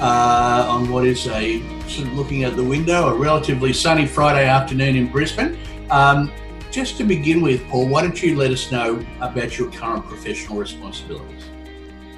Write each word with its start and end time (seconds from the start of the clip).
uh, 0.00 0.66
on 0.68 0.90
what 0.90 1.04
is 1.04 1.26
a 1.28 1.60
sort 1.88 2.08
of 2.08 2.14
looking 2.14 2.44
out 2.44 2.56
the 2.56 2.64
window, 2.64 3.08
a 3.08 3.14
relatively 3.14 3.72
sunny 3.72 4.06
Friday 4.06 4.48
afternoon 4.48 4.96
in 4.96 5.06
Brisbane. 5.08 5.58
Um, 5.90 6.32
just 6.70 6.96
to 6.98 7.04
begin 7.04 7.42
with, 7.42 7.66
Paul, 7.68 7.88
why 7.88 8.02
don't 8.02 8.22
you 8.22 8.36
let 8.36 8.50
us 8.50 8.70
know 8.70 9.04
about 9.20 9.58
your 9.58 9.70
current 9.72 10.06
professional 10.06 10.58
responsibilities? 10.58 11.44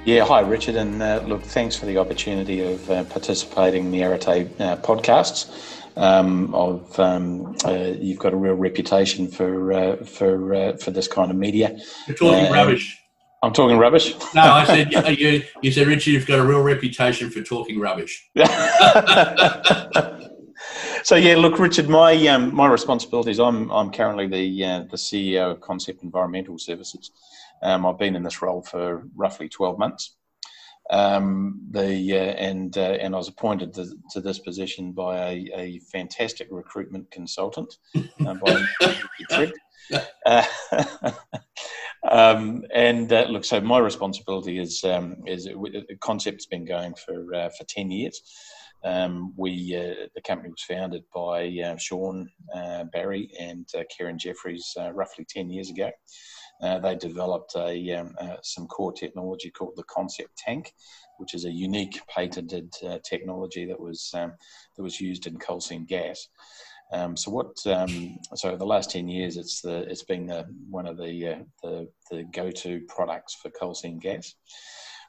Yeah, 0.05 0.25
hi 0.25 0.41
Richard, 0.41 0.75
and 0.75 1.01
uh, 1.01 1.23
look, 1.25 1.41
thanks 1.43 1.75
for 1.75 1.85
the 1.85 1.97
opportunity 1.97 2.61
of 2.61 2.89
uh, 2.89 3.03
participating 3.05 3.85
in 3.85 3.91
the 3.91 4.03
Arete 4.03 4.49
uh, 4.59 4.77
podcasts. 4.77 5.79
Um, 5.95 6.53
of 6.55 6.99
um, 6.99 7.55
uh, 7.65 7.93
you've 7.99 8.17
got 8.17 8.33
a 8.33 8.35
real 8.35 8.55
reputation 8.55 9.27
for 9.27 9.71
uh, 9.71 9.95
for 9.97 10.53
uh, 10.53 10.77
for 10.77 10.91
this 10.91 11.07
kind 11.07 11.31
of 11.31 11.37
media. 11.37 11.77
You're 12.07 12.17
talking 12.17 12.51
rubbish. 12.51 13.02
I'm 13.43 13.51
talking 13.51 13.77
rubbish. 13.77 14.15
No, 14.33 14.41
I 14.41 14.63
said 14.63 14.93
you. 15.19 15.43
You 15.61 15.71
said 15.71 15.85
Richard, 15.87 16.11
you've 16.11 16.25
got 16.25 16.39
a 16.39 16.45
real 16.45 16.61
reputation 16.61 17.29
for 17.29 17.41
talking 17.41 17.77
rubbish. 17.77 18.29
so 21.03 21.17
yeah, 21.17 21.35
look, 21.35 21.59
Richard, 21.59 21.89
my 21.89 22.15
um, 22.27 22.55
my 22.55 22.67
responsibilities. 22.67 23.41
I'm 23.41 23.69
I'm 23.69 23.91
currently 23.91 24.27
the 24.27 24.65
uh, 24.65 24.83
the 24.89 24.95
CEO 24.95 25.51
of 25.51 25.59
Concept 25.59 26.03
Environmental 26.03 26.57
Services. 26.57 27.11
Um, 27.61 27.85
I've 27.85 27.99
been 27.99 28.15
in 28.15 28.23
this 28.23 28.41
role 28.41 28.61
for 28.61 29.03
roughly 29.13 29.49
12 29.49 29.77
months. 29.77 30.15
Um, 30.89 31.67
the 31.71 32.13
uh, 32.13 32.33
and 32.35 32.77
uh, 32.77 32.97
and 33.01 33.13
I 33.13 33.17
was 33.17 33.27
appointed 33.27 33.73
to, 33.73 33.93
to 34.11 34.21
this 34.21 34.39
position 34.39 34.93
by 34.93 35.17
a, 35.17 35.49
a 35.53 35.79
fantastic 35.91 36.47
recruitment 36.49 37.11
consultant 37.11 37.77
uh, 38.25 38.35
by 38.35 38.65
um, 42.09 42.63
and 42.73 43.11
uh, 43.11 43.27
look, 43.29 43.45
so 43.45 43.61
my 43.61 43.79
responsibility 43.79 44.59
is 44.59 44.83
um, 44.83 45.23
is 45.25 45.45
the 45.45 45.97
concept's 46.01 46.45
been 46.45 46.65
going 46.65 46.93
for 46.95 47.33
uh, 47.33 47.49
for 47.49 47.63
ten 47.65 47.91
years. 47.91 48.21
Um, 48.83 49.33
we 49.37 49.75
uh, 49.75 50.07
the 50.13 50.21
company 50.21 50.49
was 50.49 50.63
founded 50.63 51.03
by 51.15 51.47
uh, 51.65 51.77
Sean 51.77 52.29
uh, 52.53 52.83
Barry 52.85 53.31
and 53.39 53.65
uh, 53.77 53.83
Karen 53.95 54.17
Jeffries 54.17 54.75
roughly 54.93 55.25
ten 55.25 55.49
years 55.49 55.69
ago. 55.69 55.89
they 56.61 56.95
developed 56.95 57.55
a, 57.55 57.91
um, 57.93 58.13
some 58.41 58.67
core 58.67 58.91
technology 58.91 59.49
called 59.49 59.73
the 59.77 59.83
Concept 59.83 60.35
Tank, 60.37 60.73
which 61.19 61.33
is 61.33 61.45
a 61.45 61.51
unique 61.51 62.01
patented 62.07 62.73
technology 63.05 63.65
that 63.65 63.79
was 63.79 64.11
um, 64.13 64.33
that 64.75 64.83
was 64.83 64.99
used 64.99 65.25
in 65.25 65.37
coal 65.37 65.61
seam 65.61 65.85
gas. 65.85 66.27
Um, 66.93 67.17
so 67.17 67.31
what? 67.31 67.57
Um, 67.65 68.17
so 68.35 68.55
the 68.55 68.65
last 68.65 68.91
ten 68.91 69.07
years, 69.07 69.35
it's 69.35 69.61
the 69.61 69.89
it's 69.89 70.03
been 70.03 70.27
the 70.27 70.45
one 70.69 70.85
of 70.85 70.97
the 70.97 71.27
uh, 71.27 71.39
the, 71.63 71.89
the 72.11 72.23
go 72.25 72.51
to 72.51 72.81
products 72.87 73.35
for 73.35 73.49
coal 73.49 73.73
seam 73.73 73.99
gas. 73.99 74.35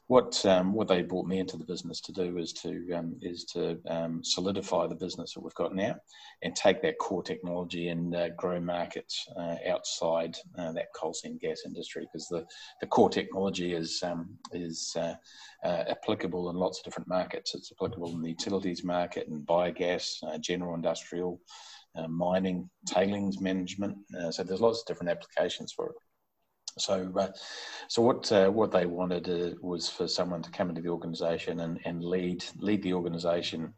What 0.07 0.45
um, 0.45 0.73
what 0.73 0.87
they 0.87 1.01
brought 1.01 1.25
me 1.25 1.39
into 1.39 1.57
the 1.57 1.65
business 1.65 1.99
to 2.01 2.11
do 2.11 2.37
is 2.37 2.53
to 2.53 2.91
um, 2.93 3.17
is 3.21 3.43
to 3.53 3.79
um, 3.89 4.23
solidify 4.23 4.85
the 4.85 4.95
business 4.95 5.33
that 5.33 5.41
we've 5.41 5.55
got 5.55 5.73
now, 5.73 5.95
and 6.43 6.55
take 6.55 6.83
that 6.83 6.99
core 6.99 7.23
technology 7.23 7.89
and 7.89 8.15
uh, 8.15 8.29
grow 8.37 8.59
markets 8.59 9.25
uh, 9.35 9.55
outside 9.67 10.37
uh, 10.59 10.71
that 10.73 10.93
coal 10.95 11.15
seam 11.15 11.39
gas 11.41 11.61
industry 11.65 12.03
because 12.03 12.27
the, 12.27 12.45
the 12.81 12.87
core 12.87 13.09
technology 13.09 13.73
is 13.73 13.99
um, 14.03 14.37
is 14.51 14.95
uh, 14.95 15.15
uh, 15.63 15.85
applicable 15.89 16.51
in 16.51 16.55
lots 16.55 16.79
of 16.79 16.85
different 16.85 17.09
markets. 17.09 17.55
It's 17.55 17.71
applicable 17.71 18.11
in 18.13 18.21
the 18.21 18.29
utilities 18.29 18.83
market 18.83 19.27
and 19.27 19.45
biogas, 19.45 20.19
general 20.39 20.75
industrial 20.75 21.41
uh, 21.97 22.07
mining, 22.07 22.69
tailings 22.87 23.39
management. 23.39 23.97
Uh, 24.17 24.31
so 24.31 24.43
there's 24.43 24.61
lots 24.61 24.81
of 24.81 24.87
different 24.87 25.09
applications 25.09 25.71
for 25.71 25.89
it. 25.89 25.95
So, 26.77 27.11
uh, 27.17 27.31
so 27.87 28.01
what 28.01 28.29
uh, 28.31 28.49
what 28.49 28.71
they 28.71 28.85
wanted 28.85 29.29
uh, 29.29 29.55
was 29.61 29.89
for 29.89 30.07
someone 30.07 30.41
to 30.41 30.51
come 30.51 30.69
into 30.69 30.81
the 30.81 30.89
organisation 30.89 31.61
and, 31.61 31.79
and 31.85 32.03
lead 32.03 32.43
lead 32.57 32.83
the 32.83 32.93
organisation 32.93 33.73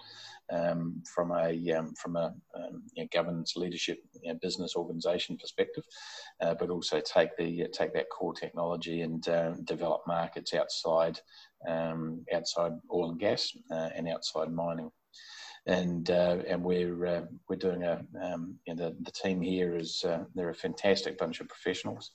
um, 0.51 1.03
from 1.13 1.31
a 1.31 1.71
um, 1.73 1.93
from 1.93 2.15
a 2.15 2.33
um, 2.55 2.81
you 2.95 3.03
know, 3.03 3.09
governance, 3.13 3.55
leadership, 3.55 3.99
you 4.23 4.33
know, 4.33 4.39
business 4.41 4.75
organisation 4.75 5.37
perspective, 5.37 5.83
uh, 6.41 6.55
but 6.59 6.71
also 6.71 6.99
take 6.99 7.37
the 7.37 7.67
take 7.71 7.93
that 7.93 8.09
core 8.09 8.33
technology 8.33 9.01
and 9.01 9.21
develop 9.65 10.01
markets 10.07 10.55
outside 10.55 11.19
um, 11.67 12.25
outside 12.33 12.71
oil 12.91 13.11
and 13.11 13.19
gas 13.19 13.51
and 13.69 14.07
outside 14.07 14.51
mining 14.51 14.89
and 15.67 16.09
uh, 16.09 16.37
and 16.47 16.63
we're 16.63 17.05
uh, 17.05 17.21
we're 17.49 17.57
doing 17.57 17.83
a 17.83 18.01
um, 18.23 18.55
you 18.65 18.73
know, 18.73 18.89
the, 18.89 18.95
the 19.01 19.11
team 19.11 19.41
here 19.41 19.75
is 19.75 20.03
uh, 20.07 20.23
they're 20.33 20.49
a 20.49 20.55
fantastic 20.55 21.17
bunch 21.17 21.41
of 21.41 21.49
professionals, 21.49 22.11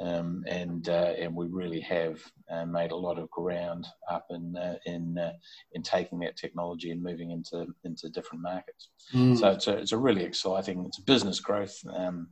um, 0.00 0.42
and 0.48 0.88
uh, 0.88 1.12
and 1.18 1.34
we 1.34 1.46
really 1.46 1.80
have 1.80 2.20
uh, 2.50 2.64
made 2.64 2.92
a 2.92 2.96
lot 2.96 3.18
of 3.18 3.30
ground 3.30 3.86
up 4.10 4.26
in 4.30 4.56
uh, 4.56 4.76
in 4.86 5.16
in 5.72 5.82
taking 5.82 6.18
that 6.20 6.36
technology 6.36 6.90
and 6.90 7.02
moving 7.02 7.32
into 7.32 7.66
into 7.84 8.08
different 8.08 8.42
markets. 8.42 8.88
Mm. 9.14 9.38
So 9.38 9.50
it's 9.50 9.66
a 9.66 9.76
it's 9.76 9.92
a 9.92 9.98
really 9.98 10.24
exciting 10.24 10.84
it's 10.86 10.98
a 10.98 11.04
business 11.04 11.38
growth. 11.38 11.78
Um, 11.94 12.28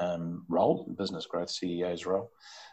um, 0.00 0.44
role, 0.48 0.92
business 0.98 1.26
growth 1.26 1.48
CEO's 1.48 2.06
role. 2.06 2.30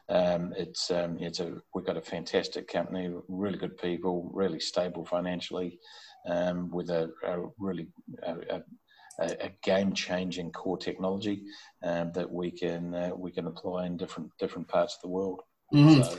Um, 0.10 0.54
it's 0.58 0.90
um, 0.90 1.18
it's 1.20 1.40
a 1.40 1.62
we've 1.74 1.86
got 1.86 1.98
a 1.98 2.02
fantastic 2.02 2.68
company, 2.68 3.12
really 3.28 3.58
good 3.58 3.78
people, 3.78 4.30
really 4.34 4.60
stable 4.60 5.06
financially, 5.06 5.80
um, 6.28 6.72
with 6.72 6.90
a, 6.90 7.12
a 7.26 7.44
really 7.60 7.88
a, 8.24 8.62
a 9.20 9.52
game-changing 9.64 10.52
core 10.52 10.78
technology 10.78 11.44
um, 11.84 12.12
that 12.14 12.30
we 12.32 12.50
can 12.52 12.94
uh, 12.94 13.12
we 13.16 13.32
can 13.32 13.48
apply 13.48 13.86
in 13.86 13.98
different 13.98 14.32
different 14.40 14.68
parts 14.68 14.96
of 14.96 15.02
the 15.02 15.10
world. 15.10 15.42
Mm-hmm. 15.74 16.02
So, 16.04 16.18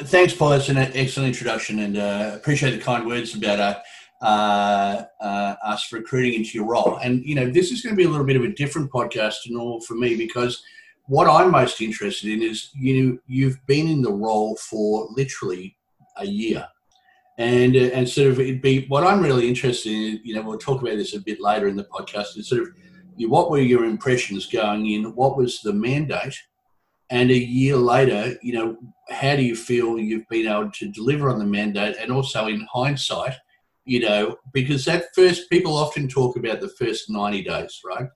Thanks, 0.00 0.34
Paul. 0.34 0.50
That's 0.50 0.68
an 0.68 0.78
excellent 0.78 1.28
introduction, 1.28 1.80
and 1.80 1.98
uh, 1.98 2.32
appreciate 2.34 2.70
the 2.70 2.78
kind 2.78 3.06
words 3.06 3.34
about 3.34 3.60
uh, 3.60 4.24
uh, 4.24 5.04
uh, 5.20 5.54
us 5.64 5.92
recruiting 5.92 6.34
into 6.34 6.56
your 6.56 6.66
role. 6.66 6.98
And 7.02 7.24
you 7.24 7.34
know, 7.34 7.50
this 7.50 7.70
is 7.70 7.82
going 7.82 7.94
to 7.94 7.96
be 7.96 8.04
a 8.04 8.08
little 8.08 8.26
bit 8.26 8.36
of 8.36 8.42
a 8.42 8.52
different 8.52 8.90
podcast 8.90 9.42
to 9.44 9.52
normal 9.52 9.80
for 9.82 9.94
me 9.94 10.16
because 10.16 10.62
what 11.08 11.28
I'm 11.28 11.50
most 11.50 11.80
interested 11.80 12.30
in 12.30 12.42
is 12.42 12.70
you 12.74 13.20
you've 13.26 13.64
been 13.66 13.88
in 13.88 14.02
the 14.02 14.12
role 14.12 14.56
for 14.56 15.08
literally 15.10 15.76
a 16.16 16.26
year 16.26 16.66
and 17.38 17.76
uh, 17.76 17.90
and 17.92 18.08
sort 18.08 18.28
of 18.28 18.40
it'd 18.40 18.62
be 18.62 18.86
what 18.88 19.04
I'm 19.04 19.22
really 19.22 19.48
interested 19.48 19.92
in. 19.92 20.20
You 20.24 20.34
know, 20.34 20.42
we'll 20.42 20.58
talk 20.58 20.80
about 20.82 20.96
this 20.96 21.14
a 21.14 21.20
bit 21.20 21.40
later 21.40 21.68
in 21.68 21.76
the 21.76 21.84
podcast. 21.84 22.36
Is 22.36 22.48
sort 22.48 22.62
of 22.62 22.68
you, 23.16 23.28
what 23.28 23.50
were 23.50 23.60
your 23.60 23.84
impressions 23.84 24.46
going 24.46 24.86
in? 24.86 25.14
What 25.14 25.36
was 25.36 25.60
the 25.60 25.72
mandate? 25.72 26.36
And 27.10 27.30
a 27.30 27.38
year 27.38 27.76
later, 27.76 28.36
you 28.42 28.52
know, 28.52 28.76
how 29.10 29.36
do 29.36 29.42
you 29.42 29.54
feel 29.54 29.98
you've 29.98 30.28
been 30.28 30.48
able 30.48 30.70
to 30.72 30.88
deliver 30.88 31.30
on 31.30 31.38
the 31.38 31.44
mandate? 31.44 31.96
And 32.00 32.10
also 32.10 32.46
in 32.46 32.66
hindsight, 32.72 33.34
you 33.84 34.00
know, 34.00 34.36
because 34.52 34.84
that 34.86 35.14
first 35.14 35.48
people 35.48 35.76
often 35.76 36.08
talk 36.08 36.36
about 36.36 36.60
the 36.60 36.68
first 36.70 37.08
90 37.08 37.44
days, 37.44 37.80
right, 37.84 38.08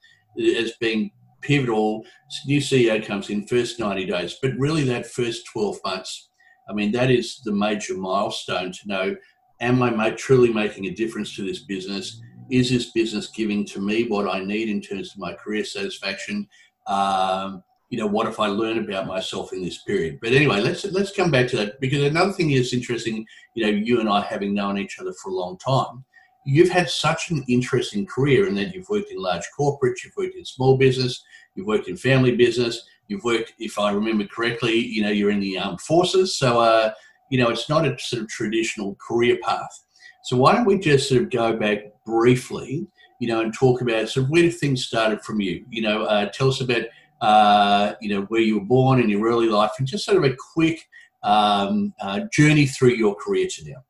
as 0.57 0.73
being 0.81 1.13
pivotal. 1.41 2.05
New 2.47 2.61
CEO 2.61 3.05
comes 3.05 3.31
in 3.31 3.47
first 3.47 3.79
90 3.79 4.07
days, 4.07 4.37
but 4.43 4.53
really 4.59 4.85
that 4.85 5.07
first 5.07 5.47
12 5.53 5.79
months 5.85 6.31
I 6.71 6.73
mean, 6.73 6.93
that 6.93 7.11
is 7.11 7.41
the 7.45 7.53
major 7.53 7.95
milestone 7.95 8.71
to 8.71 8.89
know 8.89 9.17
am 9.61 9.83
I 9.83 10.11
truly 10.13 10.53
making 10.53 10.87
a 10.87 10.91
difference 10.91 11.37
to 11.37 11.43
this 11.43 11.65
business? 11.65 12.21
Is 12.51 12.71
this 12.71 12.93
business 12.93 13.29
giving 13.29 13.65
to 13.67 13.81
me 13.81 14.05
what 14.09 14.27
I 14.27 14.41
need 14.43 14.69
in 14.69 14.81
terms 14.81 15.13
of 15.13 15.19
my 15.19 15.35
career 15.35 15.65
satisfaction? 15.65 16.49
Um, 16.87 17.63
you 17.91 17.99
know, 17.99 18.07
what 18.07 18.27
if 18.27 18.41
I 18.41 18.47
learn 18.47 18.79
about 18.79 19.07
myself 19.07 19.53
in 19.53 19.63
this 19.63 19.83
period? 19.83 20.19
But 20.23 20.33
anyway, 20.33 20.61
let's 20.61 20.85
let's 20.87 21.15
come 21.15 21.31
back 21.31 21.49
to 21.49 21.57
that 21.57 21.81
because 21.81 22.05
another 22.05 22.33
thing 22.33 22.53
is 22.53 22.73
interesting. 22.73 23.27
You 23.55 23.65
know, 23.65 23.71
you 23.71 24.01
and 24.01 24.09
I 24.09 24.23
having 24.23 24.55
known 24.55 24.79
each 24.79 24.99
other 24.99 25.13
for 25.13 25.31
a 25.31 25.35
long 25.35 25.59
time, 25.59 26.05
you've 26.45 26.71
had 26.71 26.89
such 26.89 27.31
an 27.31 27.45
interesting 27.49 28.07
career 28.07 28.47
in 28.47 28.55
that 28.55 28.75
you've 28.75 28.89
worked 28.89 29.11
in 29.11 29.19
large 29.19 29.45
corporates, 29.59 30.05
you've 30.05 30.17
worked 30.17 30.37
in 30.37 30.45
small 30.45 30.77
business, 30.77 31.23
you've 31.55 31.67
worked 31.67 31.89
in 31.89 31.97
family 31.97 32.35
business, 32.35 32.83
You've 33.11 33.25
worked, 33.25 33.55
if 33.59 33.77
I 33.77 33.91
remember 33.91 34.25
correctly, 34.25 34.77
you 34.77 35.03
know, 35.03 35.11
you're 35.11 35.33
in 35.33 35.41
the 35.41 35.59
armed 35.59 35.81
forces. 35.81 36.39
So, 36.39 36.61
uh, 36.61 36.93
you 37.29 37.39
know, 37.39 37.51
it's 37.51 37.69
not 37.69 37.85
a 37.85 37.99
sort 37.99 38.23
of 38.23 38.29
traditional 38.29 38.97
career 39.05 39.37
path. 39.43 39.85
So 40.23 40.37
why 40.37 40.55
don't 40.55 40.65
we 40.65 40.79
just 40.79 41.09
sort 41.09 41.23
of 41.23 41.31
go 41.31 41.57
back 41.57 41.79
briefly, 42.07 42.87
you 43.21 43.27
know, 43.27 43.41
and 43.41 43.53
talk 43.53 43.81
about 43.81 44.09
sort 44.09 44.27
of 44.27 44.31
where 44.31 44.49
things 44.49 44.87
started 44.87 45.23
from 45.23 45.41
you? 45.41 45.65
You 45.71 45.83
know, 45.83 46.05
uh, 46.05 46.27
tell 46.27 46.51
us 46.51 46.61
about, 46.61 46.85
uh, 47.21 47.95
you 48.01 48.15
know, 48.15 48.23
where 48.27 48.43
you 48.43 48.61
were 48.61 48.65
born 48.65 49.01
in 49.01 49.09
your 49.09 49.27
early 49.27 49.49
life 49.49 49.73
and 49.79 49.89
just 49.89 50.05
sort 50.05 50.19
of 50.19 50.23
a 50.23 50.37
quick 50.55 50.81
um, 51.25 51.93
uh, 52.01 52.21
journey 52.33 52.67
through 52.67 52.95
your 52.95 53.17
career 53.17 53.49
to 53.51 53.71
now. 53.71 53.83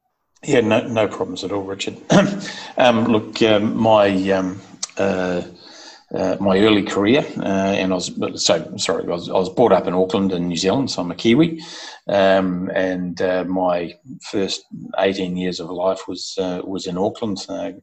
Yeah, 0.42 0.60
no, 0.60 0.86
no 0.86 1.06
problems 1.06 1.44
at 1.44 1.52
all, 1.52 1.64
Richard. 1.64 1.98
um, 2.78 3.04
look, 3.04 3.42
um, 3.42 3.76
my 3.76 4.08
um, 4.30 4.60
uh, 4.96 5.42
uh, 6.14 6.36
my 6.40 6.58
early 6.60 6.82
career, 6.82 7.24
uh, 7.38 7.42
and 7.76 7.92
I 7.92 7.96
was 7.96 8.10
so 8.42 8.76
sorry. 8.78 9.04
I 9.04 9.08
was, 9.08 9.28
I 9.28 9.34
was 9.34 9.50
brought 9.50 9.72
up 9.72 9.86
in 9.86 9.94
Auckland 9.94 10.32
in 10.32 10.48
New 10.48 10.56
Zealand, 10.56 10.90
so 10.90 11.02
I'm 11.02 11.10
a 11.10 11.14
Kiwi, 11.14 11.62
um, 12.08 12.70
and 12.74 13.20
uh, 13.20 13.44
my 13.44 13.94
first 14.30 14.64
18 14.98 15.36
years 15.36 15.60
of 15.60 15.68
life 15.70 16.08
was 16.08 16.34
uh, 16.38 16.62
was 16.64 16.86
in 16.86 16.96
Auckland. 16.96 17.44
I 17.48 17.74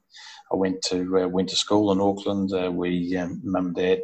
went 0.52 0.82
to 0.90 1.20
uh, 1.20 1.28
went 1.28 1.50
to 1.50 1.56
school 1.56 1.92
in 1.92 2.02
Auckland. 2.02 2.52
we 2.76 3.16
um, 3.18 3.40
mum 3.44 3.68
and 3.68 3.76
dad 3.76 4.02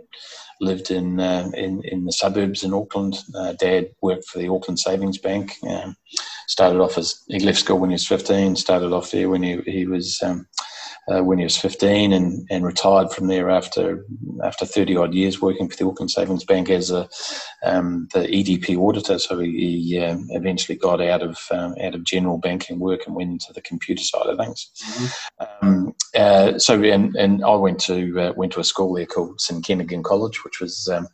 lived 0.62 0.92
in 0.92 1.20
in 1.20 1.82
in 1.84 2.06
the 2.06 2.14
suburbs 2.14 2.64
in 2.64 2.74
Auckland. 2.74 3.18
dad 3.58 3.90
worked 4.04 4.26
for 4.26 4.38
the 4.38 4.50
Auckland 4.50 4.78
Savings 4.80 5.18
Bank. 5.18 5.54
Um, 6.44 6.48
started 6.48 6.80
off 6.80 6.98
as 6.98 7.24
he 7.28 7.40
left 7.40 7.60
school 7.60 7.80
when 7.80 7.90
he 7.90 7.96
was 7.96 8.08
15. 8.08 8.56
Started 8.56 8.94
off 8.94 9.12
there 9.12 9.30
when 9.30 9.44
he 9.44 9.62
he 9.66 9.86
was 9.86 10.22
um, 10.22 10.48
uh, 11.08 11.22
when 11.22 11.38
he 11.38 11.44
was 11.44 11.58
15 11.58 12.14
and, 12.14 12.48
and 12.50 12.66
retired 12.66 13.12
from 13.12 13.28
there 13.28 13.50
after 13.50 14.06
after 14.44 14.66
30 14.66 14.96
odd 14.96 15.14
years 15.14 15.42
working 15.42 15.70
for 15.70 15.76
the 15.76 15.86
Auckland 15.86 16.12
Savings 16.12 16.46
Bank 16.46 16.70
as 16.70 16.92
a 16.92 17.10
um, 17.64 18.08
the 18.14 18.22
EDP 18.22 18.78
auditor. 18.78 19.20
So 19.20 19.40
he, 19.40 19.52
he 19.88 20.00
uh, 20.00 20.18
eventually 20.30 20.78
got 20.78 21.02
out 21.02 21.22
of 21.22 21.38
um, 21.52 21.76
out 21.82 21.96
of 21.96 22.04
general 22.04 22.38
banking 22.38 22.80
work 22.80 23.02
and 23.06 23.16
went 23.16 23.32
into 23.32 23.54
the 23.54 23.62
computer 23.62 24.04
side 24.04 24.28
of 24.28 24.38
things. 24.38 24.70
Mm-hmm. 24.82 25.68
Um, 25.68 25.96
uh, 26.16 26.58
so 26.60 26.82
and, 26.84 27.16
and 27.16 27.44
I 27.44 27.56
went 27.56 27.80
to 27.82 28.20
uh, 28.20 28.34
went 28.36 28.54
to 28.54 28.60
a 28.60 28.64
school 28.64 28.94
there 28.94 29.06
called 29.06 29.42
St 29.42 29.66
Kentigern 29.66 30.04
College, 30.04 30.44
which 30.46 30.62
was 30.62 30.88
um, 30.88 31.08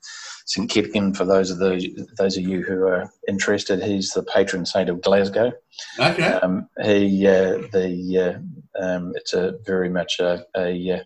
St 0.50 0.68
Kentigern, 0.68 1.16
for 1.16 1.26
those 1.26 1.52
of 1.52 1.60
the 1.60 2.08
those 2.18 2.36
of 2.36 2.44
you 2.44 2.64
who 2.64 2.88
are 2.88 3.14
interested, 3.28 3.84
he's 3.84 4.10
the 4.10 4.24
patron 4.24 4.66
saint 4.66 4.90
of 4.90 5.00
Glasgow. 5.00 5.52
Okay. 6.00 6.34
Um, 6.42 6.68
he 6.82 7.28
uh, 7.28 7.60
the 7.72 8.42
uh, 8.76 8.84
um, 8.84 9.14
it's 9.16 9.34
a 9.34 9.60
very 9.64 9.90
much 9.90 10.20
a, 10.20 10.44
a, 10.58 11.04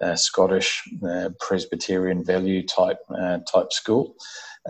a 0.00 0.16
Scottish 0.16 0.88
uh, 1.04 1.30
Presbyterian 1.40 2.24
value 2.24 2.64
type 2.64 2.98
uh, 3.10 3.38
type 3.52 3.72
school, 3.72 4.14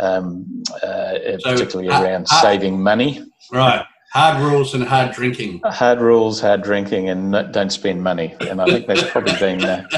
um, 0.01 0.63
uh, 0.83 1.19
so, 1.41 1.53
particularly 1.53 1.91
around 1.91 2.27
saving 2.27 2.83
money. 2.83 3.23
Right. 3.53 3.85
Hard 4.15 4.41
rules 4.41 4.75
and 4.75 4.85
hard 4.85 5.11
drinking. 5.11 5.61
Hard 5.65 6.01
rules, 6.01 6.41
hard 6.41 6.63
drinking, 6.63 7.09
and 7.09 7.33
don't 7.53 7.71
spend 7.71 8.05
money. 8.05 8.33
And 8.43 8.63
I 8.63 8.67
think 8.67 8.87
that's 8.87 9.11
probably 9.11 9.37
been 9.41 9.65
uh, 9.65 9.89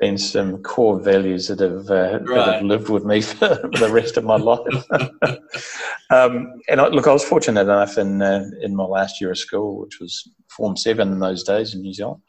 been 0.00 0.18
some 0.18 0.60
core 0.64 0.98
values 0.98 1.46
that 1.46 1.60
have 1.60 1.88
uh, 1.88 2.18
right. 2.18 2.46
that 2.46 2.54
have 2.54 2.62
lived 2.64 2.88
with 2.88 3.04
me 3.04 3.20
for 3.20 3.46
the 3.46 3.88
rest 3.92 4.16
of 4.16 4.24
my 4.24 4.34
life. 4.34 4.84
um, 6.10 6.52
and 6.68 6.80
I, 6.80 6.88
look, 6.88 7.06
I 7.06 7.12
was 7.12 7.24
fortunate 7.24 7.60
enough 7.60 7.96
in 7.96 8.20
uh, 8.20 8.44
in 8.60 8.74
my 8.74 8.82
last 8.82 9.20
year 9.20 9.30
of 9.30 9.38
school, 9.38 9.80
which 9.80 10.00
was 10.00 10.28
Form 10.48 10.76
Seven 10.76 11.12
in 11.12 11.20
those 11.20 11.44
days 11.44 11.72
in 11.72 11.82
New 11.82 11.94
Zealand, 11.94 12.22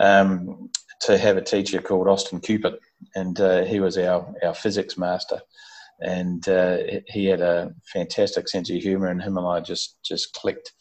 um, 0.00 0.70
to 1.00 1.18
have 1.18 1.36
a 1.36 1.42
teacher 1.42 1.82
called 1.82 2.06
Austin 2.06 2.38
Cupid, 2.38 2.74
and 3.16 3.40
uh, 3.40 3.64
he 3.64 3.80
was 3.80 3.98
our 3.98 4.32
our 4.44 4.54
physics 4.54 4.96
master 4.96 5.40
and 6.00 6.48
uh, 6.48 6.78
he 7.06 7.26
had 7.26 7.40
a 7.40 7.72
fantastic 7.92 8.48
sense 8.48 8.70
of 8.70 8.76
humour, 8.76 9.08
and 9.08 9.22
him 9.22 9.36
and 9.36 9.46
I 9.46 9.60
just 9.60 9.98
just 10.04 10.32
clicked. 10.34 10.72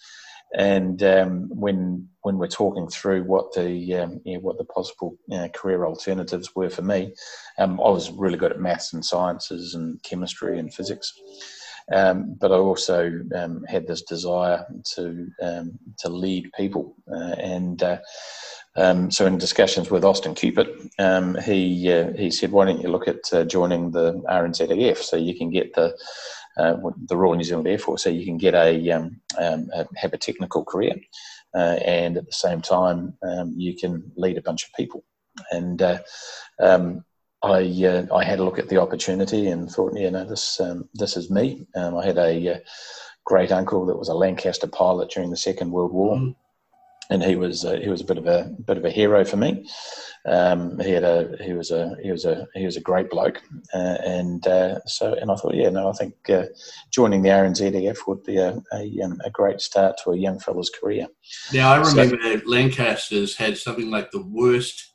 And 0.58 1.04
um, 1.04 1.50
when 1.50 2.08
when 2.22 2.38
we're 2.38 2.48
talking 2.48 2.88
through 2.88 3.24
what 3.24 3.54
the 3.54 3.96
um, 3.96 4.22
what 4.42 4.58
the 4.58 4.66
possible 4.66 5.16
you 5.28 5.38
know, 5.38 5.50
career 5.50 5.86
alternatives 5.86 6.56
were 6.56 6.70
for 6.70 6.82
me, 6.82 7.14
um, 7.60 7.80
I 7.80 7.90
was 7.90 8.12
really 8.12 8.38
good 8.38 8.52
at 8.52 8.60
maths 8.60 8.94
and 8.94 9.06
sciences 9.06 9.76
and 9.76 10.02
chemistry 10.04 10.58
and 10.58 10.74
physics. 10.74 11.14
Um, 11.92 12.36
but 12.40 12.52
I 12.52 12.56
also 12.56 13.12
um, 13.36 13.64
had 13.68 13.88
this 13.88 14.04
desire 14.04 14.66
to 14.96 15.28
um, 15.42 15.80
to 16.00 16.10
lead 16.10 16.52
people, 16.56 16.96
uh, 17.12 17.36
and 17.38 17.82
uh, 17.82 17.98
um, 18.80 19.12
so 19.12 19.26
in 19.26 19.38
discussions 19.38 19.92
with 19.92 20.06
Austin 20.06 20.34
Cupid, 20.34 20.90
um, 21.00 21.36
he 21.36 21.92
uh, 21.92 22.14
he 22.14 22.32
said, 22.32 22.52
"Why 22.52 22.66
don't 22.66 22.82
you 22.82 22.90
look 22.90 23.10
at 23.10 23.32
uh, 23.34 23.44
joining 23.44 23.92
the 23.92 24.14
RNZAF 24.30 24.98
so 24.98 25.18
you 25.18 25.38
can 25.38 25.50
get 25.50 25.74
the 25.74 25.98
uh, 26.58 26.78
the 27.08 27.18
Royal 27.18 27.36
New 27.36 27.44
Zealand 27.44 27.68
Air 27.68 27.78
Force, 27.78 28.04
so 28.04 28.10
you 28.10 28.26
can 28.26 28.38
get 28.38 28.56
a, 28.56 28.92
um, 28.92 29.20
um 29.38 29.70
a 29.74 29.86
have 29.98 30.14
a 30.14 30.18
technical 30.18 30.64
career, 30.64 30.96
uh, 31.54 31.78
and 31.86 32.16
at 32.16 32.26
the 32.26 32.32
same 32.32 32.62
time 32.62 33.18
um, 33.22 33.54
you 33.58 33.76
can 33.76 34.12
lead 34.16 34.38
a 34.38 34.42
bunch 34.42 34.64
of 34.64 34.74
people." 34.74 35.04
And 35.52 35.82
uh, 35.82 36.00
um, 36.62 37.04
I 37.44 37.62
uh, 37.86 38.16
I 38.16 38.24
had 38.24 38.40
a 38.40 38.44
look 38.46 38.60
at 38.60 38.70
the 38.70 38.82
opportunity 38.82 39.48
and 39.48 39.70
thought, 39.70 39.98
yeah, 39.98 40.10
know, 40.10 40.24
this 40.24 40.62
this 40.94 41.18
is 41.18 41.30
me. 41.30 41.68
I 41.76 42.06
had 42.06 42.18
a 42.18 42.62
great 43.26 43.52
uncle 43.52 43.86
that 43.88 44.00
was 44.00 44.08
a 44.08 44.14
Lancaster 44.14 44.68
pilot 44.68 45.12
during 45.12 45.32
the 45.32 45.38
Second 45.38 45.72
World 45.72 45.92
War. 45.92 46.16
Mm 46.16 46.36
and 47.10 47.24
he 47.24 47.36
was 47.36 47.66
uh, 47.66 47.80
he 47.82 47.90
was 47.90 48.02
a 48.02 48.06
bit 48.06 48.18
of 48.18 48.28
a 48.28 48.54
bit 48.66 48.78
of 48.78 48.86
a 48.86 48.92
hero 48.92 49.26
for 49.26 49.38
me. 49.38 49.68
Um, 50.26 50.78
he 50.80 50.92
had 50.92 51.04
a 51.04 51.36
he 51.42 51.54
was 51.54 51.72
a 51.72 51.96
he 52.02 52.12
was 52.12 52.26
a 52.26 52.48
he 52.54 52.66
was 52.66 52.78
a 52.78 52.82
great 52.82 53.10
bloke, 53.10 53.42
uh, 53.74 53.98
and 54.06 54.46
uh, 54.48 54.80
so 54.86 55.14
and 55.14 55.32
I 55.32 55.36
thought, 55.36 55.56
yeah, 55.56 55.70
no, 55.70 55.90
I 55.90 55.94
think 55.94 56.14
uh, 56.30 56.46
joining 56.92 57.22
the 57.22 57.30
RNZAF 57.30 58.08
would 58.08 58.24
be 58.24 58.38
a 58.38 58.62
a, 58.74 59.02
um, 59.04 59.20
a, 59.26 59.30
great 59.30 59.62
start 59.62 59.96
to 60.04 60.12
a 60.12 60.18
young 60.18 60.40
fellow's 60.40 60.70
career. 60.70 61.08
Now 61.54 61.74
I 61.74 61.78
remember 61.78 62.18
so, 62.22 62.42
Lancasters 62.46 63.36
had 63.36 63.58
something 63.58 63.90
like 63.90 64.12
the 64.12 64.24
worst 64.24 64.94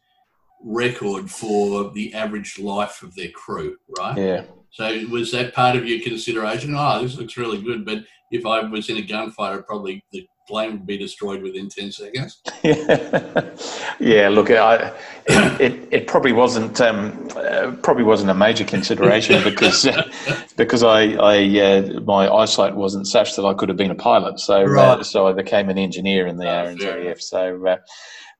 record 0.62 1.30
for 1.30 1.90
the 1.90 2.14
average 2.14 2.58
life 2.58 3.02
of 3.02 3.14
their 3.14 3.30
crew, 3.30 3.76
right? 3.98 4.16
Yeah. 4.16 4.44
So 4.70 5.06
was 5.08 5.30
that 5.32 5.54
part 5.54 5.76
of 5.76 5.86
your 5.86 6.00
consideration? 6.00 6.74
Oh, 6.76 7.02
this 7.02 7.16
looks 7.16 7.36
really 7.36 7.62
good, 7.62 7.84
but 7.84 7.98
if 8.34 8.44
I 8.44 8.60
was 8.60 8.90
in 8.90 8.96
a 8.96 9.02
gunfight, 9.02 9.56
I'd 9.56 9.66
probably 9.66 10.04
the 10.12 10.26
plane 10.48 10.72
would 10.72 10.86
be 10.86 10.98
destroyed 10.98 11.40
within 11.40 11.68
10 11.68 11.92
seconds. 11.92 12.42
yeah, 14.00 14.28
look, 14.28 14.50
I, 14.50 14.92
it, 15.26 15.60
it, 15.60 15.88
it, 15.92 16.06
probably 16.06 16.32
wasn't 16.32 16.80
um, 16.80 17.28
uh, 17.36 17.74
probably 17.82 18.02
wasn't 18.02 18.30
a 18.30 18.34
major 18.34 18.64
consideration 18.64 19.42
because 19.50 19.86
uh, 19.86 20.02
because 20.56 20.82
I, 20.82 21.12
I 21.14 21.60
uh, 21.60 22.00
my 22.00 22.28
eyesight 22.28 22.74
wasn't 22.74 23.06
such 23.06 23.36
that 23.36 23.44
I 23.44 23.54
could 23.54 23.68
have 23.68 23.78
been 23.78 23.92
a 23.92 23.94
pilot. 23.94 24.40
So 24.40 24.78
uh, 24.78 25.02
so 25.02 25.28
I 25.28 25.32
became 25.32 25.70
an 25.70 25.78
engineer 25.78 26.26
in 26.26 26.36
the 26.36 26.48
oh, 26.48 26.74
RNZAF. 26.74 27.20
So 27.22 27.66
uh, 27.66 27.76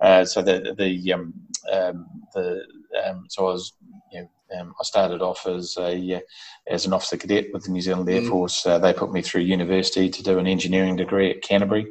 uh, 0.05 0.25
so 0.25 0.43
the 0.43 0.75
the 0.77 1.13
um, 1.13 1.33
um, 1.73 2.07
the 2.35 2.63
um, 3.07 3.27
so 3.29 3.47
I 3.47 3.53
was 3.53 3.73
um, 4.59 4.75
I 4.81 4.85
started 4.85 5.23
off 5.23 5.47
as 5.47 5.77
a 5.79 6.23
as 6.69 6.87
an 6.87 6.93
officer 6.93 7.17
cadet 7.17 7.47
with 7.53 7.65
the 7.65 7.71
New 7.71 7.81
Zealand 7.81 8.09
Air 8.09 8.23
mm. 8.23 8.29
Force. 8.29 8.65
Uh, 8.65 8.79
they 8.79 8.93
put 8.93 9.13
me 9.13 9.23
through 9.23 9.43
university 9.43 10.09
to 10.09 10.23
do 10.23 10.39
an 10.39 10.47
engineering 10.47 10.97
degree 10.97 11.31
at 11.31 11.43
Canterbury. 11.43 11.87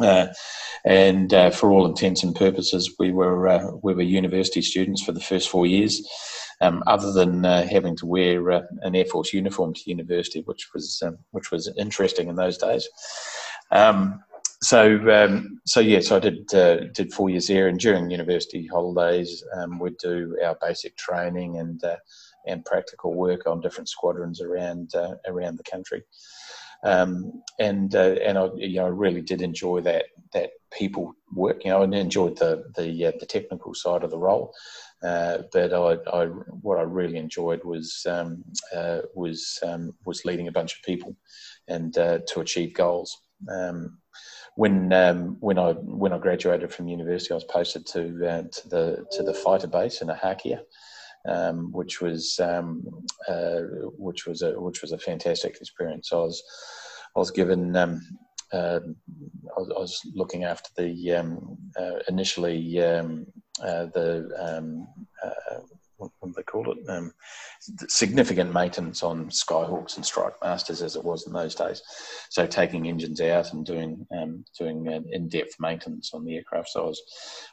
Uh, 0.00 0.26
and 0.84 1.32
uh, 1.32 1.50
for 1.50 1.70
all 1.70 1.86
intents 1.86 2.22
and 2.22 2.34
purposes, 2.34 2.94
we 2.98 3.12
were 3.12 3.48
uh, 3.48 3.70
we 3.82 3.94
were 3.94 4.02
university 4.02 4.62
students 4.62 5.02
for 5.02 5.12
the 5.12 5.20
first 5.20 5.48
four 5.48 5.66
years, 5.66 6.06
um, 6.60 6.82
other 6.86 7.12
than 7.12 7.44
uh, 7.44 7.66
having 7.66 7.96
to 7.96 8.06
wear 8.06 8.50
uh, 8.50 8.62
an 8.80 8.96
Air 8.96 9.04
Force 9.04 9.32
uniform 9.32 9.74
to 9.74 9.90
university, 9.90 10.42
which 10.46 10.70
was 10.74 11.00
um, 11.04 11.18
which 11.30 11.50
was 11.50 11.72
interesting 11.76 12.28
in 12.28 12.36
those 12.36 12.58
days. 12.58 12.88
Um, 13.70 14.22
so 14.62 15.10
um, 15.10 15.60
so 15.66 15.80
yeah, 15.80 16.00
so 16.00 16.16
I 16.16 16.20
did 16.20 16.54
uh, 16.54 16.84
did 16.94 17.12
four 17.12 17.30
years 17.30 17.48
there, 17.48 17.68
and 17.68 17.78
during 17.78 18.10
university 18.10 18.66
holidays, 18.66 19.42
um, 19.56 19.78
we'd 19.78 19.98
do 19.98 20.36
our 20.44 20.56
basic 20.60 20.96
training 20.96 21.58
and 21.58 21.82
and 22.46 22.64
practical 22.64 23.14
work 23.14 23.46
on 23.46 23.60
different 23.60 23.88
squadrons 23.88 24.40
around 24.40 24.94
uh, 24.94 25.14
around 25.26 25.56
the 25.56 25.70
country. 25.70 26.02
Um, 26.84 27.42
and 27.60 27.94
uh, 27.94 28.16
and 28.24 28.36
I 28.38 28.48
you 28.56 28.76
know 28.76 28.88
really 28.88 29.22
did 29.22 29.42
enjoy 29.42 29.80
that 29.82 30.06
that 30.32 30.50
people 30.72 31.14
work. 31.32 31.64
You 31.64 31.70
know, 31.70 31.82
and 31.82 31.94
enjoyed 31.94 32.38
the 32.38 32.64
the 32.76 33.06
uh, 33.06 33.12
the 33.20 33.26
technical 33.26 33.74
side 33.74 34.02
of 34.02 34.10
the 34.10 34.18
role. 34.18 34.52
Uh, 35.02 35.42
but 35.52 35.72
I, 35.72 35.96
I, 36.12 36.26
what 36.26 36.78
I 36.78 36.82
really 36.82 37.18
enjoyed 37.18 37.64
was 37.64 38.06
um, 38.08 38.44
uh, 38.74 39.00
was 39.14 39.58
um, 39.62 39.94
was 40.04 40.24
leading 40.24 40.48
a 40.48 40.52
bunch 40.52 40.74
of 40.74 40.82
people 40.82 41.16
and 41.68 41.96
uh, 41.98 42.20
to 42.28 42.40
achieve 42.40 42.74
goals. 42.74 43.16
Um, 43.48 43.98
when 44.56 44.92
um, 44.92 45.36
when 45.40 45.58
I 45.58 45.72
when 45.72 46.12
I 46.12 46.18
graduated 46.18 46.72
from 46.72 46.88
university, 46.88 47.32
I 47.32 47.34
was 47.34 47.44
posted 47.44 47.86
to 47.86 48.02
to 48.02 48.68
the 48.68 49.06
to 49.12 49.22
the 49.22 49.34
fighter 49.34 49.66
base 49.66 50.02
in 50.02 50.08
Ohakea, 50.08 50.60
um, 51.28 51.72
which 51.72 52.00
was 52.00 52.38
um, 52.40 52.84
uh, 53.28 53.60
which 53.96 54.26
was 54.26 54.42
a 54.42 54.60
which 54.60 54.82
was 54.82 54.92
a 54.92 54.98
fantastic 54.98 55.56
experience. 55.56 56.12
I 56.12 56.16
was 56.16 56.42
I 57.16 57.18
was 57.18 57.30
given 57.30 57.74
uh, 57.76 57.98
I, 58.52 59.60
was, 59.60 59.70
I, 59.70 59.80
was, 59.80 60.00
looking 60.14 60.44
after 60.44 60.68
the 60.76 61.12
um, 61.12 61.56
uh, 61.78 62.00
initially 62.08 62.78
uh, 63.62 63.86
the 63.86 64.28
uh, 65.24 65.60
what, 66.20 66.36
they 66.36 66.42
call 66.42 66.72
it? 66.72 66.78
Um, 66.88 67.12
significant 67.88 68.52
maintenance 68.52 69.02
on 69.02 69.28
Skyhawks 69.30 69.96
and 69.96 70.04
Strikemasters 70.04 70.82
as 70.82 70.96
it 70.96 71.04
was 71.04 71.26
in 71.26 71.32
those 71.32 71.54
days. 71.54 71.82
So 72.30 72.46
taking 72.46 72.88
engines 72.88 73.20
out 73.20 73.52
and 73.52 73.64
doing 73.64 74.06
um, 74.16 74.44
doing 74.58 74.86
in-depth 74.86 75.56
maintenance 75.60 76.12
on 76.14 76.24
the 76.24 76.36
aircraft. 76.36 76.70
So 76.70 76.82
I 76.82 76.86
was 76.86 77.02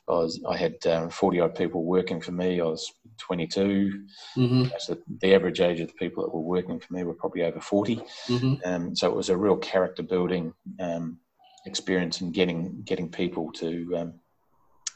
I 0.08 0.12
was 0.14 0.44
I 0.50 0.58
had 0.58 0.76
um, 0.88 1.10
forty 1.10 1.40
odd 1.40 1.56
people 1.56 1.84
working 1.84 2.22
for 2.22 2.32
me. 2.32 2.62
I 2.62 2.66
was 2.66 2.92
twenty 3.18 3.48
two. 3.48 4.06
Mm-hmm. 4.38 4.66
So 4.80 4.98
the 5.22 5.34
average 5.36 5.62
age 5.62 5.80
of 5.80 5.88
the 5.88 5.94
people 5.94 6.24
that 6.24 6.34
were 6.34 6.42
working 6.42 6.80
for 6.80 6.94
me 6.94 7.04
were 7.04 7.14
probably 7.14 7.44
over 7.44 7.60
40 7.60 7.96
mm-hmm. 7.96 8.54
Um, 8.66 8.96
so 8.96 9.10
it 9.10 9.16
was 9.16 9.30
a 9.30 9.38
real 9.38 9.58
character 9.58 10.04
building. 10.04 10.54
Um, 10.80 11.20
experience 11.66 12.22
in 12.22 12.32
getting 12.32 12.82
getting 12.84 13.10
people 13.10 13.52
to 13.52 13.96
um, 13.98 14.14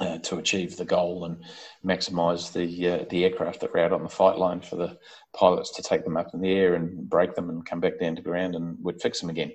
uh, 0.04 0.18
to 0.20 0.38
achieve 0.38 0.76
the 0.76 0.86
goal 0.86 1.26
and 1.26 1.38
maximise 1.86 2.52
the 2.52 2.90
uh, 2.90 3.06
the 3.10 3.24
aircraft 3.24 3.62
that 3.62 3.74
were 3.74 3.80
out 3.80 3.94
on 3.94 4.04
the 4.04 4.10
flight 4.10 4.38
line 4.38 4.62
for 4.62 4.76
the 4.76 4.98
pilots 5.34 5.76
to 5.76 5.82
take 5.82 6.04
them 6.04 6.18
up 6.18 6.34
in 6.34 6.42
the 6.42 6.52
air 6.52 6.76
and 6.76 7.10
break 7.10 7.36
them 7.36 7.50
and 7.50 7.66
come 7.66 7.80
back 7.80 8.00
down 8.00 8.16
to 8.16 8.22
ground 8.22 8.56
and 8.56 8.78
would 8.82 9.02
fix 9.02 9.20
them 9.20 9.30
again. 9.30 9.52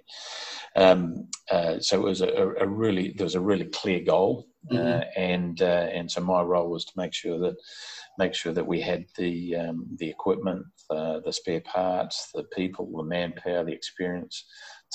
Um, 0.77 1.29
uh, 1.51 1.81
so 1.81 1.99
it 1.99 2.05
was 2.05 2.21
a, 2.21 2.29
a, 2.61 2.67
really 2.67 3.13
there 3.17 3.25
was 3.25 3.35
a 3.35 3.41
really 3.41 3.67
clear 3.67 4.01
goal, 4.01 4.49
uh, 4.71 4.75
mm-hmm. 4.75 5.21
and 5.21 5.61
uh, 5.63 5.89
and 5.93 6.11
so 6.11 6.21
my 6.21 6.43
role 6.43 6.71
was 6.71 6.85
to 6.87 6.93
make 6.97 7.15
sure 7.15 7.39
that 7.41 7.57
make 8.19 8.35
sure 8.35 8.53
that 8.53 8.67
we 8.67 8.81
had 8.81 9.05
the 9.17 9.57
um, 9.57 9.87
the 9.99 10.09
equipment, 10.09 10.65
the 10.89 11.33
spare 11.33 11.61
parts, 11.61 12.31
the 12.35 12.45
people, 12.45 12.91
the 12.97 13.03
manpower, 13.03 13.65
the 13.65 13.73
experience 13.73 14.45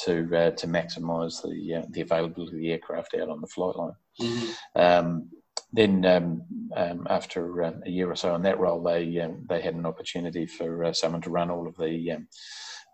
to 0.01 0.35
uh, 0.35 0.51
to 0.51 0.67
maximise 0.67 1.41
the 1.41 1.75
uh, 1.75 1.85
the 1.91 2.01
availability 2.01 2.55
of 2.55 2.61
the 2.61 2.71
aircraft 2.71 3.15
out 3.15 3.29
on 3.29 3.41
the 3.41 3.47
flight 3.47 3.75
line. 3.75 3.93
Mm-hmm. 4.19 4.81
Um, 4.81 5.29
then 5.73 6.05
um, 6.05 6.43
um, 6.75 7.07
after 7.09 7.63
uh, 7.63 7.73
a 7.85 7.89
year 7.89 8.09
or 8.09 8.15
so 8.15 8.35
in 8.35 8.43
that 8.43 8.59
role, 8.59 8.81
they 8.81 9.19
um, 9.19 9.45
they 9.49 9.61
had 9.61 9.73
an 9.73 9.85
opportunity 9.85 10.45
for 10.45 10.85
uh, 10.85 10.93
someone 10.93 11.21
to 11.21 11.31
run 11.31 11.49
all 11.49 11.67
of 11.67 11.75
the 11.77 12.11
um, 12.11 12.27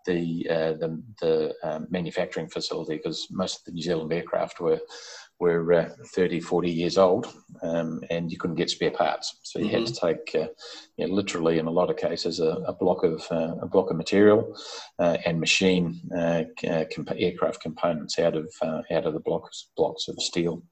the 0.06 0.46
uh, 0.48 0.72
the, 0.72 1.02
the 1.20 1.54
um, 1.62 1.86
manufacturing 1.90 2.48
facility 2.48 2.96
because 2.96 3.28
most 3.30 3.58
of 3.60 3.64
the 3.66 3.72
New 3.72 3.82
Zealand 3.82 4.12
aircraft 4.12 4.60
were 4.60 4.80
were 5.40 5.72
uh, 5.72 5.88
30, 6.14 6.40
40 6.40 6.70
years 6.70 6.98
old, 6.98 7.26
um, 7.62 8.02
and 8.10 8.30
you 8.30 8.38
couldn't 8.38 8.56
get 8.56 8.70
spare 8.70 8.90
parts. 8.90 9.38
So 9.42 9.58
you 9.58 9.66
mm-hmm. 9.66 9.74
had 9.76 9.86
to 9.86 9.92
mm-hmm. 9.92 10.06
take, 10.06 10.34
uh, 10.34 10.48
you 10.96 11.06
know, 11.06 11.14
literally, 11.14 11.58
in 11.58 11.66
a 11.66 11.70
lot 11.70 11.90
of 11.90 11.96
cases, 11.96 12.40
a, 12.40 12.50
a 12.66 12.72
block 12.74 13.02
of 13.02 13.26
uh, 13.30 13.56
a 13.62 13.66
block 13.66 13.90
of 13.90 13.96
material 13.96 14.56
uh, 14.98 15.16
and 15.24 15.40
machine 15.40 16.00
uh, 16.16 16.44
uh, 16.68 16.84
comp- 16.94 17.12
aircraft 17.16 17.60
components 17.60 18.18
out 18.18 18.36
of 18.36 18.52
out 18.62 19.06
of 19.06 19.14
the 19.14 19.20
blocks 19.20 19.68
blocks 19.76 20.08
of 20.08 20.20
steel 20.20 20.62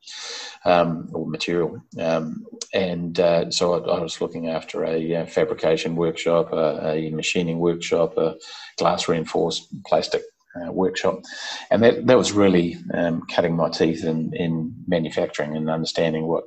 um, 0.65 1.09
or 1.13 1.27
material. 1.27 1.83
Um, 1.99 2.45
and 2.75 3.17
so 3.51 3.75
I, 3.75 3.97
I, 3.97 4.01
was 4.01 4.21
looking 4.21 4.49
after 4.51 4.85
a 4.85 5.27
fabrication 5.27 5.97
workshop, 5.97 6.53
a, 6.53 6.93
a 6.95 7.11
machining 7.11 7.59
workshop, 7.59 8.17
a 8.19 8.37
glass 8.77 9.09
reinforced 9.09 9.67
plastic 9.87 10.23
uh, 10.61 10.73
workshop, 10.73 11.23
and 11.71 11.83
that 11.83 12.07
that 12.07 12.19
was 12.19 12.33
really 12.33 12.77
um, 12.95 13.23
cutting 13.35 13.57
my 13.57 13.69
teeth 13.69 14.05
in 14.05 14.35
in 14.35 14.75
manufacturing 14.87 15.57
and 15.57 15.71
understanding 15.71 16.27
what. 16.27 16.45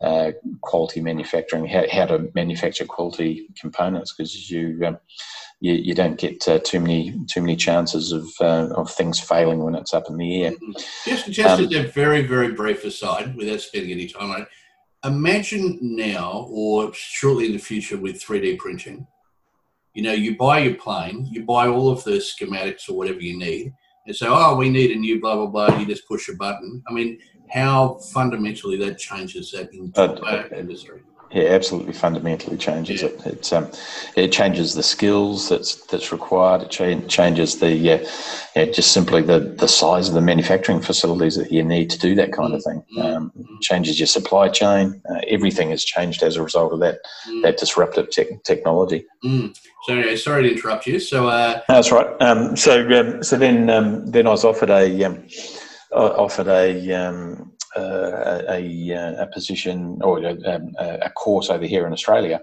Uh, 0.00 0.32
quality 0.62 1.00
manufacturing, 1.00 1.64
how, 1.64 1.84
how 1.92 2.04
to 2.04 2.28
manufacture 2.34 2.84
quality 2.84 3.46
components, 3.60 4.12
because 4.12 4.50
you, 4.50 4.84
um, 4.84 4.98
you, 5.60 5.74
you 5.74 5.94
don't 5.94 6.18
get 6.18 6.48
uh, 6.48 6.58
too 6.58 6.80
many 6.80 7.14
too 7.32 7.40
many 7.40 7.54
chances 7.54 8.10
of 8.10 8.26
uh, 8.40 8.66
of 8.74 8.90
things 8.90 9.20
failing 9.20 9.62
when 9.62 9.76
it's 9.76 9.94
up 9.94 10.08
in 10.08 10.16
the 10.16 10.42
air. 10.42 10.50
Mm-hmm. 10.50 10.72
Just 11.08 11.30
just 11.30 11.60
um, 11.60 11.64
as 11.66 11.72
a 11.72 11.84
very 11.84 12.22
very 12.26 12.50
brief 12.50 12.84
aside, 12.84 13.36
without 13.36 13.60
spending 13.60 13.92
any 13.92 14.08
time 14.08 14.32
on 14.32 14.40
it, 14.40 14.48
imagine 15.04 15.78
now 15.80 16.48
or 16.50 16.92
shortly 16.92 17.46
in 17.46 17.52
the 17.52 17.58
future 17.58 17.96
with 17.96 18.20
three 18.20 18.40
D 18.40 18.56
printing, 18.56 19.06
you 19.94 20.02
know, 20.02 20.12
you 20.12 20.36
buy 20.36 20.60
your 20.60 20.74
plane, 20.74 21.26
you 21.30 21.44
buy 21.44 21.66
all 21.68 21.90
of 21.90 22.02
the 22.04 22.12
schematics 22.12 22.88
or 22.88 22.94
whatever 22.94 23.20
you 23.20 23.38
need, 23.38 23.74
and 24.06 24.16
say, 24.16 24.26
oh, 24.28 24.56
we 24.56 24.68
need 24.68 24.90
a 24.90 24.96
new 24.96 25.20
blah 25.20 25.36
blah 25.36 25.46
blah. 25.46 25.78
You 25.78 25.86
just 25.86 26.08
push 26.08 26.28
a 26.28 26.36
button. 26.36 26.82
I 26.88 26.92
mean, 26.92 27.18
how 27.50 27.98
fundamentally 28.12 28.76
that 28.78 28.98
changes 28.98 29.50
that 29.52 29.72
entire 29.72 30.52
uh, 30.52 30.56
industry 30.56 31.02
yeah, 31.32 31.44
absolutely 31.44 31.94
fundamentally 31.94 32.56
changes 32.56 33.02
yeah. 33.02 33.08
it. 33.08 33.26
It 33.26 33.52
um, 33.52 33.70
it 34.16 34.32
changes 34.32 34.74
the 34.74 34.82
skills 34.82 35.48
that's 35.48 35.76
that's 35.86 36.12
required. 36.12 36.62
It 36.62 36.70
cha- 36.70 37.06
changes 37.08 37.58
the 37.58 37.70
yeah, 37.70 38.04
yeah, 38.54 38.66
just 38.66 38.92
simply 38.92 39.22
the 39.22 39.40
the 39.40 39.68
size 39.68 40.08
of 40.08 40.14
the 40.14 40.20
manufacturing 40.20 40.80
facilities 40.80 41.36
that 41.36 41.50
you 41.50 41.64
need 41.64 41.88
to 41.90 41.98
do 41.98 42.14
that 42.16 42.32
kind 42.32 42.54
of 42.54 42.62
thing. 42.62 42.84
Mm-hmm. 42.96 43.00
Um, 43.00 43.58
changes 43.62 43.98
your 43.98 44.06
supply 44.06 44.48
chain. 44.48 45.02
Uh, 45.10 45.20
everything 45.28 45.70
has 45.70 45.84
changed 45.84 46.22
as 46.22 46.36
a 46.36 46.42
result 46.42 46.72
of 46.72 46.80
that 46.80 46.98
mm. 47.26 47.42
that 47.42 47.56
disruptive 47.56 48.10
te- 48.10 48.38
technology. 48.44 49.06
Mm. 49.24 49.56
So 49.84 50.14
sorry 50.16 50.42
to 50.44 50.52
interrupt 50.52 50.86
you. 50.86 51.00
So 51.00 51.28
uh, 51.28 51.62
that's 51.66 51.90
right. 51.90 52.08
Um, 52.20 52.56
so 52.56 52.86
um, 53.00 53.22
so 53.22 53.36
then 53.36 53.70
um, 53.70 54.06
then 54.06 54.26
I 54.26 54.30
was 54.30 54.44
offered 54.44 54.70
a 54.70 55.04
um, 55.04 55.26
offered 55.92 56.48
a 56.48 56.92
um, 56.92 57.52
uh, 57.76 58.42
a, 58.48 58.90
a, 59.18 59.26
position 59.32 59.98
or 60.02 60.18
a, 60.18 60.32
um, 60.42 60.72
a, 60.78 61.10
course 61.10 61.50
over 61.50 61.64
here 61.64 61.86
in 61.86 61.92
Australia 61.92 62.40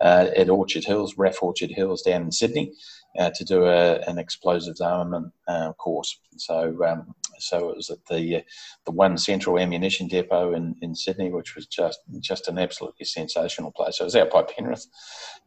uh, 0.00 0.26
at 0.36 0.50
Orchard 0.50 0.84
Hills, 0.84 1.14
RAAF 1.14 1.42
Orchard 1.42 1.70
Hills 1.70 2.02
down 2.02 2.22
in 2.22 2.32
Sydney. 2.32 2.72
Uh, 3.18 3.30
to 3.34 3.44
do 3.44 3.64
a, 3.64 3.96
an 4.02 4.18
explosives 4.18 4.82
armament 4.82 5.32
uh, 5.48 5.72
course. 5.72 6.20
So, 6.36 6.78
um, 6.84 7.14
so 7.38 7.70
it 7.70 7.76
was 7.76 7.90
at 7.90 8.04
the 8.04 8.44
the 8.84 8.92
one 8.92 9.16
central 9.16 9.58
ammunition 9.58 10.08
depot 10.08 10.52
in, 10.52 10.76
in 10.82 10.94
Sydney, 10.94 11.30
which 11.30 11.56
was 11.56 11.66
just 11.66 12.00
just 12.20 12.48
an 12.48 12.58
absolutely 12.58 13.06
sensational 13.06 13.72
place. 13.72 13.96
So 13.96 14.04
it 14.04 14.12
was 14.12 14.16
out 14.16 14.30
by 14.30 14.42
Penrith, 14.42 14.86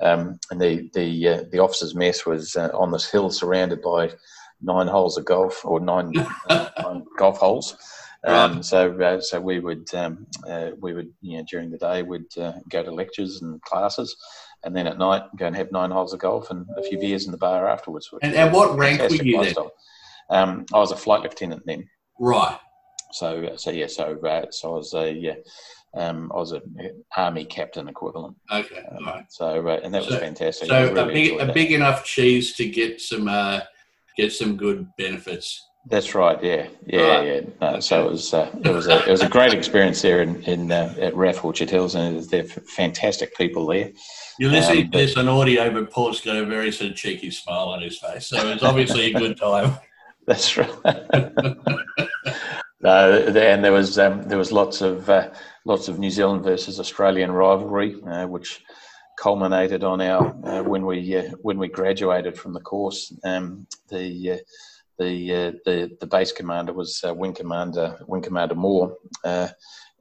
um, 0.02 0.40
and 0.50 0.60
the 0.60 0.90
the 0.94 1.28
uh, 1.28 1.44
the 1.52 1.60
officers' 1.60 1.96
mess 1.96 2.26
was 2.26 2.56
uh, 2.56 2.72
on 2.74 2.92
this 2.92 3.10
hill 3.10 3.30
surrounded 3.30 3.82
by 3.82 4.12
nine 4.62 4.88
holes 4.88 5.18
of 5.18 5.26
golf 5.26 5.64
or 5.64 5.80
nine, 5.80 6.12
nine 6.50 7.06
golf 7.18 7.38
holes. 7.38 7.76
Um, 8.24 8.62
so, 8.62 8.92
uh, 9.02 9.20
so 9.20 9.42
we 9.42 9.60
would 9.60 9.94
um, 9.96 10.28
uh, 10.48 10.72
we 10.80 10.94
would 10.94 11.12
you 11.22 11.38
know 11.38 11.46
during 11.50 11.72
the 11.72 11.78
day 11.78 12.04
we'd 12.04 12.38
uh, 12.38 12.54
go 12.70 12.84
to 12.84 12.92
lectures 12.92 13.42
and 13.42 13.62
classes, 13.64 14.16
and 14.64 14.76
then 14.76 14.86
at 14.86 15.00
night 15.00 15.24
go 15.38 15.48
and 15.48 15.56
have 15.56 15.72
nine 15.72 15.90
holes 15.90 16.14
of 16.14 16.20
golf 16.20 16.52
and 16.52 16.68
a 16.78 16.84
few 16.84 17.00
beers 17.00 17.26
in 17.26 17.32
the 17.32 17.38
bar 17.38 17.68
afterwards. 17.68 18.10
And, 18.22 18.36
and 18.36 18.54
what 18.54 18.78
rank 18.78 19.02
were 19.02 19.16
you 19.16 19.44
then? 19.44 19.56
Um, 20.30 20.66
I 20.72 20.78
was 20.78 20.92
a 20.92 20.96
flight 20.96 21.24
lieutenant 21.24 21.64
then. 21.66 21.90
Right. 22.20 22.58
So, 23.12 23.44
uh, 23.44 23.58
so 23.58 23.72
yeah, 23.72 23.88
so 23.88 24.18
uh, 24.24 24.46
so 24.52 24.74
I 24.74 24.78
was 24.78 24.94
a 24.94 25.12
yeah, 25.12 25.36
um, 25.96 26.32
I 26.32 26.38
was 26.38 26.52
an 26.52 27.04
army 27.18 27.46
captain 27.46 27.88
equivalent. 27.88 28.38
Okay. 28.52 28.86
Um, 28.92 29.06
right. 29.06 29.26
So, 29.30 29.68
uh, 29.68 29.80
and 29.84 29.92
that 29.96 30.04
so, 30.04 30.12
was 30.12 30.20
fantastic. 30.20 30.68
So 30.68 30.94
really 30.94 31.00
a 31.00 31.40
big 31.40 31.50
a 31.50 31.54
big 31.54 31.72
enough 31.72 32.06
cheese 32.06 32.54
to 32.58 32.70
get 32.70 33.02
some 33.02 33.26
get 34.16 34.32
some 34.32 34.58
good 34.58 34.88
benefits. 34.96 35.70
That's 35.86 36.14
right. 36.14 36.42
Yeah, 36.44 36.68
yeah, 36.86 37.02
right. 37.02 37.28
yeah. 37.28 37.42
No. 37.60 37.80
So 37.80 38.06
it 38.06 38.12
was 38.12 38.34
uh, 38.34 38.52
it 38.64 38.70
was 38.70 38.88
a 38.88 39.04
it 39.08 39.12
was 39.12 39.22
a 39.22 39.30
great 39.30 39.54
experience 39.54 40.02
there 40.02 40.22
in 40.22 40.44
in 40.44 40.72
uh, 40.72 40.94
at 41.00 41.14
RAAF 41.16 41.44
Orchard 41.44 41.72
Hills, 41.72 41.96
and 41.96 42.24
they're 42.30 42.44
fantastic 42.44 43.36
people 43.36 43.66
there. 43.66 43.92
You're 44.38 44.52
listening 44.52 44.86
um, 44.86 44.92
to 44.92 44.98
this 45.00 45.18
on 45.18 45.28
audio, 45.28 45.72
but 45.72 45.90
Paul's 45.90 46.22
got 46.22 46.36
a 46.38 46.46
very 46.46 46.72
sort 46.72 46.92
of 46.92 46.98
cheeky 46.98 47.32
smile 47.32 47.70
on 47.70 47.82
his 47.82 47.98
face, 47.98 48.28
so 48.28 48.48
it's 48.52 48.64
obviously 48.64 49.14
a 49.14 49.20
good 49.20 49.38
time. 49.38 49.76
That's 50.28 50.56
right. 50.56 50.70
no, 52.82 53.18
and 53.28 53.64
there 53.64 53.72
was 53.72 53.98
um, 53.98 54.22
there 54.24 54.38
was 54.38 54.52
lots 54.52 54.82
of 54.82 55.10
uh, 55.10 55.32
lots 55.66 55.88
of 55.88 55.98
New 55.98 56.12
Zealand 56.12 56.44
versus 56.44 56.80
Australian 56.80 57.32
rivalry, 57.32 58.00
uh, 58.04 58.28
which 58.28 58.64
culminated 59.18 59.84
on 59.84 60.00
our 60.00 60.28
uh, 60.46 60.62
when 60.62 60.86
we 60.86 61.18
uh, 61.18 61.32
when 61.42 61.58
we 61.58 61.68
graduated 61.68 62.38
from 62.38 62.54
the 62.54 62.62
course. 62.62 63.12
Um, 63.24 63.66
the 63.90 64.42
the 65.00 65.34
uh, 65.34 65.52
the 65.66 65.98
the 66.00 66.08
base 66.08 66.32
commander 66.32 66.74
was 66.74 67.04
uh, 67.08 67.14
Wing 67.14 67.34
Commander 67.34 68.00
Wing 68.08 68.22
Commander 68.22 68.56
Moore, 68.56 68.96
uh, 69.24 69.50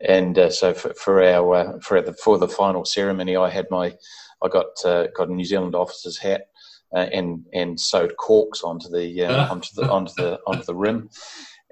and 0.01 0.39
uh, 0.39 0.51
so 0.51 0.75
for, 0.75 0.95
for 0.95 1.23
our 1.23 1.55
uh, 1.55 1.79
for 1.81 2.01
the 2.01 2.13
for 2.13 2.39
the 2.39 2.49
final 2.49 2.85
ceremony, 2.85 3.37
I 3.37 3.49
had 3.49 3.67
my 3.71 3.95
I 4.43 4.49
got 4.49 4.85
uh, 4.85 5.07
got 5.17 5.29
a 5.29 5.35
New 5.35 5.45
Zealand 5.45 5.75
officer's 5.75 6.19
hat. 6.19 6.47
and 6.93 7.47
and 7.53 7.79
sewed 7.79 8.17
corks 8.17 8.63
onto 8.63 8.89
the 8.89 9.25
onto 9.51 9.69
the 9.77 9.91
onto 9.91 10.13
the 10.17 10.41
onto 10.47 10.65
the 10.65 10.75
rim, 10.75 11.09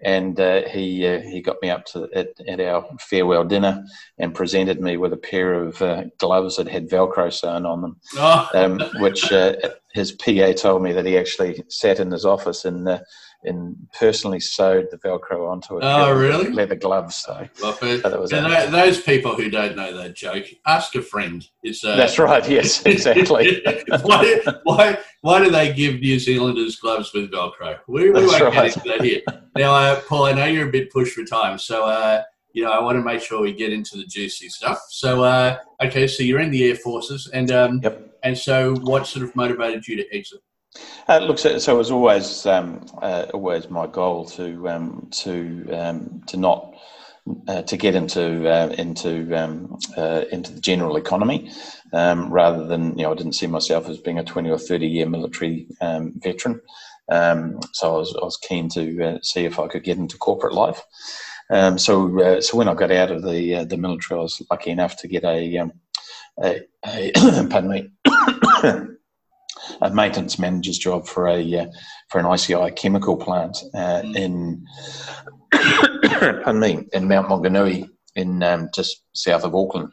and 0.02 0.38
uh, 0.38 0.62
he 0.69 1.07
uh, 1.07 1.21
he 1.21 1.40
got 1.40 1.57
me 1.61 1.71
up 1.71 1.85
to 1.87 2.09
at, 2.14 2.28
at, 2.47 2.61
our 2.61 2.87
farewell 3.00 3.45
dinner 3.45 3.85
and 4.19 4.35
presented 4.35 4.81
me 4.81 4.97
with 4.97 5.12
a 5.12 5.17
pair 5.17 5.55
of 5.55 5.81
uh, 5.83 6.05
gloves 6.19 6.57
that 6.57 6.69
had 6.69 6.88
Velcro 6.88 7.33
sewn 7.33 7.67
on 7.67 7.83
them, 7.83 7.97
oh. 8.17 8.49
um, 8.55 8.81
which 9.00 9.33
uh, 9.33 9.55
his 9.93 10.12
PA 10.12 10.52
told 10.52 10.83
me 10.83 10.93
that 10.93 11.07
he 11.07 11.19
actually 11.19 11.64
sat 11.69 11.99
in 11.99 12.11
his 12.11 12.25
office 12.25 12.64
and 12.64 12.88
uh, 12.88 13.00
and 13.45 13.76
personally 13.97 14.40
sewed 14.40 14.88
the 14.90 14.99
Velcro 14.99 15.49
onto 15.49 15.78
it. 15.78 15.85
Oh, 15.85 16.12
really? 16.12 16.50
Leather 16.50 16.75
gloves. 16.75 17.17
So, 17.17 17.49
well, 17.62 17.73
for, 17.73 17.99
so 17.99 18.26
those 18.26 19.00
people 19.00 19.35
who 19.37 19.49
don't 19.49 19.76
know 19.76 19.97
that 19.97 20.14
joke, 20.14 20.47
ask 20.67 20.95
a 20.97 21.02
friend. 21.02 21.47
It's, 21.62 21.85
uh, 21.85 21.97
That's 21.97 22.19
right. 22.19 22.49
Yes, 22.49 22.83
exactly. 22.87 23.62
why, 24.02 24.40
why, 24.64 24.99
why 25.21 25.43
do 25.43 25.51
they 25.51 25.73
give 25.73 26.01
New 26.01 26.19
Zealanders 26.19 26.77
gloves 26.77 27.13
with 27.13 27.31
Velcro? 27.31 27.79
We, 27.89 28.11
we 28.11 28.25
won't 28.25 28.41
right. 28.41 28.53
get 28.53 28.77
into 28.77 28.89
that 28.89 29.01
here. 29.03 29.21
Now, 29.57 29.75
uh, 29.75 30.01
Paul, 30.03 30.27
I 30.27 30.33
know 30.33 30.45
you're 30.45 30.69
a 30.69 30.73
bit 30.73 30.93
pushed 30.93 31.15
for 31.15 31.25
time, 31.25 31.59
so 31.59 31.85
uh, 31.85 32.23
you 32.53 32.63
know 32.65 32.71
I 32.71 32.81
want 32.81 32.97
to 32.97 33.03
make 33.03 33.21
sure 33.21 33.41
we 33.41 33.53
get 33.53 33.73
into 33.73 33.97
the 33.97 34.05
juicy 34.05 34.49
stuff. 34.49 34.79
So, 34.91 35.25
uh, 35.25 35.59
okay, 35.83 36.07
so 36.07 36.23
you're 36.23 36.41
in 36.41 36.51
the 36.51 36.69
Air 36.69 36.77
Forces, 36.77 37.29
and 37.33 37.51
um, 37.51 37.81
yep. 37.83 38.17
and 38.23 38.39
so 38.39 38.77
what 38.77 39.07
sort 39.07 39.25
of 39.25 39.35
motivated 39.35 39.87
you 39.89 39.97
to 39.97 40.17
exit? 40.17 40.41
Uh, 41.09 41.19
look, 41.19 41.39
so, 41.39 41.59
so, 41.59 41.75
it 41.75 41.79
was 41.79 41.91
always 41.91 42.47
um, 42.47 42.87
uh, 43.03 43.27
always 43.35 43.69
my 43.71 43.87
goal 43.87 44.25
to 44.27 44.69
um, 44.69 45.09
to 45.11 45.69
um, 45.73 46.23
to 46.29 46.37
not 46.37 46.75
uh, 47.47 47.63
to 47.63 47.77
get 47.77 47.95
into 47.95 48.49
uh, 48.49 48.69
into 48.79 49.35
um, 49.35 49.79
uh, 49.97 50.25
into 50.31 50.53
the 50.53 50.61
general 50.61 50.97
economy, 50.97 51.51
um, 51.92 52.30
rather 52.33 52.66
than 52.66 52.97
you 52.97 53.04
know 53.04 53.12
I 53.12 53.14
didn't 53.14 53.35
see 53.35 53.47
myself 53.47 53.88
as 53.88 53.99
being 53.99 54.18
a 54.18 54.25
twenty 54.25 54.50
or 54.50 54.59
thirty 54.59 54.87
year 54.87 55.09
military 55.09 55.66
um, 55.80 56.12
veteran. 56.16 56.61
Um, 57.11 57.61
so 57.73 57.95
I 57.95 57.99
was, 57.99 58.16
I 58.21 58.25
was 58.25 58.37
keen 58.37 58.68
to 58.71 59.02
uh, 59.02 59.18
see 59.23 59.47
if 59.47 59.59
I 59.59 59.66
could 59.66 59.83
get 59.83 59.97
into 59.97 60.18
corporate 60.18 60.52
life. 60.52 60.83
Um, 61.50 61.78
so 61.78 62.21
uh, 62.21 62.40
so 62.40 62.59
when 62.59 62.68
I 62.68 62.75
got 62.75 62.90
out 62.90 63.11
of 63.11 63.23
the 63.23 63.57
uh, 63.57 63.64
the 63.64 63.76
military, 63.76 64.18
I 64.18 64.23
was 64.23 64.42
lucky 64.50 64.71
enough 64.71 64.97
to 64.99 65.09
get 65.09 65.25
a, 65.25 65.59
um, 65.59 65.73
a, 66.42 66.61
a 66.85 67.12
pardon 67.50 67.71
me. 67.71 67.90
a 69.83 69.90
maintenance 69.90 70.38
manager's 70.38 70.78
job 70.78 71.07
for 71.07 71.28
a 71.28 71.57
uh, 71.57 71.66
for 72.09 72.18
an 72.18 72.26
ICI 72.26 72.71
chemical 72.73 73.16
plant 73.16 73.59
uh, 73.75 74.02
mm. 74.02 74.16
in 74.16 74.64
pardon 76.42 76.61
me 76.61 76.87
in 76.92 77.09
Mount 77.09 77.28
Maunganui 77.28 77.88
in 78.14 78.42
um, 78.42 78.68
just 78.75 79.02
south 79.12 79.45
of 79.45 79.54
Auckland 79.54 79.90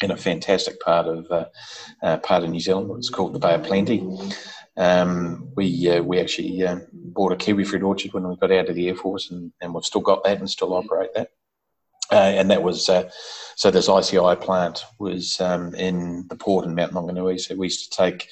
in 0.00 0.10
a 0.10 0.16
fantastic 0.16 0.80
part 0.80 1.06
of 1.06 1.30
uh, 1.30 1.46
uh, 2.02 2.18
part 2.18 2.44
of 2.44 2.50
New 2.50 2.60
Zealand. 2.60 2.90
It's 2.98 3.10
called 3.10 3.32
the 3.32 3.38
Bay 3.38 3.54
of 3.54 3.64
Plenty. 3.64 4.06
Um, 4.76 5.50
we 5.56 5.90
uh, 5.90 6.02
we 6.02 6.20
actually 6.20 6.64
uh, 6.64 6.78
bought 6.92 7.32
a 7.32 7.36
kiwi 7.36 7.64
fruit 7.64 7.82
orchard 7.82 8.12
when 8.12 8.28
we 8.28 8.36
got 8.36 8.52
out 8.52 8.68
of 8.68 8.76
the 8.76 8.88
Air 8.88 8.94
Force, 8.94 9.30
and, 9.30 9.52
and 9.60 9.74
we've 9.74 9.84
still 9.84 10.00
got 10.00 10.24
that 10.24 10.38
and 10.38 10.48
still 10.48 10.74
operate 10.74 11.10
that. 11.14 11.30
Uh, 12.10 12.14
and 12.36 12.50
that 12.50 12.62
was 12.62 12.88
uh, 12.88 13.10
so. 13.56 13.70
This 13.70 13.88
ICI 13.88 14.36
plant 14.36 14.84
was 14.98 15.40
um, 15.40 15.74
in 15.74 16.26
the 16.28 16.36
port 16.36 16.64
in 16.64 16.74
Mount 16.74 16.92
Maunganui. 16.92 17.40
So 17.40 17.54
we 17.56 17.66
used 17.66 17.92
to 17.92 17.96
take 17.96 18.28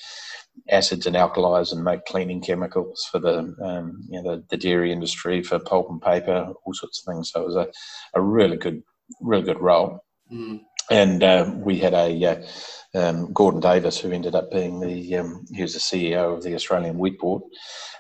acids 0.71 1.07
and 1.07 1.17
alkalis 1.17 1.73
and 1.73 1.85
make 1.85 2.07
cleaning 2.07 2.41
chemicals 2.41 3.07
for 3.11 3.19
the 3.19 3.55
um, 3.63 4.07
you 4.09 4.23
know 4.23 4.37
the, 4.37 4.45
the, 4.49 4.57
dairy 4.57 4.93
industry 4.93 5.43
for 5.43 5.59
pulp 5.59 5.91
and 5.91 6.01
paper, 6.01 6.53
all 6.65 6.75
sorts 6.75 7.01
of 7.01 7.13
things. 7.13 7.33
So 7.33 7.43
it 7.43 7.47
was 7.47 7.57
a, 7.57 7.69
a 8.15 8.23
really 8.23 8.57
good 8.57 8.83
really 9.21 9.45
good 9.45 9.61
role. 9.61 10.05
Mm. 10.33 10.61
And 10.91 11.23
uh, 11.23 11.51
we 11.55 11.79
had 11.79 11.95
a 11.95 12.25
uh, 12.25 12.47
um, 12.95 13.33
Gordon 13.33 13.61
Davis, 13.61 13.99
who 13.99 14.13
ended 14.13 14.35
up 14.35 14.51
being 14.51 14.81
the 14.81 15.17
um, 15.17 15.47
he 15.53 15.63
was 15.63 15.75
the 15.75 15.81
CEO 15.81 16.37
of 16.37 16.43
the 16.43 16.55
Australian 16.55 16.99
Wheat 16.99 17.19
Board. 17.19 17.43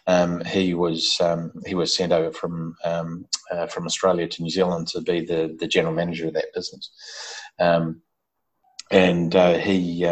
Um, 0.06 0.44
he 0.44 0.74
was 0.74 1.16
um, 1.20 1.52
he 1.66 1.74
was 1.74 1.94
sent 1.94 2.12
over 2.12 2.32
from 2.32 2.76
um, 2.84 3.26
uh, 3.50 3.66
from 3.66 3.86
Australia 3.86 4.28
to 4.28 4.42
New 4.42 4.50
Zealand 4.50 4.88
to 4.88 5.00
be 5.00 5.24
the 5.24 5.56
the 5.58 5.66
general 5.66 5.94
manager 5.94 6.28
of 6.28 6.34
that 6.34 6.54
business. 6.54 6.90
Um, 7.58 8.02
and 8.92 9.34
uh, 9.34 9.58
he 9.58 10.04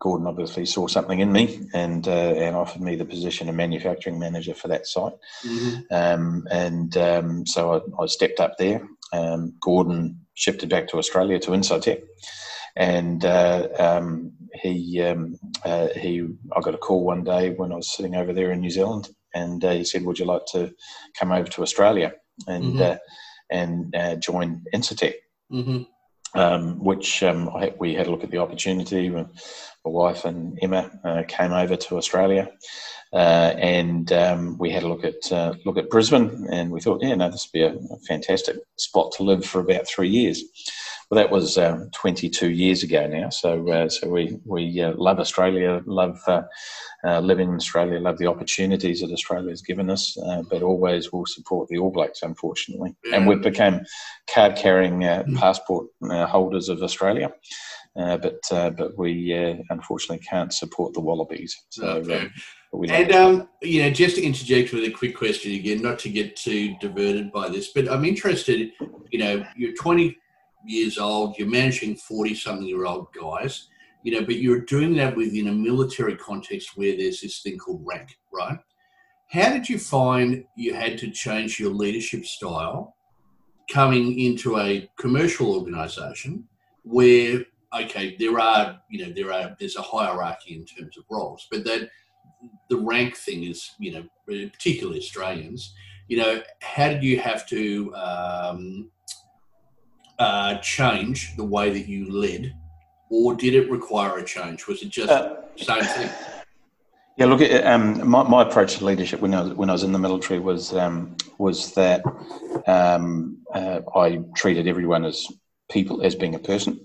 Gordon 0.00 0.26
obviously 0.26 0.66
saw 0.66 0.88
something 0.88 1.20
in 1.20 1.30
me 1.30 1.60
and 1.72 2.08
uh, 2.08 2.34
and 2.34 2.56
offered 2.56 2.82
me 2.82 2.96
the 2.96 3.04
position 3.04 3.48
of 3.48 3.54
manufacturing 3.54 4.18
manager 4.18 4.54
for 4.54 4.66
that 4.66 4.88
site. 4.88 5.14
Mm-hmm. 5.44 6.46
and 6.50 7.48
so 7.48 7.74
I, 7.74 8.02
I, 8.02 8.06
stepped 8.06 8.40
up 8.40 8.58
there. 8.58 8.88
Gordon 9.60 10.20
shifted 10.34 10.68
back 10.68 10.88
to 10.88 10.98
Australia 10.98 11.38
to 11.40 11.50
Incitec, 11.50 12.02
and 12.76 13.24
uh, 13.24 13.68
um, 13.78 14.32
he 14.54 15.00
um, 15.02 15.38
uh, 15.64 15.88
he 15.88 16.26
I 16.56 16.60
got 16.60 16.74
a 16.74 16.78
call 16.78 17.04
one 17.04 17.24
day 17.24 17.50
when 17.50 17.72
I 17.72 17.76
was 17.76 17.94
sitting 17.94 18.14
over 18.14 18.32
there 18.32 18.52
in 18.52 18.60
New 18.60 18.70
Zealand, 18.70 19.10
and 19.34 19.64
uh, 19.64 19.72
he 19.72 19.84
said, 19.84 20.04
"Would 20.04 20.18
you 20.18 20.24
like 20.24 20.46
to 20.52 20.72
come 21.18 21.32
over 21.32 21.48
to 21.48 21.62
Australia 21.62 22.14
and 22.46 22.64
mm-hmm. 22.64 22.82
Uh, 22.82 22.96
and 23.50 23.94
uh, 23.94 24.16
join 24.16 24.62
Incitec?" 24.74 25.14
Mm-hmm. 25.52 25.82
Um, 26.34 26.82
which 26.82 27.22
um, 27.22 27.50
I, 27.50 27.74
we 27.78 27.94
had 27.94 28.06
a 28.06 28.10
look 28.10 28.24
at 28.24 28.30
the 28.30 28.38
opportunity. 28.38 29.10
My 29.84 29.90
wife 29.90 30.24
and 30.24 30.58
Emma 30.62 30.90
uh, 31.04 31.22
came 31.26 31.52
over 31.52 31.74
to 31.74 31.96
Australia, 31.96 32.48
uh, 33.12 33.52
and 33.58 34.12
um, 34.12 34.56
we 34.58 34.70
had 34.70 34.84
a 34.84 34.88
look 34.88 35.04
at 35.04 35.32
uh, 35.32 35.54
look 35.64 35.76
at 35.76 35.90
Brisbane, 35.90 36.46
and 36.50 36.70
we 36.70 36.80
thought, 36.80 37.02
yeah, 37.02 37.16
no, 37.16 37.28
this 37.28 37.48
would 37.52 37.58
be 37.58 37.64
a, 37.64 37.96
fantastic 38.06 38.58
spot 38.76 39.10
to 39.12 39.24
live 39.24 39.44
for 39.44 39.60
about 39.60 39.88
three 39.88 40.08
years. 40.08 40.44
Well, 41.10 41.20
that 41.20 41.32
was 41.32 41.58
um, 41.58 41.90
22 41.94 42.50
years 42.50 42.82
ago 42.82 43.06
now. 43.06 43.28
So, 43.28 43.68
uh, 43.68 43.88
so 43.88 44.08
we 44.08 44.38
we 44.46 44.80
uh, 44.80 44.94
love 44.96 45.18
Australia, 45.18 45.82
love 45.84 46.18
uh, 46.28 46.42
living 47.18 47.48
in 47.50 47.56
Australia, 47.56 47.98
love 47.98 48.18
the 48.18 48.28
opportunities 48.28 49.00
that 49.00 49.10
Australia 49.10 49.50
has 49.50 49.62
given 49.62 49.90
us, 49.90 50.16
but 50.48 50.62
always 50.62 51.12
will 51.12 51.26
support 51.26 51.68
the 51.68 51.78
All 51.78 51.90
Blacks, 51.90 52.22
unfortunately. 52.22 52.94
And 53.12 53.26
we've 53.26 53.42
become 53.42 53.80
card 54.32 54.54
carrying 54.54 55.00
passport 55.36 55.88
holders 56.00 56.68
of 56.68 56.82
Australia. 56.84 57.32
Uh, 57.94 58.16
but 58.16 58.40
uh, 58.50 58.70
but 58.70 58.96
we 58.96 59.34
uh, 59.36 59.54
unfortunately 59.68 60.24
can't 60.26 60.52
support 60.52 60.94
the 60.94 61.00
Wallabies. 61.00 61.54
So, 61.68 61.86
okay. 61.86 62.30
and 62.88 63.12
um, 63.12 63.48
you 63.60 63.82
know, 63.82 63.90
just 63.90 64.16
to 64.16 64.22
interject 64.22 64.72
with 64.72 64.84
a 64.84 64.90
quick 64.90 65.14
question 65.14 65.52
again, 65.52 65.82
not 65.82 65.98
to 66.00 66.08
get 66.08 66.34
too 66.34 66.74
diverted 66.80 67.30
by 67.30 67.50
this, 67.50 67.68
but 67.68 67.90
I'm 67.90 68.06
interested. 68.06 68.70
You 69.10 69.18
know, 69.18 69.44
you're 69.56 69.74
20 69.74 70.16
years 70.64 70.96
old, 70.96 71.36
you're 71.36 71.48
managing 71.48 71.96
40 71.96 72.34
something 72.34 72.66
year 72.66 72.86
old 72.86 73.08
guys. 73.12 73.68
You 74.04 74.12
know, 74.12 74.24
but 74.24 74.36
you're 74.36 74.62
doing 74.62 74.96
that 74.96 75.14
within 75.14 75.48
a 75.48 75.52
military 75.52 76.16
context 76.16 76.70
where 76.76 76.96
there's 76.96 77.20
this 77.20 77.40
thing 77.40 77.58
called 77.58 77.82
rank, 77.84 78.16
right? 78.32 78.58
How 79.30 79.50
did 79.50 79.68
you 79.68 79.78
find 79.78 80.44
you 80.56 80.74
had 80.74 80.98
to 80.98 81.10
change 81.10 81.60
your 81.60 81.70
leadership 81.70 82.24
style 82.24 82.96
coming 83.70 84.18
into 84.18 84.58
a 84.58 84.90
commercial 84.98 85.54
organization 85.54 86.48
where 86.82 87.44
okay, 87.74 88.16
there 88.18 88.38
are 88.38 88.80
you 88.90 89.04
know 89.04 89.12
there 89.12 89.32
are 89.32 89.56
there's 89.58 89.76
a 89.76 89.82
hierarchy 89.82 90.54
in 90.54 90.64
terms 90.64 90.96
of 90.96 91.04
roles, 91.10 91.46
but 91.50 91.64
that 91.64 91.90
the 92.68 92.76
rank 92.76 93.16
thing 93.16 93.44
is 93.44 93.72
you 93.78 93.92
know 93.92 94.04
particularly 94.26 94.98
Australians. 94.98 95.74
You 96.08 96.18
know, 96.18 96.42
how 96.60 96.88
did 96.88 97.02
you 97.02 97.18
have 97.20 97.48
to 97.48 97.94
um, 97.94 98.90
uh, 100.18 100.56
change 100.58 101.36
the 101.36 101.44
way 101.44 101.70
that 101.70 101.88
you 101.88 102.10
led, 102.10 102.54
or 103.08 103.34
did 103.34 103.54
it 103.54 103.70
require 103.70 104.18
a 104.18 104.24
change? 104.24 104.66
Was 104.66 104.82
it 104.82 104.90
just 104.90 105.10
uh, 105.10 105.36
same 105.56 105.84
thing? 105.84 106.10
Yeah, 107.18 107.26
look, 107.26 107.42
um, 107.64 108.08
my, 108.08 108.22
my 108.22 108.42
approach 108.42 108.78
to 108.78 108.84
leadership 108.86 109.20
when 109.20 109.34
I 109.34 109.42
was, 109.42 109.52
when 109.52 109.68
I 109.68 109.72
was 109.72 109.82
in 109.82 109.92
the 109.92 109.98
military 109.98 110.40
was 110.40 110.74
um, 110.74 111.16
was 111.38 111.72
that 111.74 112.02
um, 112.66 113.38
uh, 113.54 113.80
I 113.94 114.20
treated 114.34 114.66
everyone 114.66 115.04
as 115.04 115.26
people 115.70 116.02
as 116.02 116.14
being 116.14 116.34
a 116.34 116.38
person. 116.38 116.80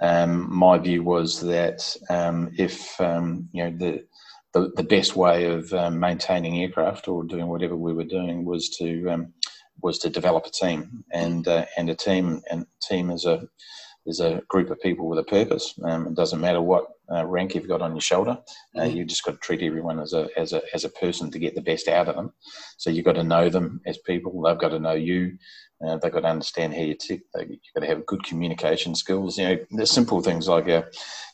Um, 0.00 0.52
my 0.52 0.78
view 0.78 1.02
was 1.02 1.40
that 1.40 1.96
um, 2.08 2.50
if 2.56 3.00
um, 3.00 3.48
you 3.52 3.64
know 3.64 3.76
the, 3.76 4.04
the, 4.54 4.72
the 4.76 4.82
best 4.82 5.14
way 5.16 5.44
of 5.44 5.72
um, 5.72 6.00
maintaining 6.00 6.62
aircraft 6.62 7.08
or 7.08 7.24
doing 7.24 7.46
whatever 7.48 7.76
we 7.76 7.92
were 7.92 8.04
doing 8.04 8.44
was 8.44 8.68
to 8.78 9.08
um, 9.08 9.32
was 9.82 9.98
to 9.98 10.10
develop 10.10 10.46
a 10.46 10.50
team 10.50 11.04
and 11.12 11.46
uh, 11.48 11.66
and 11.76 11.90
a 11.90 11.94
team 11.94 12.42
and 12.50 12.66
team 12.82 13.10
is 13.10 13.24
a 13.24 13.46
is 14.06 14.20
a 14.20 14.42
group 14.48 14.70
of 14.70 14.80
people 14.80 15.08
with 15.08 15.18
a 15.18 15.24
purpose. 15.24 15.74
Um, 15.84 16.06
it 16.06 16.14
doesn't 16.14 16.40
matter 16.40 16.62
what 16.62 16.86
uh, 17.12 17.26
rank 17.26 17.54
you've 17.54 17.68
got 17.68 17.82
on 17.82 17.92
your 17.92 18.00
shoulder. 18.00 18.38
Uh, 18.76 18.80
mm-hmm. 18.80 18.96
You 18.96 19.04
just 19.04 19.24
got 19.24 19.32
to 19.32 19.38
treat 19.38 19.62
everyone 19.62 20.00
as 20.00 20.12
a 20.12 20.28
as 20.36 20.52
a 20.52 20.62
as 20.74 20.84
a 20.84 20.90
person 20.90 21.30
to 21.30 21.38
get 21.38 21.54
the 21.54 21.60
best 21.60 21.88
out 21.88 22.08
of 22.08 22.16
them. 22.16 22.32
So 22.78 22.90
you've 22.90 23.04
got 23.04 23.14
to 23.14 23.24
know 23.24 23.48
them 23.48 23.80
as 23.86 23.98
people. 23.98 24.42
They've 24.42 24.58
got 24.58 24.70
to 24.70 24.78
know 24.78 24.92
you. 24.92 25.36
Uh, 25.84 25.96
they've 25.96 26.12
got 26.12 26.20
to 26.20 26.28
understand 26.28 26.74
how 26.74 26.80
you 26.80 26.94
tick. 26.94 27.22
You've 27.34 27.58
got 27.74 27.80
to 27.80 27.86
have 27.86 28.06
good 28.06 28.22
communication 28.22 28.94
skills. 28.94 29.38
You 29.38 29.44
know, 29.44 29.58
the 29.70 29.86
simple 29.86 30.20
things 30.20 30.46
like 30.46 30.68
uh, 30.68 30.82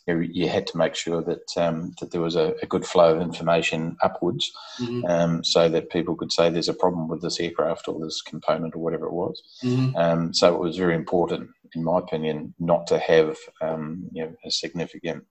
you, 0.07 0.15
know, 0.15 0.21
you, 0.21 0.49
had 0.49 0.69
to 0.69 0.79
make 0.79 0.95
sure 0.95 1.21
that 1.23 1.51
um, 1.57 1.95
that 2.01 2.13
there 2.13 2.21
was 2.21 2.37
a, 2.37 2.55
a, 2.63 2.67
good 2.67 2.87
flow 2.87 3.17
of 3.17 3.21
information 3.21 3.97
upwards, 4.03 4.53
mm-hmm. 4.81 5.05
um, 5.07 5.43
so 5.43 5.69
that 5.69 5.91
people 5.91 6.15
could 6.15 6.31
say 6.31 6.49
there's 6.49 6.69
a 6.69 6.75
problem 6.75 7.09
with 7.09 7.23
this 7.23 7.41
aircraft 7.41 7.89
or 7.89 7.99
this 7.99 8.23
component 8.23 8.77
or 8.77 8.79
whatever 8.79 9.07
it 9.07 9.13
was. 9.13 9.43
Mm-hmm. 9.65 9.97
Um, 9.97 10.33
so 10.33 10.55
it 10.55 10.61
was 10.61 10.77
very 10.77 10.95
important, 10.95 11.51
in 11.75 11.83
my 11.83 11.99
opinion, 11.99 12.55
not 12.61 12.87
to 12.89 12.99
have 12.99 13.37
um, 13.61 14.09
you 14.13 14.25
know 14.25 14.33
a 14.45 14.51
significant 14.51 15.25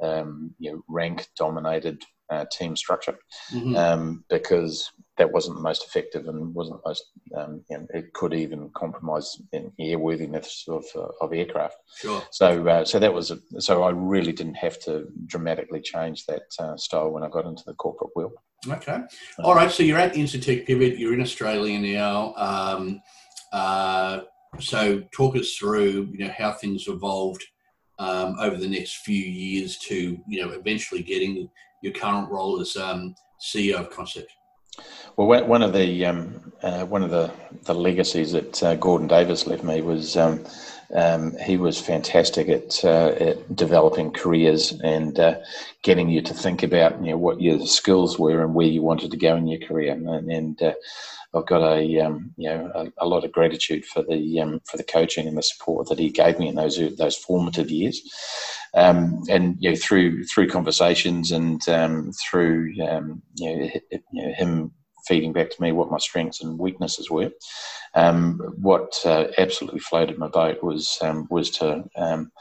um, 0.00 0.54
you 0.60 0.70
know 0.70 0.84
rank 0.88 1.26
dominated 1.36 2.04
uh, 2.30 2.44
team 2.50 2.76
structure 2.76 3.18
mm-hmm. 3.52 3.76
um, 3.76 4.24
because 4.30 4.90
that 5.16 5.30
wasn't 5.30 5.56
the 5.56 5.62
most 5.62 5.84
effective 5.84 6.26
and 6.26 6.54
wasn't 6.54 6.82
the 6.82 6.88
most 6.88 7.04
um, 7.36 7.64
you 7.70 7.78
know, 7.78 7.86
it 7.94 8.12
could 8.12 8.34
even 8.34 8.70
compromise 8.74 9.40
in 9.52 9.70
airworthiness 9.80 10.66
of, 10.68 10.84
uh, 10.96 11.08
of 11.20 11.32
aircraft. 11.32 11.76
Sure. 11.96 12.22
So 12.30 12.66
uh, 12.66 12.84
so 12.84 12.98
that 12.98 13.12
was 13.12 13.30
a, 13.30 13.38
so 13.60 13.82
I 13.82 13.90
really 13.90 14.32
didn't 14.32 14.54
have 14.54 14.80
to 14.80 15.06
dramatically 15.26 15.80
change 15.80 16.26
that 16.26 16.42
uh, 16.58 16.76
style 16.76 17.10
when 17.10 17.22
I 17.22 17.28
got 17.28 17.46
into 17.46 17.64
the 17.66 17.74
corporate 17.74 18.10
world. 18.16 18.32
Okay. 18.68 19.00
All 19.40 19.54
right 19.54 19.70
so 19.70 19.82
you're 19.82 19.98
at 19.98 20.14
Incitec 20.14 20.66
Pivot 20.66 20.98
you're 20.98 21.14
in 21.14 21.20
Australia 21.20 21.78
now 21.78 22.34
um, 22.36 23.00
uh, 23.52 24.20
so 24.58 25.02
talk 25.12 25.36
us 25.36 25.54
through 25.54 26.08
you 26.12 26.24
know 26.24 26.32
how 26.36 26.52
things 26.52 26.88
evolved 26.88 27.44
um, 27.98 28.36
over 28.40 28.56
the 28.56 28.68
next 28.68 28.98
few 28.98 29.22
years 29.22 29.78
to 29.78 30.18
you 30.26 30.42
know 30.42 30.50
eventually 30.50 31.02
getting 31.02 31.48
your 31.84 31.92
current 31.92 32.30
role 32.30 32.60
as 32.60 32.76
um, 32.76 33.14
CEO 33.38 33.74
of 33.74 33.90
Concept? 33.90 34.32
Well, 35.16 35.46
one 35.46 35.62
of 35.62 35.72
the 35.72 36.06
um, 36.06 36.52
uh, 36.62 36.84
one 36.86 37.02
of 37.02 37.10
the, 37.10 37.30
the 37.62 37.74
legacies 37.74 38.32
that 38.32 38.62
uh, 38.62 38.74
Gordon 38.76 39.06
Davis 39.06 39.46
left 39.46 39.62
me 39.62 39.82
was 39.82 40.16
um, 40.16 40.44
um, 40.94 41.36
he 41.38 41.56
was 41.56 41.80
fantastic 41.80 42.48
at, 42.48 42.84
uh, 42.84 43.14
at 43.18 43.56
developing 43.56 44.12
careers 44.12 44.72
and 44.82 45.18
uh, 45.18 45.38
getting 45.82 46.08
you 46.08 46.22
to 46.22 46.34
think 46.34 46.62
about 46.62 47.00
you 47.02 47.10
know 47.10 47.18
what 47.18 47.40
your 47.40 47.66
skills 47.66 48.18
were 48.18 48.42
and 48.42 48.54
where 48.54 48.66
you 48.66 48.82
wanted 48.82 49.10
to 49.10 49.16
go 49.16 49.36
in 49.36 49.46
your 49.46 49.66
career. 49.66 49.92
And, 49.92 50.08
and 50.30 50.62
uh, 50.62 50.74
I've 51.34 51.46
got 51.46 51.62
a 51.62 52.00
um, 52.00 52.32
you 52.36 52.48
know 52.48 52.70
a, 52.74 53.04
a, 53.04 53.06
lot 53.06 53.24
of 53.24 53.32
gratitude 53.32 53.84
for 53.84 54.02
the 54.02 54.40
um, 54.40 54.60
for 54.70 54.76
the 54.76 54.84
coaching 54.84 55.26
and 55.26 55.36
the 55.36 55.42
support 55.42 55.88
that 55.88 55.98
he 55.98 56.10
gave 56.10 56.38
me 56.38 56.48
in 56.48 56.54
those 56.54 56.78
those 56.96 57.16
formative 57.16 57.70
years. 57.70 58.00
Um, 58.74 59.22
and 59.28 59.56
you 59.60 59.70
know 59.70 59.76
through 59.76 60.24
through 60.24 60.48
conversations 60.48 61.32
and 61.32 61.66
um, 61.68 62.12
through 62.12 62.74
um, 62.86 63.22
you 63.34 63.56
know, 63.56 63.70
you 63.90 64.26
know 64.26 64.32
him 64.34 64.72
feeding 65.06 65.32
back 65.32 65.50
to 65.50 65.62
me 65.62 65.72
what 65.72 65.90
my 65.90 65.98
strengths 65.98 66.42
and 66.42 66.58
weaknesses 66.58 67.10
were. 67.10 67.30
Um, 67.94 68.40
what 68.56 68.98
uh, 69.04 69.26
absolutely 69.38 69.80
floated 69.80 70.18
my 70.18 70.28
boat 70.28 70.62
was 70.62 70.98
um, 71.00 71.28
was 71.30 71.50
to 71.50 71.84
um, 71.96 72.32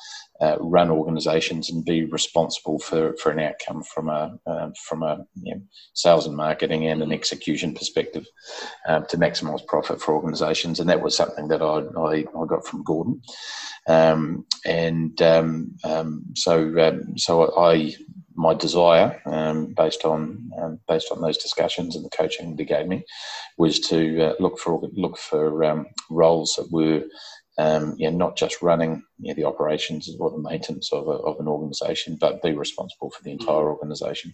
uh, 0.41 0.57
run 0.59 0.89
organisations 0.89 1.69
and 1.69 1.85
be 1.85 2.05
responsible 2.05 2.79
for, 2.79 3.15
for 3.17 3.31
an 3.31 3.39
outcome 3.39 3.83
from 3.83 4.09
a 4.09 4.37
uh, 4.47 4.71
from 4.83 5.03
a 5.03 5.25
you 5.35 5.53
know, 5.53 5.61
sales 5.93 6.25
and 6.25 6.35
marketing 6.35 6.87
and 6.87 7.03
an 7.03 7.11
execution 7.11 7.73
perspective 7.75 8.25
um, 8.87 9.05
to 9.09 9.17
maximise 9.17 9.65
profit 9.67 10.01
for 10.01 10.15
organisations, 10.15 10.79
and 10.79 10.89
that 10.89 11.01
was 11.01 11.15
something 11.15 11.47
that 11.49 11.61
I 11.61 11.83
I, 11.99 12.25
I 12.41 12.45
got 12.47 12.65
from 12.65 12.83
Gordon, 12.83 13.21
um, 13.87 14.45
and 14.65 15.17
so 16.35 17.03
so 17.15 17.57
I 17.57 17.93
my 18.35 18.53
desire, 18.53 19.21
um, 19.25 19.73
based 19.73 20.05
on 20.05 20.49
um, 20.61 20.79
based 20.87 21.11
on 21.11 21.21
those 21.21 21.37
discussions 21.37 21.95
and 21.95 22.05
the 22.05 22.09
coaching 22.09 22.55
they 22.55 22.65
gave 22.65 22.87
me, 22.87 23.03
was 23.57 23.79
to 23.79 24.21
uh, 24.21 24.33
look 24.39 24.59
for 24.59 24.81
look 24.93 25.17
for 25.17 25.63
um, 25.63 25.87
roles 26.09 26.55
that 26.55 26.71
were 26.71 27.03
um, 27.57 27.95
you 27.97 28.09
know, 28.09 28.17
not 28.17 28.35
just 28.35 28.61
running 28.61 29.03
you 29.19 29.29
know, 29.29 29.35
the 29.35 29.43
operations 29.47 30.09
or 30.19 30.31
the 30.31 30.39
maintenance 30.39 30.91
of, 30.91 31.07
a, 31.07 31.11
of 31.11 31.39
an 31.39 31.47
organisation, 31.47 32.17
but 32.19 32.41
be 32.41 32.53
responsible 32.53 33.11
for 33.11 33.21
the 33.23 33.31
entire 33.31 33.69
organisation. 33.69 34.33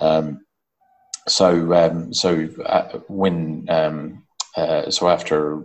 Um, 0.00 0.44
so 1.28 1.72
um, 1.72 2.12
so 2.12 2.48
uh, 2.66 2.98
when 3.06 3.68
uh, 4.56 4.90
so 4.90 5.08
after 5.08 5.62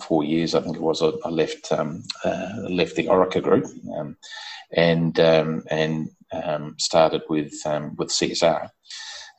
four 0.00 0.24
years, 0.24 0.54
I 0.54 0.60
think 0.60 0.76
it 0.76 0.82
was, 0.82 1.02
I, 1.02 1.10
I 1.24 1.28
left 1.28 1.70
um, 1.70 2.02
uh, 2.24 2.48
left 2.68 2.96
the 2.96 3.06
Orica 3.06 3.42
group, 3.42 3.66
um, 3.96 4.16
and 4.72 5.18
um, 5.20 5.62
and 5.70 6.08
um, 6.44 6.74
started 6.78 7.22
with 7.28 7.54
um, 7.66 7.94
with 7.96 8.08
CSR 8.08 8.68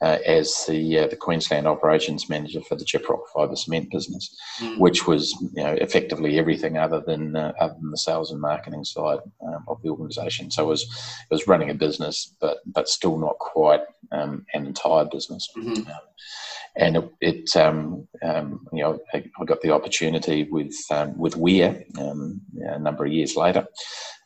uh, 0.01 0.17
as 0.25 0.65
the 0.67 0.99
uh, 0.99 1.07
the 1.07 1.15
Queensland 1.15 1.67
operations 1.67 2.29
manager 2.29 2.61
for 2.61 2.75
the 2.75 2.85
Gyprock 2.85 3.21
fibre 3.33 3.55
cement 3.55 3.89
business, 3.89 4.35
mm. 4.59 4.77
which 4.77 5.07
was 5.07 5.31
you 5.53 5.63
know 5.63 5.73
effectively 5.73 6.37
everything 6.37 6.77
other 6.77 7.01
than 7.01 7.35
uh, 7.35 7.53
other 7.59 7.75
than 7.79 7.91
the 7.91 7.97
sales 7.97 8.31
and 8.31 8.41
marketing 8.41 8.83
side 8.83 9.19
um, 9.47 9.63
of 9.67 9.81
the 9.81 9.89
organisation. 9.89 10.51
So 10.51 10.63
it 10.65 10.67
was 10.67 10.83
it 10.83 11.33
was 11.33 11.47
running 11.47 11.69
a 11.69 11.75
business, 11.75 12.35
but 12.41 12.57
but 12.65 12.89
still 12.89 13.17
not 13.17 13.37
quite 13.39 13.81
um, 14.11 14.45
an 14.53 14.65
entire 14.65 15.05
business. 15.05 15.49
Mm-hmm. 15.57 15.89
And 16.77 16.97
it, 16.97 17.09
it 17.21 17.55
um, 17.55 18.07
um, 18.21 18.67
you 18.73 18.83
know, 18.83 18.99
I, 19.13 19.23
got 19.45 19.61
the 19.61 19.71
opportunity 19.71 20.43
with 20.43 20.75
um, 20.91 21.17
with 21.17 21.37
Weir 21.37 21.85
um, 21.97 22.41
a 22.61 22.79
number 22.79 23.05
of 23.05 23.13
years 23.13 23.35
later. 23.35 23.67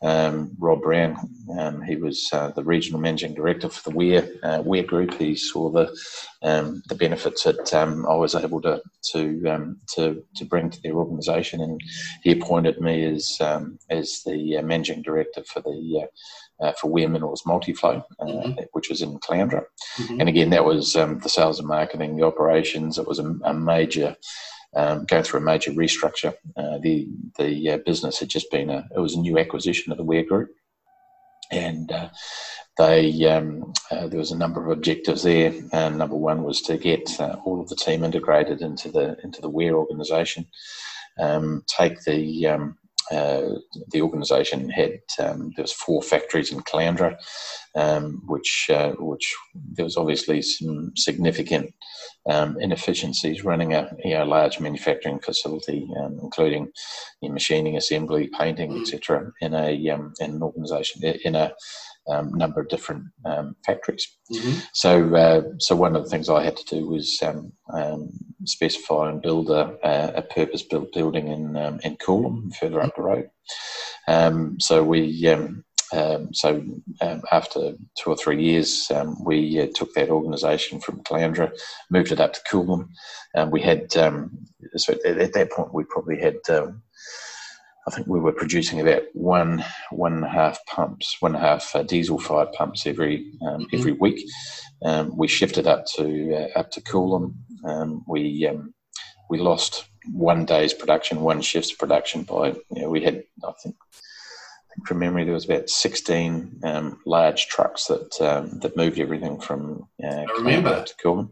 Um, 0.02 0.52
Rob 0.58 0.82
Brown, 0.82 1.16
um, 1.58 1.82
he 1.82 1.96
was 1.96 2.28
uh, 2.32 2.50
the 2.50 2.64
regional 2.64 3.00
managing 3.00 3.34
director 3.34 3.68
for 3.68 3.90
the 3.90 3.96
Weir 3.96 4.28
uh, 4.42 4.62
Weir 4.64 4.82
Group. 4.82 5.14
He 5.14 5.36
saw 5.36 5.70
the 5.70 5.94
the 6.42 6.94
benefits 6.98 7.44
that 7.44 7.72
I 7.74 8.14
was 8.14 8.34
able 8.34 8.62
to 8.62 8.82
to 9.12 9.76
to 9.94 10.22
to 10.36 10.44
bring 10.44 10.70
to 10.70 10.82
their 10.82 10.94
organisation, 10.94 11.60
and 11.60 11.80
he 12.22 12.32
appointed 12.32 12.80
me 12.80 13.04
as 13.04 13.38
as 13.90 14.22
the 14.26 14.56
uh, 14.56 14.62
managing 14.62 15.02
director 15.02 15.44
for 15.44 15.60
the 15.60 16.08
uh, 16.60 16.72
for 16.72 16.90
Weir 16.90 17.08
Minerals 17.08 17.42
Multiflow, 17.46 18.04
uh, 18.20 18.24
mm-hmm. 18.24 18.60
which 18.72 18.88
was 18.88 19.02
in 19.02 19.18
Caloundra. 19.18 19.64
Mm-hmm. 19.96 20.20
And 20.20 20.28
again, 20.28 20.50
that 20.50 20.64
was 20.64 20.96
um, 20.96 21.18
the 21.20 21.28
sales 21.28 21.58
and 21.58 21.68
marketing, 21.68 22.16
the 22.16 22.26
operations. 22.26 22.98
It 22.98 23.06
was 23.06 23.18
a, 23.18 23.34
a 23.44 23.54
major, 23.54 24.16
um, 24.76 25.04
going 25.06 25.24
through 25.24 25.40
a 25.40 25.44
major 25.44 25.72
restructure. 25.72 26.34
Uh, 26.56 26.78
the 26.78 27.08
the 27.38 27.70
uh, 27.70 27.78
business 27.78 28.18
had 28.18 28.28
just 28.28 28.50
been 28.50 28.70
a, 28.70 28.86
it 28.94 29.00
was 29.00 29.14
a 29.14 29.20
new 29.20 29.38
acquisition 29.38 29.92
of 29.92 29.98
the 29.98 30.04
Weir 30.04 30.24
Group. 30.24 30.50
And 31.52 31.90
uh, 31.90 32.10
they 32.78 33.26
um, 33.26 33.72
uh, 33.90 34.06
there 34.06 34.18
was 34.18 34.30
a 34.30 34.38
number 34.38 34.62
of 34.62 34.70
objectives 34.70 35.24
there. 35.24 35.52
number 35.72 36.14
one 36.14 36.44
was 36.44 36.62
to 36.62 36.78
get 36.78 37.10
all 37.44 37.60
of 37.60 37.68
the 37.68 37.74
team 37.76 38.04
integrated 38.04 38.60
into 38.62 38.88
the 38.90 39.16
into 39.24 39.40
the 39.40 39.48
Weir 39.48 39.74
organisation, 39.74 40.46
um, 41.18 41.64
take 41.66 42.00
the 42.04 42.46
um, 42.46 42.78
uh, 43.10 43.56
the 43.90 44.02
organisation 44.02 44.70
had 44.70 45.00
um, 45.18 45.52
there 45.56 45.64
was 45.64 45.72
four 45.72 46.02
factories 46.02 46.52
in 46.52 46.60
Caloundra, 46.60 47.16
um, 47.74 48.22
which 48.26 48.68
uh, 48.72 48.92
which 48.98 49.34
there 49.72 49.84
was 49.84 49.96
obviously 49.96 50.42
some 50.42 50.92
significant 50.96 51.74
um, 52.28 52.56
inefficiencies 52.60 53.44
running 53.44 53.74
a 53.74 53.90
you 54.04 54.14
know, 54.14 54.24
large 54.24 54.60
manufacturing 54.60 55.18
facility, 55.18 55.88
um, 56.00 56.18
including 56.22 56.70
machining, 57.22 57.76
assembly, 57.76 58.30
painting, 58.38 58.80
etc. 58.80 59.32
In 59.40 59.54
a 59.54 59.90
um, 59.90 60.12
in 60.20 60.32
an 60.32 60.42
organisation 60.42 61.02
in 61.24 61.34
a 61.34 61.52
um, 62.08 62.32
number 62.34 62.60
of 62.60 62.68
different 62.68 63.04
um, 63.24 63.56
factories. 63.64 64.06
Mm-hmm. 64.32 64.58
So, 64.72 65.14
uh, 65.14 65.42
so 65.58 65.76
one 65.76 65.96
of 65.96 66.04
the 66.04 66.10
things 66.10 66.28
I 66.28 66.42
had 66.42 66.56
to 66.56 66.76
do 66.76 66.88
was 66.88 67.18
um, 67.22 67.52
um 67.72 68.10
specify 68.44 69.10
and 69.10 69.20
build 69.20 69.50
a, 69.50 69.76
a 70.16 70.22
purpose-built 70.22 70.92
building 70.92 71.28
in 71.28 71.56
um, 71.56 71.80
in 71.82 71.96
Coolum, 71.96 72.54
further 72.56 72.80
up 72.80 72.96
the 72.96 73.02
road. 73.02 73.30
Um, 74.08 74.58
so 74.60 74.82
we. 74.82 75.26
so 76.32 76.64
after 77.32 77.74
two 77.98 78.10
or 78.10 78.16
three 78.16 78.40
years, 78.40 78.90
we 79.24 79.60
uh, 79.60 79.66
took 79.74 79.92
that 79.94 80.08
organisation 80.08 80.80
from 80.80 81.02
Caloundra, 81.02 81.50
moved 81.90 82.12
it 82.12 82.20
up 82.20 82.32
to 82.32 82.40
Coolum. 82.48 82.88
And 83.34 83.50
we 83.50 83.60
had 83.60 83.90
so 83.92 84.94
at, 85.04 85.18
at, 85.18 85.32
that 85.32 85.50
point 85.50 85.74
we 85.74 85.84
probably 85.84 86.20
had 86.20 86.36
I 87.86 87.90
think 87.90 88.06
we 88.06 88.20
were 88.20 88.32
producing 88.32 88.80
about 88.80 89.02
one 89.14 89.64
one 89.90 90.14
and 90.14 90.24
a 90.24 90.28
half 90.28 90.58
pumps, 90.66 91.16
one 91.20 91.34
and 91.34 91.44
a 91.44 91.46
half 91.46 91.74
uh, 91.74 91.82
diesel 91.82 92.18
fired 92.18 92.52
pumps 92.52 92.86
every 92.86 93.32
um, 93.42 93.62
mm-hmm. 93.62 93.76
every 93.76 93.92
week. 93.92 94.26
Um, 94.84 95.16
we 95.16 95.28
shifted 95.28 95.66
up 95.66 95.86
to 95.96 96.34
uh, 96.34 96.58
up 96.58 96.70
to 96.72 96.80
Coolum. 96.82 97.34
Um, 97.64 98.04
we 98.06 98.46
um, 98.46 98.74
we 99.28 99.38
lost 99.38 99.86
one 100.12 100.44
day's 100.44 100.74
production, 100.74 101.20
one 101.20 101.40
shift's 101.40 101.72
production 101.72 102.24
by 102.24 102.48
you 102.48 102.82
know 102.82 102.90
we 102.90 103.02
had 103.02 103.22
I 103.44 103.52
think. 103.62 103.76
I 103.82 104.74
think 104.74 104.86
from 104.86 105.00
memory, 105.00 105.24
there 105.24 105.34
was 105.34 105.46
about 105.46 105.68
16 105.68 106.60
um, 106.62 107.00
large 107.04 107.48
trucks 107.48 107.86
that 107.86 108.20
um, 108.20 108.60
that 108.60 108.76
moved 108.76 109.00
everything 109.00 109.40
from 109.40 109.88
uh, 110.00 110.26
to 110.84 110.94
Coolum 111.04 111.30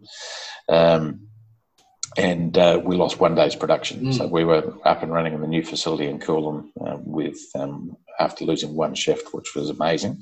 and 2.19 2.59
uh, 2.59 2.81
we 2.85 2.97
lost 2.97 3.21
one 3.21 3.35
day's 3.35 3.55
production. 3.55 4.01
Mm. 4.01 4.15
So 4.15 4.27
we 4.27 4.45
were 4.45 4.75
up 4.85 5.03
and 5.03 5.13
running 5.13 5.35
in 5.35 5.41
the 5.41 5.47
new 5.47 5.65
facility 5.65 6.09
in 6.09 6.19
Coolum 6.19 6.69
uh, 6.85 6.99
with 6.99 7.39
um, 7.55 7.97
after 8.19 8.45
losing 8.45 8.75
one 8.75 8.95
shift, 8.95 9.33
which 9.33 9.55
was 9.55 9.71
amazing, 9.71 10.21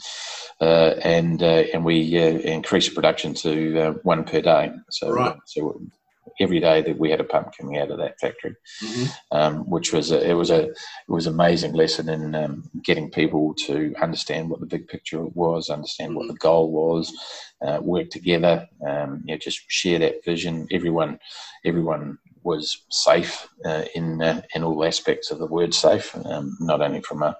uh, 0.60 0.94
and 1.02 1.42
uh, 1.42 1.64
and 1.72 1.84
we 1.84 2.18
uh, 2.18 2.38
increased 2.38 2.94
production 2.94 3.32
to 3.34 3.80
uh, 3.80 3.92
one 4.02 4.24
per 4.24 4.42
day. 4.42 4.72
So 4.90 5.10
right. 5.10 5.36
so 5.46 5.80
every 6.40 6.60
day 6.60 6.82
that 6.82 6.98
we 6.98 7.10
had 7.10 7.20
a 7.20 7.24
pump 7.24 7.54
coming 7.56 7.78
out 7.78 7.90
of 7.90 7.98
that 7.98 8.18
factory, 8.20 8.54
mm-hmm. 8.82 9.04
um, 9.32 9.58
which 9.70 9.92
was 9.92 10.10
a, 10.10 10.28
it 10.28 10.34
was 10.34 10.50
a 10.50 10.64
it 10.64 10.76
was 11.08 11.26
amazing 11.26 11.72
lesson 11.72 12.08
in 12.08 12.34
um, 12.34 12.70
getting 12.82 13.10
people 13.10 13.54
to 13.66 13.94
understand 14.00 14.50
what 14.50 14.60
the 14.60 14.66
big 14.66 14.88
picture 14.88 15.24
was, 15.24 15.70
understand 15.70 16.10
mm-hmm. 16.10 16.18
what 16.18 16.28
the 16.28 16.34
goal 16.34 16.70
was, 16.70 17.12
uh, 17.62 17.78
work 17.80 18.10
together, 18.10 18.68
um, 18.86 19.22
you 19.24 19.34
know, 19.34 19.38
just 19.38 19.60
share 19.68 19.98
that 19.98 20.24
vision. 20.24 20.66
Everyone, 20.70 21.18
everyone 21.64 22.18
was 22.42 22.84
safe 22.90 23.48
uh, 23.64 23.84
in 23.94 24.22
uh, 24.22 24.40
in 24.54 24.62
all 24.62 24.84
aspects 24.84 25.30
of 25.30 25.38
the 25.38 25.46
word 25.46 25.74
safe, 25.74 26.14
um, 26.26 26.56
not 26.60 26.80
only 26.80 27.02
from 27.02 27.22
a 27.22 27.36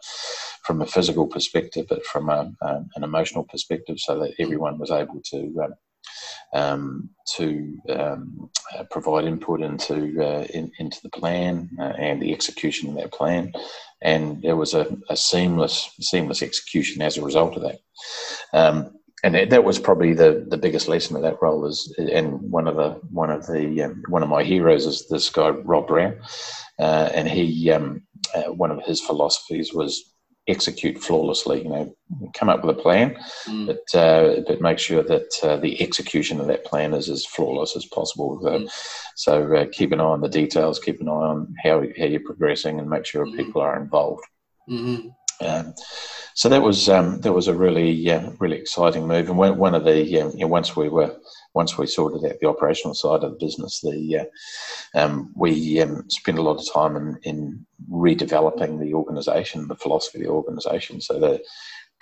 from 0.65 0.83
a 0.83 0.87
physical 0.87 1.27
perspective, 1.29 1.87
but 1.89 2.05
from 2.05 2.29
a, 2.29 2.53
um, 2.63 2.91
an 2.97 3.05
emotional 3.05 3.45
perspective, 3.45 4.01
so 4.01 4.19
that 4.19 4.35
everyone 4.41 4.79
was 4.79 4.91
able 4.91 5.21
to 5.25 5.39
um, 5.65 5.75
um, 6.53 7.11
to 7.37 7.79
um, 7.91 8.51
uh, 8.77 8.85
provide 8.91 9.25
input 9.25 9.61
into 9.61 10.23
uh, 10.23 10.45
in, 10.55 10.71
into 10.79 10.99
the 11.03 11.11
plan 11.11 11.71
uh, 11.79 11.93
and 11.99 12.21
the 12.21 12.33
execution 12.33 12.89
of 12.91 12.97
that 12.97 13.13
plan, 13.13 13.53
and 14.03 14.43
there 14.43 14.57
was 14.57 14.75
a, 14.75 14.97
a, 15.11 15.17
seamless 15.17 15.91
seamless 16.01 16.43
execution 16.43 17.03
as 17.03 17.17
a 17.17 17.25
result 17.25 17.57
of 17.57 17.63
that. 17.63 17.79
Um, 18.53 18.93
and 19.25 19.51
that 19.51 19.65
was 19.65 19.79
probably 19.79 20.13
the, 20.13 20.47
the 20.49 20.59
biggest 20.59 20.89
lesson 20.89 21.17
of 21.17 21.23
that 21.23 21.41
role 21.41 21.65
is, 21.67 21.93
and 21.99 22.41
one 22.41 22.69
of 22.69 22.77
the 22.77 22.91
one 23.11 23.31
of 23.31 23.47
the 23.47 23.83
um, 23.83 24.03
one 24.09 24.23
of 24.23 24.29
my 24.29 24.45
heroes 24.45 24.87
is 24.87 25.09
this 25.09 25.31
guy 25.31 25.49
Rob 25.49 25.89
Brown, 25.89 26.19
uh, 26.79 27.11
and 27.15 27.29
he 27.29 27.71
um, 27.71 28.03
uh, 28.35 28.53
one 28.53 28.71
of 28.71 28.85
his 28.85 29.01
philosophies 29.01 29.73
was 29.73 30.16
execute 30.49 30.99
flawlessly. 30.99 31.63
You 31.63 31.69
know, 31.69 31.97
come 32.35 32.49
up 32.49 32.65
with 32.65 32.79
a 32.79 32.83
plan, 32.83 33.17
Mm. 33.47 33.67
but 33.67 33.99
uh, 33.99 34.41
but 34.47 34.61
make 34.61 34.79
sure 34.79 35.03
that 35.03 35.31
uh, 35.43 35.57
the 35.57 35.81
execution 35.83 36.41
of 36.41 36.47
that 36.49 36.65
plan 36.65 36.95
is 36.95 37.09
as 37.09 37.27
flawless 37.27 37.77
as 37.77 37.87
possible. 37.87 38.39
Mm. 38.43 38.69
So 39.17 39.55
uh, 39.57 39.67
keep 39.73 39.93
an 39.93 40.01
eye 40.01 40.05
on 40.05 40.21
the 40.21 40.29
details, 40.29 40.79
keep 40.79 41.01
an 41.01 41.09
eye 41.09 41.13
on 41.13 41.55
how 41.63 41.81
how 41.99 42.05
you're 42.05 42.21
progressing, 42.21 42.79
and 42.79 42.89
make 42.89 43.07
sure 43.07 43.27
Mhm. 43.27 43.37
people 43.37 43.61
are 43.63 43.81
involved. 43.81 44.25
hmm 44.69 44.97
Um, 45.41 45.75
so 46.35 46.49
that 46.49 46.63
was 46.63 46.89
um, 46.89 47.21
that 47.21 47.33
was 47.33 47.49
a 47.49 47.55
really 47.55 48.11
uh, 48.11 48.31
really 48.41 48.57
exciting 48.57 49.07
move, 49.07 49.29
and 49.29 49.39
one, 49.39 49.59
one 49.59 49.75
of 49.75 49.85
the 49.85 49.99
um, 50.21 50.31
you 50.33 50.41
know, 50.41 50.47
once 50.59 50.75
we 50.77 50.89
were 50.89 51.15
once 51.57 51.79
we 51.79 51.87
sorted 51.87 52.31
out 52.31 52.39
the 52.39 52.49
operational 52.49 52.95
side 52.95 53.25
of 53.25 53.31
the 53.33 53.45
business, 53.47 53.81
the 53.81 54.19
uh, 54.19 55.01
um, 55.01 55.33
we 55.35 55.81
um, 55.81 56.05
spent 56.11 56.39
a 56.39 56.43
lot 56.43 56.61
of 56.61 56.73
time 56.73 56.97
in, 56.97 57.19
in 57.23 57.67
redeveloping 57.91 58.79
the 58.79 58.93
organisation, 58.93 59.67
the 59.67 59.75
philosophy 59.75 60.19
of 60.19 60.25
the 60.25 60.31
organisation. 60.31 61.01
So 61.01 61.19
the 61.19 61.43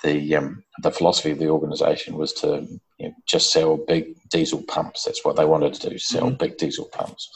the 0.02 0.34
um, 0.34 0.64
the 0.82 0.90
philosophy 0.90 1.30
of 1.30 1.38
the 1.38 1.48
organisation 1.48 2.16
was 2.16 2.32
to 2.34 2.66
you 2.98 3.08
know, 3.08 3.14
just 3.26 3.52
sell 3.52 3.76
big 3.76 4.16
diesel 4.30 4.62
pumps. 4.74 5.04
That's 5.04 5.24
what 5.24 5.36
they 5.36 5.44
wanted 5.44 5.72
to 5.74 5.90
do: 5.90 5.98
sell 5.98 6.30
Mhm. 6.30 6.38
big 6.38 6.56
diesel 6.58 6.88
pumps. 6.92 7.30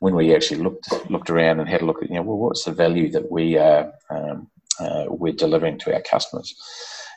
When 0.00 0.16
we 0.16 0.34
actually 0.34 0.60
looked 0.60 0.88
looked 1.08 1.30
around 1.30 1.60
and 1.60 1.68
had 1.68 1.82
a 1.82 1.86
look 1.86 2.02
at 2.02 2.10
you 2.10 2.16
know 2.16 2.22
well, 2.22 2.36
what's 2.38 2.64
the 2.64 2.72
value 2.72 3.08
that 3.12 3.30
we 3.30 3.56
are 3.56 3.92
um, 4.10 4.50
uh, 4.80 5.04
we're 5.08 5.32
delivering 5.44 5.78
to 5.78 5.94
our 5.94 6.02
customers. 6.02 6.48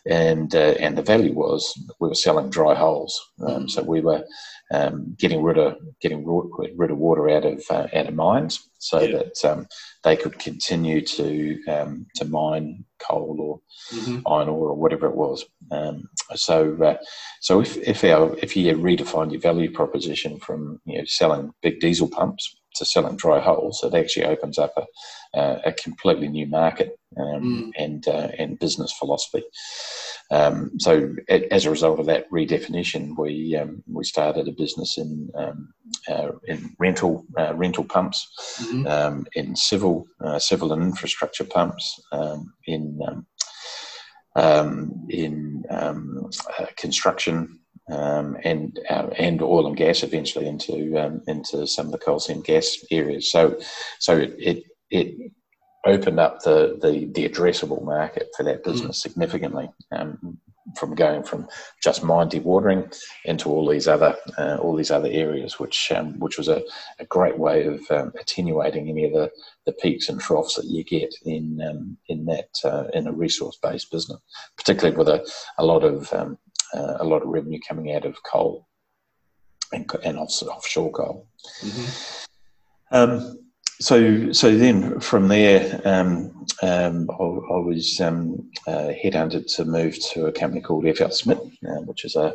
And 0.10 0.54
uh, 0.56 0.76
and 0.80 0.98
the 0.98 1.02
value 1.02 1.34
was 1.34 1.74
we 2.00 2.08
were 2.08 2.16
selling 2.16 2.50
dry 2.50 2.74
holes, 2.76 3.14
um, 3.46 3.64
Mhm. 3.66 3.72
so 3.72 3.82
we 3.84 4.02
were 4.02 4.24
um, 4.72 5.16
getting 5.20 5.42
rid 5.44 5.58
of 5.58 5.76
getting 6.02 6.26
rid 6.26 6.72
rid 6.78 6.92
of 6.92 6.98
water 6.98 7.30
out 7.30 7.46
of 7.46 7.62
uh, 7.70 7.88
out 7.94 8.08
of 8.08 8.14
mines, 8.14 8.70
so 8.80 9.00
Yeah. 9.02 9.18
that 9.18 9.46
um, 9.52 9.68
they 10.04 10.16
could 10.16 10.40
continue 10.40 11.02
to 11.02 11.60
um, 11.68 12.06
to 12.16 12.26
mine 12.26 12.86
coal 13.00 13.38
or 13.40 13.60
hmm 13.92 14.20
iron 14.26 14.50
ore 14.50 14.70
or 14.70 14.76
whatever 14.76 15.08
it 15.08 15.16
was. 15.16 15.46
Um, 15.72 16.10
so, 16.36 16.78
uh, 16.84 16.98
so 17.42 17.60
if 17.62 17.78
if 17.78 18.04
our 18.04 18.36
if 18.42 18.56
you 18.56 18.74
redefine 18.76 19.32
your 19.32 19.42
value 19.42 19.72
proposition 19.72 20.40
from 20.40 20.80
you 20.86 20.98
know 21.00 21.06
selling 21.06 21.52
big 21.62 21.80
diesel 21.80 22.10
pumps 22.10 22.56
to 22.78 22.86
selling 22.86 23.18
dry 23.18 23.40
holes, 23.40 23.84
it 23.84 23.94
actually 23.94 24.26
opens 24.26 24.58
up 24.58 24.74
a 24.78 24.86
a, 25.34 25.62
a 25.66 25.72
completely 25.74 26.28
new 26.28 26.48
market 26.48 26.98
um, 27.18 27.28
Mm. 27.28 27.72
and 27.78 28.08
uh, 28.08 28.30
and 28.38 28.60
business 28.60 28.94
philosophy. 28.94 29.44
Um, 30.30 30.72
so, 30.80 31.16
as 31.52 31.66
a 31.66 31.70
result 31.72 32.00
of 32.00 32.06
that 32.08 32.30
redefinition, 32.32 33.18
we 33.18 33.56
um, 33.56 33.84
we 33.88 34.04
started 34.04 34.48
a 34.48 34.52
business 34.52 34.98
in 34.98 35.30
um, 35.36 35.74
uh, 36.10 36.32
in 36.46 36.76
rental 36.80 37.26
uh, 37.38 37.54
rental 37.56 37.86
pumps 37.86 38.28
hmm 38.60 38.86
um, 38.88 39.26
in 39.36 39.56
civil, 39.56 40.06
uh, 40.24 40.40
civil 40.40 40.74
and 40.74 40.84
infrastructure 40.84 41.46
pumps, 41.46 42.00
um, 42.12 42.54
in 42.66 43.00
um, 43.08 43.26
um, 44.36 45.08
in 45.10 45.64
um, 45.70 46.30
uh, 46.60 46.66
construction, 46.76 47.60
um, 47.90 48.38
and 48.44 48.80
uh, 48.90 49.08
and 49.18 49.42
oil 49.42 49.68
and 49.68 49.78
gas 49.78 50.04
eventually 50.04 50.48
into 50.48 50.98
um, 50.98 51.22
into 51.28 51.66
some 51.68 51.88
of 51.88 51.92
the 51.92 51.98
coal 51.98 52.20
seam 52.20 52.42
gas 52.42 52.78
areas. 52.92 53.32
So 53.32 53.58
so 54.00 54.18
it 54.18 54.36
it, 54.38 54.64
it 54.90 55.32
opened 55.86 56.20
up 56.20 56.42
the, 56.44 56.78
the 56.82 57.06
the 57.14 57.28
addressable 57.28 57.84
market 57.84 58.28
for 58.36 58.44
that 58.44 58.64
business 58.64 59.02
significantly. 59.02 59.70
Um, 59.92 60.40
from 60.76 60.96
going 60.96 61.24
from 61.24 61.48
just 61.82 62.04
mine 62.04 62.30
dewatering 62.30 62.94
into 63.26 63.50
all 63.50 63.68
these 63.68 63.88
other 63.88 64.16
uh, 64.38 64.58
all 64.60 64.76
these 64.76 64.92
other 64.92 65.10
areas, 65.10 65.60
which 65.60 65.92
um, 65.96 66.20
which 66.20 66.38
was 66.38 66.48
a, 66.48 66.62
a 67.00 67.06
great 67.06 67.38
way 67.38 67.66
of 67.66 67.80
um, 67.92 68.12
attenuating 68.20 68.90
any 68.90 69.06
of 69.06 69.14
the, 69.14 69.32
the 69.66 69.72
peaks 69.74 70.10
and 70.10 70.20
troughs 70.20 70.56
that 70.56 70.66
you 70.66 70.84
get 70.84 71.14
in 71.26 71.62
um, 71.62 71.98
in 72.10 72.26
that 72.26 72.50
uh, 72.64 72.86
in 72.94 73.08
a 73.08 73.12
resource 73.12 73.58
based 73.62 73.92
business, 73.92 74.20
particularly 74.58 74.96
with 74.96 75.08
a, 75.08 75.26
a 75.58 75.66
lot 75.66 75.84
of 75.84 76.12
um, 76.14 76.38
uh, 76.74 76.98
a 77.00 77.04
lot 77.04 77.22
of 77.22 77.30
revenue 77.30 77.60
coming 77.68 77.94
out 77.94 78.06
of 78.06 78.16
coal 78.24 78.68
and, 79.74 79.90
and 80.04 80.18
off, 80.18 80.42
offshore 80.44 80.92
coal. 80.92 81.28
hmm 81.62 81.86
Um, 82.92 83.40
so, 83.80 84.32
so 84.32 84.58
then 84.58 85.00
from 85.00 85.28
there, 85.28 85.82
um, 85.86 86.46
um, 86.64 87.08
I, 87.12 87.24
I 87.24 87.60
was 87.60 88.02
um, 88.02 88.50
uh, 88.66 88.90
headhunted 89.04 89.54
to 89.56 89.66
move 89.66 90.00
to 90.14 90.26
a 90.26 90.32
company 90.32 90.62
called 90.62 90.86
FLSmidth, 90.86 91.52
uh, 91.68 91.82
which 91.82 92.04
is 92.04 92.16
a, 92.16 92.34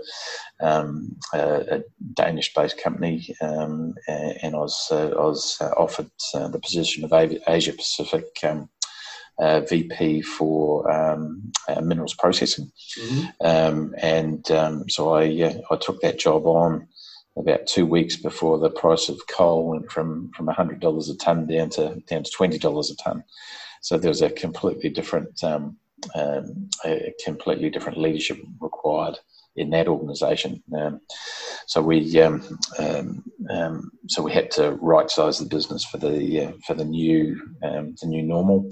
um, 0.60 1.16
a, 1.34 1.78
a 1.78 1.82
Danish-based 2.14 2.80
company, 2.80 3.34
um, 3.40 3.94
and 4.06 4.54
I 4.54 4.58
was 4.58 4.88
uh, 4.92 5.08
I 5.08 5.24
was 5.24 5.56
uh, 5.60 5.70
offered 5.76 6.10
uh, 6.34 6.46
the 6.46 6.60
position 6.60 7.04
of 7.04 7.12
Asia 7.12 7.72
Pacific 7.72 8.26
um, 8.44 8.68
uh, 9.38 9.60
VP 9.60 10.22
for 10.22 10.90
um, 10.90 11.52
uh, 11.68 11.80
minerals 11.80 12.14
processing 12.14 12.70
hmm 12.98 13.24
um, 13.40 13.94
and 14.00 14.50
um, 14.50 14.88
so 14.88 15.14
I 15.14 15.24
uh, 15.42 15.54
I 15.70 15.76
took 15.76 16.00
that 16.00 16.18
job 16.18 16.46
on 16.46 16.88
about 17.36 17.66
two 17.66 17.86
weeks 17.86 18.16
before 18.16 18.58
the 18.58 18.70
price 18.70 19.08
of 19.08 19.26
coal 19.26 19.68
went 19.68 19.90
from 19.90 20.30
from 20.36 20.46
hundred 20.48 20.80
dollars 20.80 21.08
a 21.08 21.16
ton 21.16 21.46
down 21.46 21.70
to 21.70 22.02
down 22.06 22.22
to 22.24 22.30
twenty 22.30 22.58
dollars 22.58 22.90
a 22.90 22.96
ton. 22.96 23.24
So 23.80 23.98
there 23.98 24.10
was 24.10 24.22
a 24.22 24.30
completely 24.30 24.90
different 24.90 25.42
um, 25.42 25.76
um, 26.14 26.68
a 26.84 27.14
completely 27.24 27.70
different 27.70 27.98
leadership 27.98 28.38
required 28.60 29.18
in 29.56 29.70
that 29.70 29.88
organisation. 29.88 30.62
Um, 30.76 31.00
so 31.66 31.82
we 31.82 32.20
um, 32.20 32.58
um, 32.78 33.24
um, 33.50 33.90
so 34.08 34.22
we 34.22 34.32
had 34.32 34.50
to 34.52 34.72
right 34.80 35.10
size 35.10 35.38
the 35.38 35.46
business 35.46 35.84
for 35.84 35.98
the 35.98 36.46
uh, 36.46 36.52
for 36.66 36.74
the 36.74 36.84
new 36.84 37.40
um, 37.62 37.94
the 38.00 38.08
new 38.08 38.22
normal. 38.22 38.68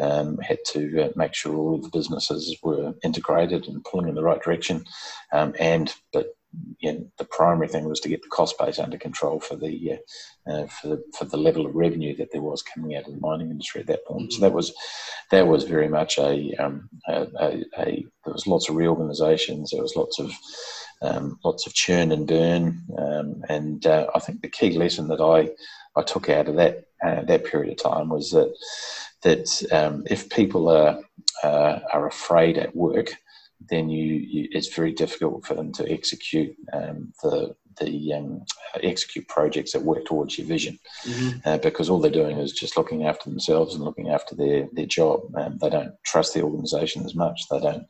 Um, 0.00 0.38
had 0.38 0.58
to 0.68 1.04
uh, 1.04 1.08
make 1.16 1.34
sure 1.34 1.54
all 1.54 1.74
of 1.74 1.82
the 1.82 1.90
businesses 1.90 2.56
were 2.62 2.94
integrated 3.04 3.68
and 3.68 3.84
pulling 3.84 4.08
in 4.08 4.14
the 4.14 4.22
right 4.22 4.42
direction, 4.42 4.84
and 5.32 5.92
but 6.12 6.28
you 6.78 6.92
know, 6.92 7.06
the 7.18 7.24
primary 7.24 7.68
thing 7.68 7.84
was 7.84 8.00
to 8.00 8.08
get 8.08 8.22
the 8.22 8.28
cost 8.28 8.58
base 8.58 8.78
under 8.78 8.98
control 8.98 9.40
for 9.40 9.56
the 9.56 9.98
uh, 10.46 10.50
uh, 10.50 10.66
for 10.66 10.88
the 10.88 11.02
for 11.16 11.24
the 11.24 11.36
level 11.36 11.66
of 11.66 11.74
revenue 11.74 12.14
that 12.16 12.32
there 12.32 12.42
was 12.42 12.62
coming 12.62 12.96
out 12.96 13.06
of 13.06 13.14
the 13.14 13.20
mining 13.20 13.50
industry 13.50 13.80
at 13.80 13.86
that 13.86 14.04
point. 14.04 14.32
So 14.32 14.40
that 14.40 14.52
was 14.52 14.74
that 15.30 15.46
was 15.46 15.64
very 15.64 15.88
much 15.88 16.18
a, 16.18 16.52
um, 16.58 16.88
a, 17.08 17.26
a, 17.38 17.64
a 17.78 18.06
there 18.24 18.32
was 18.32 18.46
lots 18.46 18.68
of 18.68 18.76
reorganisations. 18.76 19.70
There 19.70 19.82
was 19.82 19.96
lots 19.96 20.18
of 20.18 20.32
um, 21.00 21.38
lots 21.44 21.66
of 21.66 21.74
churn 21.74 22.12
and 22.12 22.26
burn, 22.26 22.82
um, 22.98 23.42
and 23.48 23.86
uh, 23.86 24.08
I 24.14 24.18
think 24.18 24.42
the 24.42 24.48
key 24.48 24.72
lesson 24.72 25.08
that 25.08 25.20
I 25.20 25.50
I 25.98 26.02
took 26.02 26.28
out 26.28 26.48
of 26.48 26.56
that 26.56 26.84
uh, 27.04 27.22
that 27.22 27.44
period 27.44 27.72
of 27.72 27.82
time 27.82 28.08
was 28.08 28.30
that 28.30 28.54
that 29.22 29.72
um, 29.72 30.04
if 30.10 30.28
people 30.28 30.68
are 30.68 31.00
uh, 31.42 31.80
are 31.92 32.06
afraid 32.06 32.58
at 32.58 32.76
work, 32.76 33.12
then 33.68 33.88
you, 33.88 34.14
you, 34.14 34.48
it's 34.52 34.74
very 34.74 34.92
difficult 34.92 35.44
for 35.44 35.54
them 35.54 35.72
to 35.72 35.90
execute 35.90 36.54
um, 36.72 37.12
the 37.22 37.54
the 37.80 38.12
um, 38.12 38.44
execute 38.82 39.26
projects 39.28 39.72
that 39.72 39.82
work 39.82 40.04
towards 40.04 40.36
your 40.38 40.46
vision 40.46 40.78
hmm 41.04 41.30
uh, 41.44 41.58
because 41.58 41.88
all 41.88 41.98
they're 41.98 42.10
doing 42.10 42.38
is 42.38 42.52
just 42.52 42.76
looking 42.76 43.06
after 43.06 43.28
themselves 43.30 43.74
and 43.74 43.82
looking 43.84 44.10
after 44.10 44.34
their 44.34 44.68
their 44.72 44.86
job. 44.86 45.20
Um, 45.36 45.58
they 45.58 45.70
don't 45.70 45.94
trust 46.04 46.34
the 46.34 46.42
organisation 46.42 47.04
as 47.04 47.14
much. 47.14 47.48
They 47.50 47.60
don't. 47.60 47.86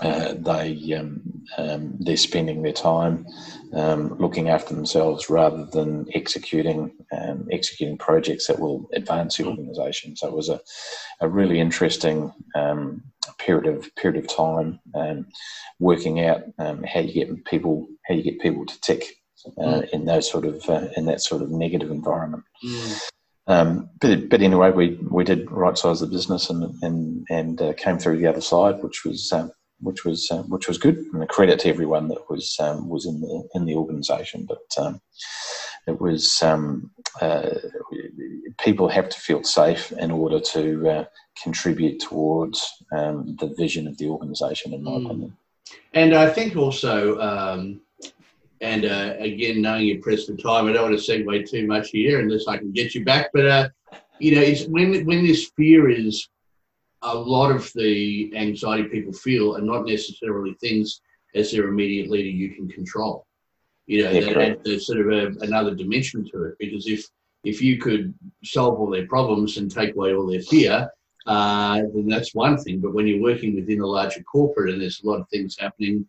Uh, 0.00 0.34
they 0.38 0.94
um, 0.94 1.20
um, 1.56 1.96
they're 1.98 2.16
spending 2.16 2.62
their 2.62 2.72
time 2.72 3.26
um, 3.72 4.16
looking 4.18 4.48
after 4.48 4.72
themselves 4.74 5.28
rather 5.28 5.64
than 5.64 6.06
executing 6.14 6.92
um, 7.12 7.48
executing 7.50 7.98
projects 7.98 8.46
that 8.46 8.58
will 8.58 8.88
advance 8.92 9.36
the 9.36 9.46
organisation. 9.46 10.14
So 10.14 10.28
it 10.28 10.34
was 10.34 10.48
a, 10.48 10.60
a 11.20 11.28
really 11.28 11.58
interesting 11.58 12.32
um, 12.54 13.02
period 13.38 13.66
of 13.66 13.94
period 13.96 14.24
of 14.24 14.34
time 14.34 14.78
um, 14.94 15.26
working 15.80 16.24
out 16.24 16.42
um, 16.58 16.84
how 16.84 17.00
you 17.00 17.12
get 17.12 17.44
people 17.44 17.88
how 18.06 18.14
you 18.14 18.22
get 18.22 18.40
people 18.40 18.66
to 18.66 18.80
tick 18.80 19.16
uh, 19.60 19.82
in 19.92 20.04
those 20.04 20.30
sort 20.30 20.44
of 20.44 20.68
uh, 20.68 20.88
in 20.96 21.06
that 21.06 21.20
sort 21.20 21.42
of 21.42 21.50
negative 21.50 21.90
environment. 21.90 22.44
mm 22.64 23.08
Um, 23.48 23.88
but 24.00 24.28
but 24.28 24.42
anyway, 24.42 24.70
we 24.70 24.98
we 25.10 25.24
did 25.24 25.50
right 25.50 25.78
size 25.78 26.00
the 26.00 26.06
business 26.06 26.50
and 26.50 26.62
and 26.82 27.26
and 27.30 27.62
uh, 27.62 27.72
came 27.72 27.98
through 27.98 28.18
the 28.18 28.26
other 28.26 28.42
side, 28.42 28.82
which 28.82 29.04
was 29.06 29.32
um, 29.32 29.50
which 29.80 30.04
was 30.04 30.30
uh, 30.30 30.42
which 30.42 30.68
was 30.68 30.78
good, 30.78 30.98
and 31.12 31.22
a 31.22 31.26
credit 31.26 31.60
to 31.60 31.68
everyone 31.68 32.08
that 32.08 32.28
was 32.30 32.56
um, 32.60 32.88
was 32.88 33.06
in 33.06 33.20
the 33.20 33.48
in 33.54 33.64
the 33.64 33.74
organisation. 33.74 34.46
But 34.46 34.82
um, 34.84 35.00
it 35.86 36.00
was 36.00 36.42
um, 36.42 36.90
uh, 37.20 37.50
people 38.58 38.88
have 38.88 39.08
to 39.08 39.20
feel 39.20 39.42
safe 39.44 39.92
in 39.92 40.10
order 40.10 40.40
to 40.40 40.88
uh, 40.88 41.04
contribute 41.42 42.00
towards 42.00 42.66
um, 42.92 43.36
the 43.40 43.54
vision 43.56 43.86
of 43.86 43.96
the 43.98 44.08
organisation, 44.08 44.74
in 44.74 44.82
my 44.82 44.92
Mm. 44.92 45.06
opinion. 45.06 45.36
And 45.94 46.14
I 46.14 46.28
think 46.30 46.56
also, 46.56 47.18
um, 47.20 47.80
and 48.60 48.84
uh, 48.84 49.14
again, 49.18 49.62
knowing 49.62 49.86
you 49.86 50.00
press 50.00 50.26
the 50.26 50.36
time, 50.36 50.66
I 50.66 50.72
don't 50.72 50.90
want 50.90 50.98
to 50.98 51.12
segue 51.12 51.48
too 51.50 51.66
much 51.66 51.90
here 51.90 52.20
unless 52.20 52.46
I 52.48 52.58
can 52.58 52.72
get 52.72 52.94
you 52.94 53.04
back. 53.04 53.30
But 53.32 53.46
uh, 53.46 53.68
you 54.18 54.34
know, 54.34 54.42
it's 54.42 54.64
when 54.66 55.04
when 55.06 55.24
this 55.26 55.50
fear 55.56 55.88
is 55.88 56.28
a 57.02 57.14
lot 57.14 57.50
of 57.50 57.70
the 57.74 58.32
anxiety 58.36 58.88
people 58.88 59.12
feel 59.12 59.56
are 59.56 59.62
not 59.62 59.86
necessarily 59.86 60.54
things 60.54 61.00
as 61.34 61.52
their 61.52 61.68
immediate 61.68 62.10
leader 62.10 62.28
you 62.28 62.50
can 62.54 62.68
control. 62.68 63.26
You 63.86 64.04
know, 64.04 64.10
Yeah, 64.10 64.54
that, 64.64 64.80
sort 64.80 65.00
of 65.00 65.06
a, 65.12 65.38
another 65.40 65.74
dimension 65.74 66.28
to 66.30 66.44
it 66.44 66.54
because 66.58 66.86
if 66.86 67.06
if 67.44 67.62
you 67.62 67.78
could 67.78 68.12
solve 68.44 68.78
all 68.78 68.90
their 68.90 69.06
problems 69.06 69.56
and 69.56 69.70
take 69.70 69.94
away 69.94 70.12
all 70.12 70.26
their 70.26 70.42
fear, 70.42 70.90
uh, 71.26 71.76
then 71.94 72.08
that's 72.08 72.34
one 72.34 72.58
thing. 72.58 72.80
But 72.80 72.94
when 72.94 73.06
you're 73.06 73.22
working 73.22 73.54
within 73.54 73.80
a 73.80 73.86
larger 73.86 74.22
corporate 74.24 74.72
and 74.72 74.82
there's 74.82 75.02
a 75.02 75.06
lot 75.06 75.20
of 75.20 75.28
things 75.28 75.56
happening, 75.58 76.04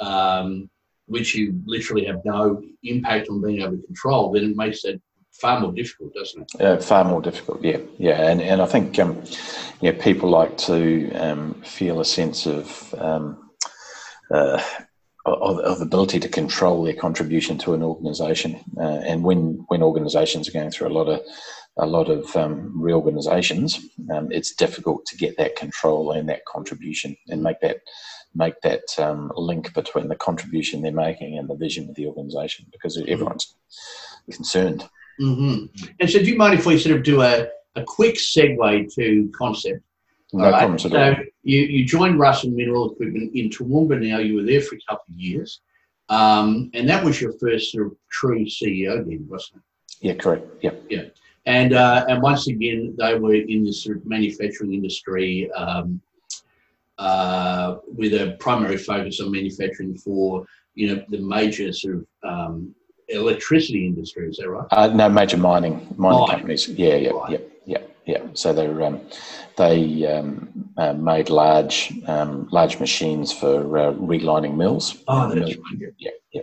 um, 0.00 0.68
which 1.06 1.34
you 1.34 1.60
literally 1.64 2.04
have 2.04 2.20
no 2.24 2.62
impact 2.82 3.28
on 3.28 3.40
being 3.40 3.62
able 3.62 3.76
to 3.76 3.86
control, 3.86 4.32
then 4.32 4.44
it 4.44 4.56
makes 4.56 4.84
it 4.84 5.00
far 5.40 5.60
more 5.60 5.72
difficult, 5.72 6.14
doesn't 6.14 6.50
it? 6.54 6.60
Uh, 6.60 6.78
far 6.78 7.04
more 7.04 7.20
difficult, 7.20 7.62
yeah, 7.62 7.78
yeah, 7.98 8.30
and 8.30 8.40
and 8.40 8.60
I 8.62 8.66
think 8.66 8.98
um, 8.98 9.22
yeah, 9.80 9.92
people 9.92 10.30
like 10.30 10.56
to 10.58 11.12
um, 11.12 11.54
feel 11.62 12.00
a 12.00 12.04
sense 12.04 12.46
of, 12.46 12.94
um, 12.98 13.50
uh, 14.30 14.62
of, 15.24 15.58
of 15.60 15.80
ability 15.80 16.20
to 16.20 16.28
control 16.28 16.82
their 16.82 16.94
contribution 16.94 17.58
to 17.58 17.74
an 17.74 17.82
organisation, 17.82 18.60
uh, 18.78 19.00
and 19.04 19.24
when 19.24 19.64
when 19.68 19.82
organisations 19.82 20.48
are 20.48 20.52
going 20.52 20.70
through 20.70 20.88
a 20.88 20.96
lot 20.98 21.08
of 21.08 21.20
a 21.78 21.86
lot 21.86 22.08
of 22.08 22.34
um, 22.36 22.72
reorganisations, 22.74 23.78
um, 24.10 24.32
it's 24.32 24.54
difficult 24.54 25.04
to 25.06 25.16
get 25.16 25.36
that 25.36 25.56
control 25.56 26.10
and 26.10 26.28
that 26.28 26.44
contribution 26.46 27.16
and 27.28 27.42
make 27.42 27.60
that 27.60 27.80
make 28.34 28.60
that 28.62 28.82
um, 28.98 29.32
link 29.36 29.72
between 29.74 30.08
the 30.08 30.16
contribution 30.16 30.82
they're 30.82 30.92
making 30.92 31.38
and 31.38 31.48
the 31.48 31.54
vision 31.54 31.88
of 31.88 31.94
the 31.94 32.06
organisation 32.06 32.66
because 32.72 33.02
everyone's 33.08 33.54
concerned. 34.30 34.88
Mm-hmm. 35.20 35.84
And 36.00 36.10
so, 36.10 36.18
do 36.18 36.24
you 36.24 36.36
mind 36.36 36.58
if 36.58 36.66
we 36.66 36.78
sort 36.78 36.96
of 36.96 37.02
do 37.02 37.22
a, 37.22 37.48
a 37.74 37.82
quick 37.84 38.16
segue 38.16 38.94
to 38.94 39.32
concept? 39.36 39.80
No 40.32 40.44
right? 40.44 40.58
problems 40.58 40.84
at 40.84 40.92
so 40.92 40.98
all. 40.98 41.14
You, 41.42 41.60
you 41.60 41.84
joined 41.84 42.18
Russell 42.18 42.50
Mineral 42.50 42.92
Equipment 42.92 43.34
in 43.34 43.48
Toowoomba 43.48 44.00
now. 44.00 44.18
You 44.18 44.36
were 44.36 44.42
there 44.42 44.60
for 44.60 44.74
a 44.74 44.80
couple 44.88 45.14
of 45.14 45.18
years. 45.18 45.60
Um, 46.08 46.70
and 46.74 46.88
that 46.88 47.04
was 47.04 47.20
your 47.20 47.32
first 47.38 47.72
sort 47.72 47.86
of 47.86 47.96
true 48.10 48.44
CEO 48.44 49.04
then, 49.04 49.26
wasn't 49.28 49.58
it? 49.58 50.06
Yeah, 50.06 50.14
correct. 50.14 50.46
Yeah. 50.60 50.72
Yeah. 50.88 51.04
And, 51.46 51.72
uh, 51.72 52.04
and 52.08 52.22
once 52.22 52.48
again, 52.48 52.94
they 52.98 53.18
were 53.18 53.34
in 53.34 53.64
the 53.64 53.72
sort 53.72 53.98
of 53.98 54.06
manufacturing 54.06 54.74
industry 54.74 55.50
um, 55.52 56.00
uh, 56.98 57.76
with 57.94 58.14
a 58.14 58.36
primary 58.40 58.76
focus 58.76 59.20
on 59.20 59.30
manufacturing 59.30 59.96
for 59.96 60.46
you 60.74 60.94
know 60.94 61.04
the 61.08 61.18
major 61.18 61.72
sort 61.72 61.96
of 61.96 62.06
um, 62.22 62.74
electricity 63.08 63.86
industry. 63.86 64.28
Is 64.28 64.36
that 64.38 64.48
right? 64.48 64.66
Uh, 64.70 64.88
no, 64.88 65.08
major 65.08 65.36
mining 65.36 65.94
mining 65.96 66.26
companies. 66.26 66.68
Yeah, 66.68 66.96
yeah, 66.96 67.10
right. 67.10 67.30
yeah, 67.30 67.38
yeah, 67.64 67.82
yeah. 68.06 68.22
So 68.34 68.52
they're 68.52 68.82
um, 68.82 69.00
they 69.56 70.06
um, 70.06 70.70
uh, 70.76 70.92
made 70.92 71.30
large 71.30 71.92
um, 72.06 72.48
large 72.52 72.78
machines 72.80 73.32
for 73.32 73.78
uh, 73.78 73.92
relining 73.92 74.56
mills. 74.56 75.02
Oh, 75.08 75.34
that's 75.34 75.56
right. 75.56 75.92
Yeah, 75.98 76.10
yeah. 76.32 76.42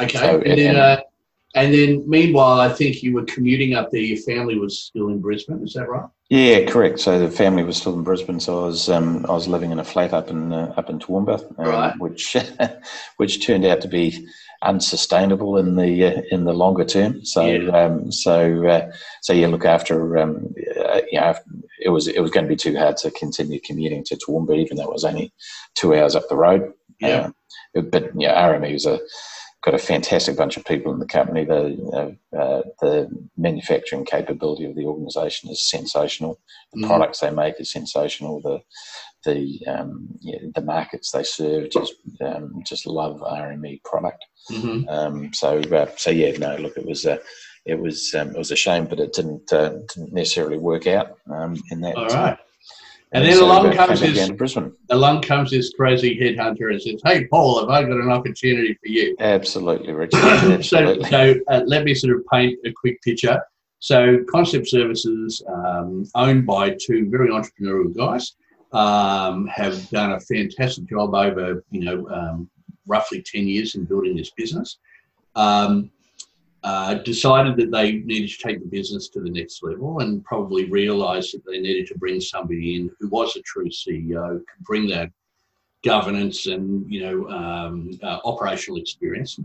Okay, 0.00 0.18
so, 0.18 0.40
and, 0.40 0.58
then, 0.58 0.76
uh, 0.76 1.00
and 1.54 1.74
then 1.74 2.08
meanwhile, 2.08 2.60
I 2.60 2.70
think 2.70 3.02
you 3.02 3.14
were 3.14 3.24
commuting 3.24 3.74
up 3.74 3.90
there. 3.90 4.00
Your 4.00 4.18
family 4.18 4.58
was 4.58 4.78
still 4.78 5.08
in 5.08 5.20
Brisbane. 5.20 5.62
Is 5.62 5.74
that 5.74 5.88
right? 5.88 6.08
Yeah, 6.28 6.64
correct. 6.64 7.00
So 7.00 7.18
the 7.18 7.30
family 7.30 7.64
was 7.64 7.76
still 7.76 7.94
in 7.94 8.04
Brisbane, 8.04 8.38
so 8.38 8.62
I 8.62 8.66
was 8.66 8.88
um, 8.88 9.26
I 9.26 9.32
was 9.32 9.48
living 9.48 9.72
in 9.72 9.80
a 9.80 9.84
flat 9.84 10.12
up 10.12 10.30
in 10.30 10.52
uh, 10.52 10.72
up 10.76 10.88
in 10.88 10.98
Toowoomba, 10.98 11.58
um, 11.58 11.66
right. 11.66 11.98
which 11.98 12.36
which 13.16 13.44
turned 13.44 13.64
out 13.64 13.80
to 13.80 13.88
be 13.88 14.28
unsustainable 14.62 15.56
in 15.56 15.76
the 15.76 16.04
uh, 16.04 16.22
in 16.30 16.44
the 16.44 16.52
longer 16.52 16.84
term. 16.84 17.24
So 17.24 17.46
yeah. 17.46 17.70
um, 17.70 18.12
so 18.12 18.66
uh, 18.66 18.90
so 19.22 19.32
yeah, 19.32 19.46
look 19.46 19.64
after 19.64 20.18
um, 20.18 20.54
uh, 20.78 21.00
you 21.10 21.20
know 21.20 21.34
it 21.80 21.90
was 21.90 22.06
it 22.08 22.20
was 22.20 22.30
going 22.30 22.44
to 22.44 22.48
be 22.48 22.56
too 22.56 22.76
hard 22.76 22.96
to 22.98 23.10
continue 23.12 23.60
commuting 23.64 24.04
to 24.04 24.16
Toowoomba, 24.16 24.56
even 24.56 24.76
though 24.76 24.84
it 24.84 24.92
was 24.92 25.04
only 25.04 25.32
two 25.74 25.94
hours 25.94 26.14
up 26.14 26.28
the 26.28 26.36
road. 26.36 26.72
Yeah, 27.00 27.30
uh, 27.76 27.82
but 27.82 28.10
yeah, 28.16 28.48
RME 28.48 28.72
was 28.72 28.86
a 28.86 29.00
got 29.62 29.74
a 29.74 29.78
fantastic 29.78 30.36
bunch 30.36 30.56
of 30.56 30.64
people 30.64 30.92
in 30.92 30.98
the 30.98 31.06
company. 31.06 31.44
The 31.44 31.70
you 31.70 31.90
know, 31.92 32.16
uh, 32.38 32.62
the 32.80 33.08
manufacturing 33.36 34.04
capability 34.04 34.64
of 34.64 34.74
the 34.74 34.84
organisation 34.84 35.50
is 35.50 35.68
sensational. 35.68 36.40
The 36.72 36.82
mm. 36.82 36.86
products 36.86 37.20
they 37.20 37.30
make 37.30 37.60
is 37.60 37.72
sensational. 37.72 38.40
The 38.40 38.60
the 39.24 39.60
um, 39.66 40.08
yeah, 40.20 40.38
the 40.54 40.62
markets 40.62 41.10
they 41.10 41.22
serve 41.22 41.70
just 41.70 41.94
um, 42.24 42.62
just 42.66 42.86
love 42.86 43.20
RME 43.20 43.82
product. 43.84 44.24
Mm-hmm. 44.50 44.88
Um, 44.88 45.32
so 45.32 45.58
uh, 45.58 45.90
so 45.96 46.10
yeah, 46.10 46.36
no, 46.38 46.56
look, 46.56 46.76
it 46.76 46.86
was 46.86 47.04
a 47.04 47.20
it 47.66 47.78
was 47.78 48.14
um, 48.14 48.30
it 48.30 48.38
was 48.38 48.50
a 48.50 48.56
shame, 48.56 48.86
but 48.86 49.00
it 49.00 49.12
didn't 49.12 49.52
uh, 49.52 49.70
didn't 49.94 50.12
necessarily 50.12 50.58
work 50.58 50.86
out 50.86 51.18
um, 51.30 51.56
in 51.70 51.80
that. 51.82 51.96
All 51.96 52.06
right. 52.06 52.38
And, 53.12 53.24
then 53.24 53.38
so 53.38 53.46
along 53.46 53.72
comes 53.72 54.00
this 54.00 54.56
along 54.90 55.22
comes 55.22 55.50
this 55.50 55.72
crazy 55.72 56.16
headhunter 56.16 56.70
and 56.70 56.80
says, 56.80 57.00
"Hey, 57.04 57.26
Paul, 57.26 57.58
have 57.60 57.68
I 57.68 57.82
got 57.82 57.98
an 57.98 58.10
opportunity 58.10 58.74
for 58.74 58.88
you?" 58.88 59.16
Absolutely, 59.18 59.92
Richard. 59.92 60.20
Absolutely. 60.22 61.04
so, 61.04 61.10
so 61.10 61.34
uh, 61.48 61.62
let 61.66 61.84
me 61.84 61.92
sort 61.92 62.16
of 62.16 62.24
paint 62.32 62.56
a 62.64 62.72
quick 62.72 63.02
picture. 63.02 63.42
So, 63.80 64.18
Concept 64.30 64.68
Services, 64.68 65.42
um, 65.48 66.04
owned 66.14 66.46
by 66.46 66.76
two 66.80 67.10
very 67.10 67.30
entrepreneurial 67.30 67.96
guys, 67.96 68.34
um, 68.72 69.46
have 69.48 69.88
done 69.90 70.12
a 70.12 70.20
fantastic 70.20 70.88
job 70.88 71.14
over, 71.14 71.64
you 71.70 71.84
know, 71.84 72.08
um, 72.10 72.50
roughly 72.86 73.22
10 73.22 73.46
years 73.46 73.74
in 73.74 73.84
building 73.84 74.16
this 74.16 74.30
business. 74.30 74.78
Um, 75.34 75.90
uh, 76.62 76.94
decided 76.94 77.56
that 77.56 77.70
they 77.70 77.92
needed 77.92 78.28
to 78.28 78.38
take 78.38 78.60
the 78.60 78.66
business 78.66 79.08
to 79.08 79.20
the 79.20 79.30
next 79.30 79.62
level 79.62 80.00
and 80.00 80.22
probably 80.24 80.66
realised 80.66 81.34
that 81.34 81.42
they 81.46 81.58
needed 81.58 81.86
to 81.86 81.96
bring 81.98 82.20
somebody 82.20 82.76
in 82.76 82.90
who 82.98 83.08
was 83.08 83.34
a 83.36 83.42
true 83.42 83.70
CEO, 83.70 84.38
could 84.38 84.64
bring 84.64 84.86
that 84.86 85.10
governance 85.82 86.46
and 86.46 86.90
you 86.92 87.00
know 87.00 87.28
um, 87.30 87.98
uh, 88.02 88.18
operational 88.24 88.78
experience. 88.78 89.40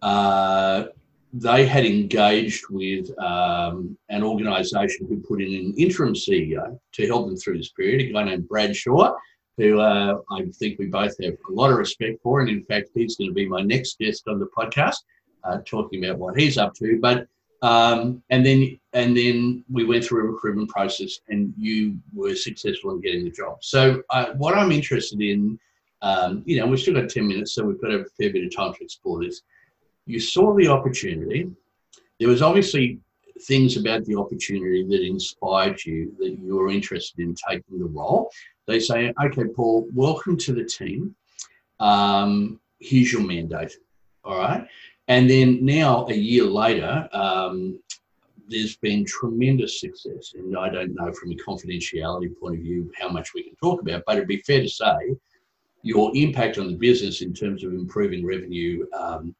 Uh, 0.00 0.84
they 1.32 1.66
had 1.66 1.84
engaged 1.84 2.64
with 2.70 3.10
um, 3.18 3.96
an 4.08 4.22
organisation 4.22 5.06
who 5.06 5.20
put 5.20 5.42
in 5.42 5.54
an 5.54 5.74
interim 5.76 6.14
CEO 6.14 6.78
to 6.92 7.06
help 7.06 7.26
them 7.26 7.36
through 7.36 7.58
this 7.58 7.72
period, 7.72 8.00
a 8.00 8.12
guy 8.12 8.24
named 8.24 8.48
Brad 8.48 8.74
Shaw, 8.74 9.14
who 9.56 9.80
uh, 9.80 10.18
I 10.30 10.44
think 10.54 10.78
we 10.78 10.86
both 10.86 11.14
have 11.22 11.34
a 11.34 11.52
lot 11.52 11.70
of 11.70 11.76
respect 11.76 12.22
for. 12.22 12.40
And 12.40 12.48
in 12.48 12.64
fact, 12.64 12.90
he's 12.94 13.16
going 13.16 13.30
to 13.30 13.34
be 13.34 13.46
my 13.46 13.60
next 13.60 13.98
guest 13.98 14.26
on 14.28 14.38
the 14.38 14.48
podcast, 14.56 14.96
uh, 15.44 15.58
talking 15.66 16.04
about 16.04 16.18
what 16.18 16.38
he's 16.38 16.56
up 16.56 16.74
to. 16.74 16.98
But 17.00 17.26
um, 17.60 18.22
and 18.30 18.46
then 18.46 18.78
and 18.92 19.16
then 19.16 19.64
we 19.70 19.84
went 19.84 20.04
through 20.04 20.20
a 20.20 20.30
recruitment 20.30 20.70
process, 20.70 21.18
and 21.28 21.52
you 21.58 21.98
were 22.14 22.36
successful 22.36 22.92
in 22.92 23.00
getting 23.00 23.24
the 23.24 23.30
job. 23.30 23.58
So 23.62 24.02
uh, 24.10 24.26
what 24.36 24.56
I'm 24.56 24.70
interested 24.70 25.20
in, 25.20 25.58
um, 26.00 26.44
you 26.46 26.58
know, 26.58 26.66
we've 26.66 26.78
still 26.78 26.94
got 26.94 27.10
ten 27.10 27.26
minutes, 27.26 27.54
so 27.54 27.64
we've 27.64 27.80
got 27.80 27.90
a 27.90 28.04
fair 28.16 28.32
bit 28.32 28.44
of 28.44 28.54
time 28.54 28.74
to 28.74 28.84
explore 28.84 29.22
this 29.22 29.42
you 30.08 30.18
saw 30.18 30.54
the 30.54 30.66
opportunity. 30.66 31.50
There 32.18 32.30
was 32.30 32.40
obviously 32.40 32.98
things 33.42 33.76
about 33.76 34.04
the 34.06 34.16
opportunity 34.16 34.82
that 34.84 35.06
inspired 35.06 35.84
you 35.84 36.16
that 36.18 36.38
you 36.38 36.56
were 36.56 36.70
interested 36.70 37.20
in 37.20 37.34
taking 37.48 37.78
the 37.78 37.84
role. 37.84 38.30
They 38.66 38.80
say, 38.80 39.12
okay, 39.22 39.44
Paul, 39.54 39.86
welcome 39.94 40.38
to 40.38 40.54
the 40.54 40.64
team. 40.64 41.14
Um, 41.78 42.58
here's 42.80 43.12
your 43.12 43.22
mandate. 43.22 43.76
All 44.24 44.38
right. 44.38 44.66
And 45.08 45.28
then 45.28 45.64
now, 45.64 46.06
a 46.08 46.14
year 46.14 46.44
later, 46.44 47.08
um, 47.12 47.78
there's 48.48 48.76
been 48.76 49.04
tremendous 49.04 49.78
success. 49.78 50.32
And 50.34 50.56
I 50.56 50.70
don't 50.70 50.94
know 50.94 51.12
from 51.12 51.32
a 51.32 51.36
confidentiality 51.36 52.30
point 52.40 52.56
of 52.56 52.62
view 52.62 52.90
how 52.98 53.10
much 53.10 53.34
we 53.34 53.42
can 53.42 53.56
talk 53.56 53.82
about, 53.82 54.04
but 54.06 54.16
it'd 54.16 54.28
be 54.28 54.38
fair 54.38 54.62
to 54.62 54.68
say 54.68 55.16
your 55.82 56.10
impact 56.14 56.56
on 56.56 56.66
the 56.66 56.76
business 56.76 57.20
in 57.20 57.34
terms 57.34 57.62
of 57.62 57.72
improving 57.72 58.24
revenue 58.24 58.86
um, 58.98 59.34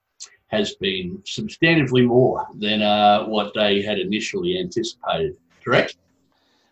has 0.49 0.75
been 0.77 1.19
substantively 1.25 2.05
more 2.05 2.47
than 2.55 2.83
uh, 2.83 3.25
what 3.25 3.53
they 3.55 3.83
had 3.83 3.99
initially 3.99 4.59
anticipated. 4.59 5.37
Correct? 5.65 5.97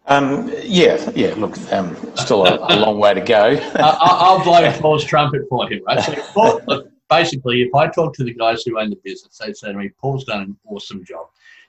Um, 0.06 0.50
yeah, 0.62 1.10
yeah. 1.14 1.34
Look, 1.36 1.56
um, 1.72 1.96
still 2.14 2.46
a, 2.46 2.56
a, 2.56 2.76
long 2.76 2.98
way 2.98 3.14
to 3.14 3.20
go. 3.20 3.54
uh, 3.74 3.98
I'll 4.00 4.42
blow 4.42 4.70
Paul's 4.80 5.04
trumpet 5.04 5.42
for 5.48 5.68
him, 5.68 5.82
right? 5.86 6.02
So, 6.02 6.14
Paul, 6.32 6.60
look, 6.68 6.90
basically, 7.10 7.62
if 7.62 7.74
I 7.74 7.88
talk 7.88 8.14
to 8.14 8.24
the 8.24 8.32
guys 8.32 8.62
who 8.62 8.78
own 8.78 8.90
the 8.90 9.00
business, 9.02 9.38
they 9.38 9.52
say 9.52 9.72
to 9.72 9.78
me, 9.78 9.90
"Paul's 10.00 10.24
done 10.24 10.42
an 10.42 10.56
awesome 10.68 11.04
job." 11.04 11.26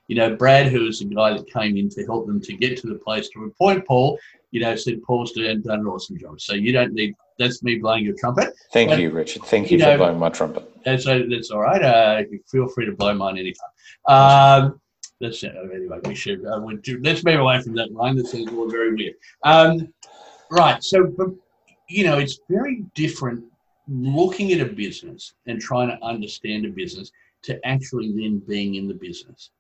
You 0.08 0.16
know, 0.16 0.36
Brad, 0.36 0.68
who 0.68 0.88
is 0.88 1.00
the 1.00 1.06
guy 1.06 1.34
that 1.34 1.52
came 1.52 1.78
in 1.78 1.90
to 1.90 2.06
help 2.06 2.28
them 2.28 2.40
to 2.42 2.54
get 2.54 2.78
to 2.78 2.88
the 2.88 2.96
place 2.96 3.28
to 3.30 3.44
appoint 3.44 3.86
Paul, 3.86 4.20
you 4.52 4.62
know, 4.62 4.76
said 4.76 5.02
Paul's 5.04 5.34
done, 5.34 5.62
done 5.64 5.80
an 5.80 5.88
awesome 5.88 6.18
job. 6.18 6.40
So 6.40 6.54
you 6.54 6.72
don't 6.72 6.94
need 6.94 7.16
that's 7.40 7.64
me 7.64 7.76
blowing 7.78 8.04
your 8.04 8.16
trumpet. 8.20 8.54
Thank 8.74 8.90
but, 8.90 9.00
you, 9.00 9.10
Richard. 9.12 9.44
Thank 9.44 9.72
you, 9.72 9.78
you 9.78 9.84
for 9.84 9.92
know, 9.92 9.98
blowing 9.98 10.20
my 10.20 10.30
trumpet. 10.30 10.70
That's 10.84 11.06
that's 11.06 11.52
all 11.52 11.62
right. 11.62 11.82
Uh, 11.82 12.24
feel 12.52 12.68
free 12.70 12.86
to 12.86 12.94
blow 12.94 13.14
mine 13.14 13.38
anytime. 13.38 13.70
Um, 14.08 14.82
that's 15.20 15.44
uh, 15.44 15.50
anyway. 15.74 16.00
We 16.06 16.16
should 16.16 16.46
uh, 16.46 16.60
we 16.60 16.78
do, 16.78 17.00
let's 17.04 17.24
move 17.24 17.40
away 17.40 17.62
from 17.62 17.74
that 17.76 17.92
line. 17.92 18.16
That 18.16 18.28
sounds 18.28 18.52
all 18.52 18.70
very 18.70 18.94
weird. 18.94 19.16
Um, 19.44 19.94
right. 20.52 20.84
So, 20.84 21.14
you 21.90 22.04
know, 22.04 22.18
it's 22.18 22.40
very 22.50 22.86
different 22.96 23.44
looking 23.88 24.52
at 24.52 24.60
a 24.60 24.66
business 24.66 25.34
and 25.46 25.60
trying 25.60 25.90
to 25.90 26.04
understand 26.04 26.66
a 26.66 26.70
business 26.70 27.12
to 27.44 27.66
actually 27.66 28.12
then 28.12 28.40
being 28.40 28.76
in 28.76 28.88
the 28.88 28.94
business. 28.94 29.52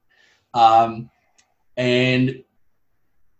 Um, 0.53 1.09
and 1.77 2.43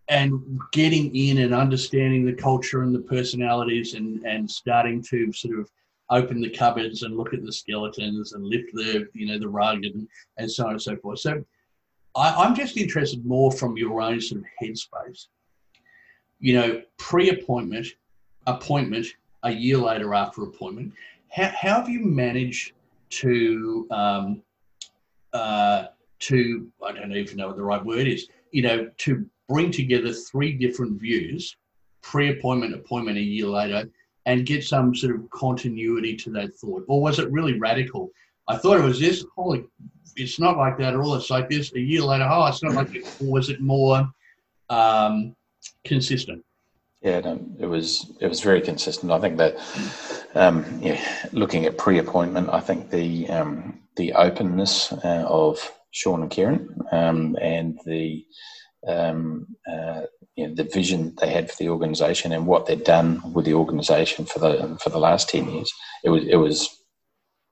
and 0.09 0.59
getting 0.71 1.13
in 1.15 1.39
and 1.39 1.53
understanding 1.53 2.25
the 2.25 2.33
culture 2.33 2.81
and 2.83 2.95
the 2.95 2.99
personalities 2.99 3.93
and, 3.93 4.25
and 4.25 4.49
starting 4.49 5.01
to 5.03 5.31
sort 5.33 5.59
of 5.59 5.69
open 6.09 6.39
the 6.39 6.49
cupboards 6.49 7.03
and 7.03 7.17
look 7.17 7.33
at 7.33 7.43
the 7.43 7.51
skeletons 7.51 8.31
and 8.33 8.45
lift 8.45 8.73
the 8.73 9.07
you 9.13 9.27
know 9.27 9.37
the 9.37 9.47
rug 9.47 9.83
and, 9.83 10.07
and 10.37 10.49
so 10.49 10.65
on 10.65 10.71
and 10.71 10.81
so 10.81 10.95
forth. 10.95 11.19
So 11.19 11.43
I, 12.15 12.33
I'm 12.33 12.55
just 12.55 12.77
interested 12.77 13.25
more 13.25 13.51
from 13.51 13.75
your 13.77 14.01
own 14.01 14.21
sort 14.21 14.41
of 14.41 14.47
headspace. 14.61 15.27
you 16.39 16.53
know, 16.53 16.81
pre-appointment, 16.97 17.87
appointment, 18.45 19.07
a 19.43 19.51
year 19.51 19.77
later 19.77 20.13
after 20.13 20.43
appointment. 20.43 20.93
How, 21.29 21.51
how 21.59 21.75
have 21.75 21.89
you 21.89 21.99
managed 22.05 22.73
to 23.09 23.87
um, 23.91 24.41
uh, 25.33 25.85
to 26.19 26.67
I 26.85 26.91
don't 26.93 27.13
even 27.13 27.37
know 27.37 27.47
what 27.47 27.57
the 27.57 27.63
right 27.63 27.83
word 27.83 28.07
is. 28.07 28.27
You 28.51 28.61
know, 28.63 28.89
to 28.97 29.29
bring 29.47 29.71
together 29.71 30.13
three 30.13 30.53
different 30.53 30.99
views, 30.99 31.55
pre-appointment, 32.01 32.75
appointment 32.75 33.17
a 33.17 33.21
year 33.21 33.47
later, 33.47 33.89
and 34.25 34.45
get 34.45 34.63
some 34.63 34.93
sort 34.93 35.15
of 35.15 35.29
continuity 35.29 36.15
to 36.17 36.31
that 36.31 36.53
thought, 36.55 36.83
or 36.87 37.01
was 37.01 37.19
it 37.19 37.31
really 37.31 37.57
radical? 37.59 38.09
I 38.47 38.57
thought 38.57 38.79
it 38.79 38.83
was 38.83 38.99
this. 38.99 39.25
Holy, 39.35 39.65
it's 40.15 40.39
not 40.39 40.57
like 40.57 40.77
that 40.77 40.93
at 40.93 40.99
all. 40.99 41.15
It's 41.15 41.29
like 41.29 41.49
this. 41.49 41.73
A 41.73 41.79
year 41.79 42.01
later, 42.01 42.27
oh, 42.29 42.45
it's 42.47 42.63
not 42.63 42.73
like 42.73 42.93
it. 42.95 43.05
Or 43.21 43.31
was 43.31 43.49
it 43.49 43.61
more 43.61 44.09
um, 44.69 45.35
consistent? 45.85 46.43
Yeah, 47.01 47.19
no, 47.19 47.39
it 47.59 47.67
was 47.67 48.11
it 48.19 48.27
was 48.27 48.41
very 48.41 48.59
consistent. 48.59 49.11
I 49.11 49.19
think 49.19 49.37
that 49.37 49.57
um, 50.33 50.65
yeah, 50.81 51.01
looking 51.31 51.65
at 51.65 51.77
pre-appointment, 51.77 52.49
I 52.49 52.59
think 52.59 52.89
the 52.89 53.29
um, 53.29 53.79
the 53.95 54.13
openness 54.13 54.91
uh, 54.91 55.25
of 55.27 55.71
Sean 55.91 56.23
and 56.23 56.31
Karen 56.31 56.75
um, 56.91 57.37
and 57.41 57.79
the 57.85 58.25
um, 58.87 59.55
uh, 59.71 60.01
you 60.35 60.47
know, 60.47 60.53
the 60.53 60.63
vision 60.63 61.15
they 61.19 61.29
had 61.29 61.49
for 61.49 61.57
the 61.57 61.69
organisation 61.69 62.31
and 62.31 62.45
what 62.45 62.65
they'd 62.65 62.83
done 62.83 63.33
with 63.33 63.45
the 63.45 63.53
organisation 63.53 64.25
for 64.25 64.39
the 64.39 64.77
for 64.81 64.89
the 64.89 64.99
last 64.99 65.29
ten 65.29 65.49
years. 65.49 65.71
It 66.03 66.09
was 66.09 66.23
it 66.25 66.35
was 66.35 66.77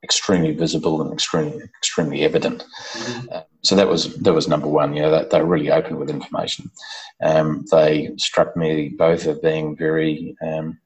extremely 0.04 0.54
visible 0.54 1.02
and 1.02 1.12
extremely 1.12 1.64
extremely 1.80 2.22
evident. 2.24 2.64
Mm-hmm. 2.94 3.28
Uh, 3.32 3.42
so 3.64 3.76
that 3.76 3.88
was 3.88 4.16
that 4.18 4.34
was 4.34 4.48
number 4.48 4.68
one. 4.68 4.96
You 4.96 5.02
know, 5.04 5.12
that 5.12 5.32
they're 5.32 5.46
really 5.46 5.72
open 5.72 5.98
with 5.98 6.10
information. 6.10 6.70
Um, 7.24 7.66
they 7.72 8.12
struck 8.18 8.56
me 8.56 8.90
both 8.90 9.26
as 9.26 9.40
being 9.40 9.76
very 9.76 10.36
um, 10.46 10.80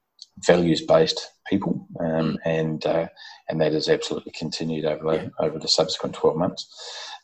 values 0.48 0.82
based 0.82 1.32
people, 1.48 1.86
um, 2.00 2.38
and 2.46 2.86
uh, 2.86 3.08
and 3.50 3.60
that 3.60 3.74
has 3.74 3.90
absolutely 3.90 4.32
continued 4.32 4.86
over 4.86 5.16
yeah. 5.16 5.30
over 5.40 5.60
the 5.60 5.68
subsequent 5.68 6.16
twelve 6.16 6.38
months. 6.38 6.68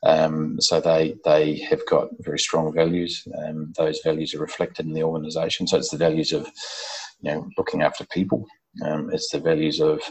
Um, 0.05 0.61
so 0.61 0.79
they 0.79 1.15
they 1.25 1.57
have 1.69 1.85
got 1.87 2.09
very 2.19 2.39
strong 2.39 2.73
values. 2.73 3.27
Um, 3.37 3.73
those 3.77 3.99
values 4.03 4.33
are 4.33 4.39
reflected 4.39 4.85
in 4.85 4.93
the 4.93 5.03
organisation. 5.03 5.67
So 5.67 5.77
it's 5.77 5.91
the 5.91 5.97
values 5.97 6.31
of 6.31 6.47
you 7.21 7.31
know 7.31 7.47
looking 7.57 7.81
after 7.81 8.05
people. 8.05 8.45
Um, 8.85 9.09
it's 9.11 9.29
the 9.31 9.39
values 9.39 9.79
of 9.79 10.01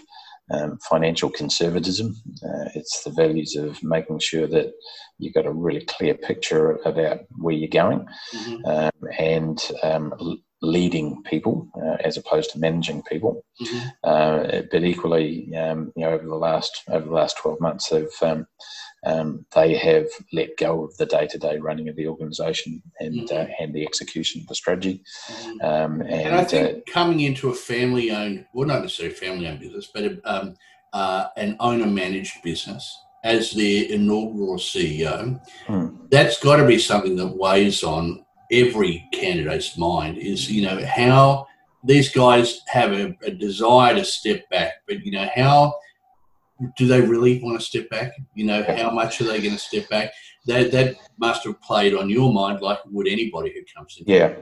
um, 0.51 0.79
financial 0.89 1.31
conservatism. 1.31 2.15
Uh, 2.45 2.69
it's 2.75 3.03
the 3.05 3.11
values 3.11 3.57
of 3.57 3.83
making 3.83 4.19
sure 4.19 4.47
that 4.49 4.73
you've 5.19 5.35
got 5.35 5.47
a 5.47 5.53
really 5.53 5.85
clear 5.85 6.15
picture 6.15 6.79
about 6.85 7.21
where 7.39 7.55
you're 7.55 7.69
going 7.69 8.07
mm-hmm. 8.35 8.67
um, 8.67 9.11
and 9.19 9.71
um, 9.83 10.43
leading 10.65 11.23
people 11.23 11.69
uh, 11.77 11.97
as 12.05 12.17
opposed 12.17 12.51
to 12.51 12.59
managing 12.59 13.03
people. 13.03 13.45
Mm-hmm. 13.61 13.89
Uh, 14.03 14.63
but 14.71 14.85
equally, 14.85 15.55
um, 15.57 15.93
you 15.97 16.05
know, 16.05 16.11
over 16.11 16.27
the 16.27 16.35
last 16.35 16.83
over 16.89 17.05
the 17.05 17.13
last 17.13 17.37
twelve 17.39 17.61
months, 17.61 17.89
they've 17.89 18.09
um, 18.23 18.47
um, 19.07 19.45
they 19.55 19.77
have 19.77 20.07
let 20.33 20.57
go 20.57 20.85
of 20.85 20.97
the 20.97 21.07
day-to-day 21.07 21.59
running 21.59 21.89
of 21.89 21.97
the 21.97 22.09
organisation 22.09 22.83
and 23.01 23.29
mm-hmm. 23.29 23.37
uh, 23.37 23.55
and 23.61 23.75
the 23.75 23.85
execution 23.85 24.41
of 24.41 24.49
the 24.49 24.55
strategy. 24.55 25.03
Mm-hmm. 25.29 25.67
Um, 25.67 26.01
and, 26.01 26.13
and, 26.13 26.35
I 26.35 26.45
think 26.45 26.79
uh, 26.79 26.93
coming 26.93 27.21
into 27.21 27.51
a 27.51 27.55
family-owned, 27.55 28.47
well, 28.53 28.67
not 28.67 28.83
necessarily 28.83 29.15
family-owned 29.15 29.61
business, 29.61 29.91
but 29.93 30.05
a, 30.05 30.21
um, 30.25 30.57
uh, 30.93 31.27
an 31.37 31.57
owner-managed 31.61 32.43
business 32.43 32.99
as 33.25 33.53
the 33.53 33.93
inaugural 33.93 34.57
CEO, 34.57 35.41
hmm. 35.67 35.89
that's 36.11 36.39
got 36.41 36.57
to 36.57 36.67
be 36.67 36.79
something 36.79 37.17
that 37.17 37.37
weighs 37.37 37.83
on 37.83 38.24
every 38.51 39.09
candidate's 39.13 39.77
mind. 39.77 40.19
Is 40.19 40.51
you 40.51 40.63
know 40.63 40.85
how 40.85 41.47
these 41.83 42.11
guys 42.11 42.61
have 42.69 42.93
a, 42.93 43.17
a 43.23 43.31
desire 43.31 43.95
to 43.95 44.05
step 44.05 44.49
back, 44.51 44.75
but 44.87 45.05
you 45.05 45.13
know 45.13 45.29
how 45.35 45.75
do 46.77 46.87
they 46.87 47.01
really 47.01 47.43
want 47.43 47.59
to 47.59 47.65
step 47.65 47.89
back? 47.91 48.13
You 48.35 48.47
know, 48.47 48.63
how 48.63 48.91
much 48.91 49.21
are 49.21 49.25
they 49.25 49.41
going 49.41 49.55
to 49.55 49.61
step 49.61 49.89
back? 49.89 50.13
That 50.47 50.73
that 50.73 50.97
must 51.19 51.45
have 51.45 51.61
played 51.63 51.95
on 51.95 52.11
your 52.11 52.33
mind, 52.33 52.61
like 52.61 52.79
would 52.91 53.09
anybody 53.09 53.53
who 53.53 53.61
comes 53.75 53.97
in. 53.99 54.05
Yeah, 54.07 54.35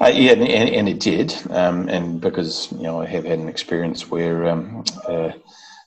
uh, 0.00 0.08
yeah, 0.08 0.32
and, 0.32 0.42
and, 0.68 0.88
it 0.88 1.00
did, 1.00 1.34
um, 1.50 1.88
and 1.88 2.20
because 2.20 2.70
you 2.72 2.82
know 2.82 3.00
I 3.00 3.06
have 3.06 3.24
had 3.24 3.38
an 3.38 3.48
experience 3.48 4.10
where 4.10 4.46
um, 4.46 4.84
uh, 5.08 5.30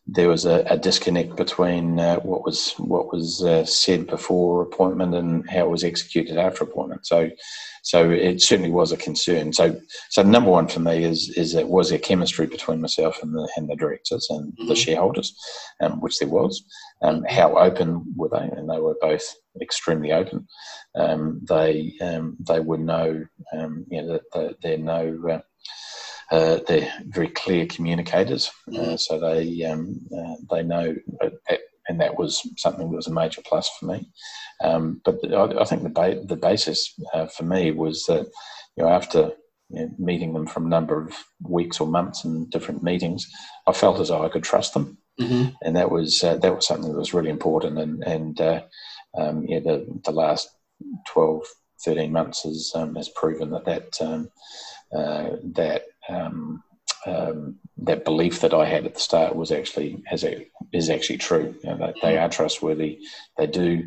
there 0.08 0.30
was 0.30 0.45
a, 0.45 0.64
a 0.70 0.78
disconnect 0.78 1.36
between 1.36 1.99
uh, 1.99 2.18
what 2.18 2.43
was 2.43 2.74
what 2.78 3.12
was 3.12 3.43
uh, 3.43 3.66
said 3.66 4.08
before 4.08 4.62
appointment 4.62 5.16
and 5.16 5.49
how 5.49 5.66
it 5.66 5.72
was 5.72 5.84
executed 5.84 6.38
after 6.38 6.64
appointment. 6.64 7.06
So 7.08 7.32
so 7.86 8.10
it 8.10 8.41
certainly 8.41 8.72
was 8.72 8.91
a 8.91 8.97
concern. 8.97 9.53
So, 9.53 9.80
so 10.10 10.24
number 10.24 10.49
one 10.49 10.68
for 10.68 10.80
me 10.80 11.03
is 11.03 11.30
is 11.30 11.53
that 11.53 11.70
was 11.70 11.91
there 11.91 11.99
chemistry 11.99 12.47
between 12.47 12.82
myself 12.82 13.22
and 13.22 13.32
the 13.32 13.47
and 13.58 13.70
the 13.70 13.76
directors 13.76 14.26
and 14.32 14.53
mm-hmm. 14.53 14.68
the 14.68 14.76
shareholders, 14.76 15.36
um, 15.82 16.01
which 16.01 16.18
there 16.18 16.28
was. 16.28 16.64
Um, 17.03 17.24
how 17.30 17.56
open 17.56 18.03
were 18.16 18.30
they? 18.30 18.49
And 18.58 18.68
they 18.68 18.80
were 18.80 18.97
both 18.99 19.24
extremely 19.62 20.12
open. 20.12 20.47
Um, 20.95 21.41
they 21.47 21.93
um, 22.01 22.38
they 22.47 22.60
were 22.60 22.80
no, 22.80 23.24
um, 23.56 23.86
you 23.91 24.01
know, 24.01 24.20
that 24.34 24.56
they're 24.64 24.80
no. 24.80 25.22
Uh, 25.30 25.41
uh, 26.32 26.59
they're 26.67 26.91
very 27.05 27.30
clear 27.30 27.65
communicators, 27.65 28.51
uh, 28.69 28.78
mm-hmm. 28.78 28.95
so 28.95 29.19
they 29.19 29.63
um, 29.63 29.99
uh, 30.15 30.36
they 30.49 30.63
know 30.63 30.95
and 31.88 31.99
that 32.01 32.17
was 32.17 32.47
something 32.57 32.89
that 32.89 32.95
was 32.95 33.07
a 33.07 33.13
major 33.13 33.41
plus 33.45 33.69
for 33.80 33.86
me. 33.86 34.09
Um, 34.63 35.01
but 35.03 35.19
I, 35.34 35.61
I, 35.61 35.65
think 35.65 35.84
the 35.84 35.89
ba- 35.89 36.23
the 36.23 36.36
basis 36.36 36.93
uh, 37.13 37.28
for 37.28 37.43
me 37.43 37.71
was 37.71 38.05
that 38.05 38.28
you 38.76 38.84
know 38.84 38.89
after 38.89 39.32
you 39.69 39.82
know, 39.82 39.91
meeting 39.97 40.34
them 40.34 40.47
from 40.47 40.65
a 40.65 40.69
number 40.69 41.01
of 41.01 41.13
weeks 41.41 41.80
or 41.80 41.88
months 41.88 42.23
and 42.23 42.49
different 42.49 42.84
meetings, 42.84 43.28
I 43.67 43.73
felt 43.73 43.99
as 43.99 44.09
though 44.09 44.23
I 44.23 44.30
could 44.30 44.43
trust 44.43 44.73
them, 44.73 44.97
mm-hmm. 45.19 45.49
and 45.61 45.76
that 45.76 45.91
was 45.91 46.23
uh, 46.23 46.38
that 46.38 46.55
was 46.55 46.67
something 46.67 46.91
that 46.91 46.97
was 46.97 47.13
really 47.13 47.30
important. 47.30 47.80
And 47.80 48.03
and 48.03 48.41
uh, 48.41 48.61
um, 49.17 49.45
yeah, 49.47 49.59
the 49.59 49.86
the 50.03 50.11
last 50.11 50.49
12, 51.09 51.43
13 51.84 52.11
months 52.11 52.43
has 52.43 52.71
um, 52.76 52.95
has 52.95 53.09
proven 53.09 53.51
that 53.51 53.65
that 53.65 54.01
um, 54.01 54.30
uh, 54.95 55.32
that 55.53 55.84
um, 56.10 56.64
um, 57.06 57.56
that 57.78 58.06
belief 58.06 58.41
that 58.41 58.53
I 58.53 58.66
had 58.66 58.86
at 58.86 58.95
the 58.95 58.99
start 58.99 59.36
was 59.36 59.51
actually 59.51 60.03
has 60.08 60.24
a, 60.24 60.47
is 60.74 60.89
actually 60.89 61.18
true. 61.18 61.56
You 61.64 61.70
know, 61.70 61.78
they, 61.78 61.93
they, 62.01 62.18
are 62.18 62.30
trustworthy. 62.30 62.99
They 63.38 63.47
do 63.47 63.84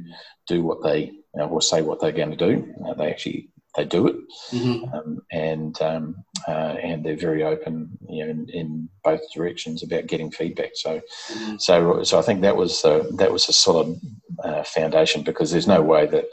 do 0.47 0.63
what 0.63 0.83
they 0.83 1.01
you 1.05 1.23
know, 1.35 1.49
or 1.49 1.61
say 1.61 1.83
what 1.83 2.01
they're 2.01 2.13
going 2.13 2.31
to 2.31 2.37
do. 2.37 2.75
Uh, 2.87 2.95
they 2.95 3.11
actually 3.11 3.49
they 3.77 3.85
do 3.85 4.07
it, 4.09 4.17
mm-hmm. 4.51 4.95
um, 4.95 5.21
and 5.31 5.81
um, 5.83 6.25
uh, 6.47 6.77
and 6.83 7.05
they're 7.05 7.17
very 7.17 7.45
open, 7.45 7.97
you 8.09 8.25
know, 8.25 8.31
in, 8.31 8.49
in, 8.49 8.89
both 9.05 9.21
directions 9.33 9.83
about 9.83 10.07
getting 10.07 10.31
feedback. 10.31 10.71
So, 10.75 11.01
mm-hmm. 11.31 11.57
so 11.59 12.03
so 12.03 12.19
I 12.19 12.23
think 12.23 12.41
that 12.43 12.57
was 12.57 12.85
uh, 12.85 13.05
that 13.17 13.33
was 13.33 13.49
a 13.49 13.53
solid 13.53 14.01
uh, 14.43 14.63
foundation 14.65 15.23
because 15.23 15.51
there's 15.51 15.69
no 15.69 15.83
way 15.83 16.07
that 16.07 16.27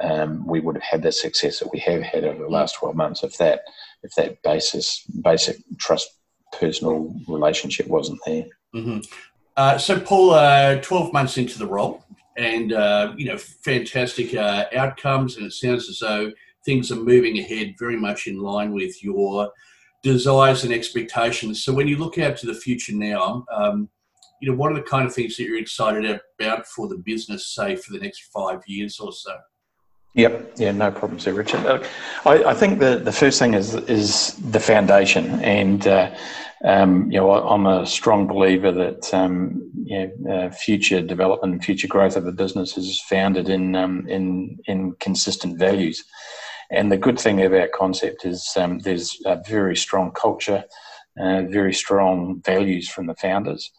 um, 0.00 0.46
we 0.46 0.60
would 0.60 0.76
have 0.76 0.82
had 0.82 1.02
the 1.02 1.12
success 1.12 1.58
that 1.58 1.72
we 1.72 1.78
have 1.80 2.02
had 2.02 2.24
over 2.24 2.42
the 2.42 2.50
last 2.50 2.76
12 2.76 2.96
months 2.96 3.22
if 3.22 3.38
that 3.38 3.62
if 4.04 4.14
that 4.16 4.40
basis 4.42 5.04
basic 5.22 5.56
trust 5.78 6.08
personal 6.58 7.12
relationship 7.26 7.88
wasn't 7.88 8.20
there. 8.24 8.46
Mm-hmm. 8.74 9.00
Uh, 9.56 9.78
so, 9.78 9.98
Paul, 9.98 10.30
uh, 10.30 10.80
12 10.80 11.12
months 11.12 11.38
into 11.38 11.58
the 11.58 11.66
role, 11.66 12.04
and 12.36 12.72
uh, 12.72 13.12
you 13.16 13.26
know, 13.26 13.38
fantastic 13.38 14.34
uh, 14.34 14.66
outcomes, 14.74 15.36
and 15.36 15.46
it 15.46 15.52
sounds 15.52 15.88
as 15.88 15.98
though 16.00 16.32
things 16.64 16.90
are 16.90 16.96
moving 16.96 17.38
ahead 17.38 17.74
very 17.78 17.96
much 17.96 18.26
in 18.26 18.40
line 18.40 18.72
with 18.72 19.02
your 19.02 19.50
desires 20.02 20.64
and 20.64 20.72
expectations. 20.72 21.64
So, 21.64 21.72
when 21.72 21.88
you 21.88 21.98
look 21.98 22.18
out 22.18 22.36
to 22.38 22.46
the 22.46 22.54
future 22.54 22.94
now, 22.94 23.44
um, 23.52 23.88
you 24.40 24.50
know, 24.50 24.56
what 24.56 24.72
are 24.72 24.76
the 24.76 24.82
kind 24.82 25.06
of 25.06 25.14
things 25.14 25.36
that 25.36 25.44
you're 25.44 25.58
excited 25.58 26.20
about 26.40 26.66
for 26.66 26.88
the 26.88 26.98
business, 26.98 27.54
say, 27.54 27.76
for 27.76 27.92
the 27.92 28.00
next 28.00 28.24
five 28.32 28.60
years 28.66 28.98
or 28.98 29.12
so? 29.12 29.36
Yep. 30.14 30.52
Yeah. 30.56 30.70
No 30.70 30.92
problems 30.92 31.24
there, 31.24 31.34
Richard. 31.34 31.66
I, 32.24 32.44
I, 32.44 32.54
think 32.54 32.78
the, 32.78 32.98
the 32.98 33.10
first 33.12 33.40
thing 33.40 33.54
is 33.54 33.74
is 33.74 34.36
the 34.36 34.60
foundation, 34.60 35.40
and 35.42 35.84
uh, 35.88 36.14
um, 36.64 37.10
you 37.10 37.18
know 37.18 37.32
I'm 37.32 37.66
a 37.66 37.84
strong 37.84 38.28
believer 38.28 38.70
that 38.70 39.12
um, 39.12 39.70
you 39.74 40.12
know, 40.18 40.32
uh, 40.32 40.50
future 40.50 41.00
development 41.00 41.54
and 41.54 41.64
future 41.64 41.88
growth 41.88 42.16
of 42.16 42.28
a 42.28 42.32
business 42.32 42.76
is 42.76 43.00
founded 43.00 43.48
in 43.48 43.74
um, 43.74 44.06
in 44.06 44.56
in 44.66 44.92
consistent 45.00 45.58
values. 45.58 46.04
And 46.70 46.92
the 46.92 46.96
good 46.96 47.18
thing 47.18 47.42
of 47.42 47.52
our 47.52 47.68
concept 47.68 48.24
is 48.24 48.52
um, 48.56 48.78
there's 48.78 49.20
a 49.26 49.42
very 49.46 49.76
strong 49.76 50.12
culture, 50.12 50.64
uh, 51.20 51.42
very 51.42 51.74
strong 51.74 52.40
values 52.44 52.88
from 52.88 53.06
the 53.06 53.14
founders 53.16 53.72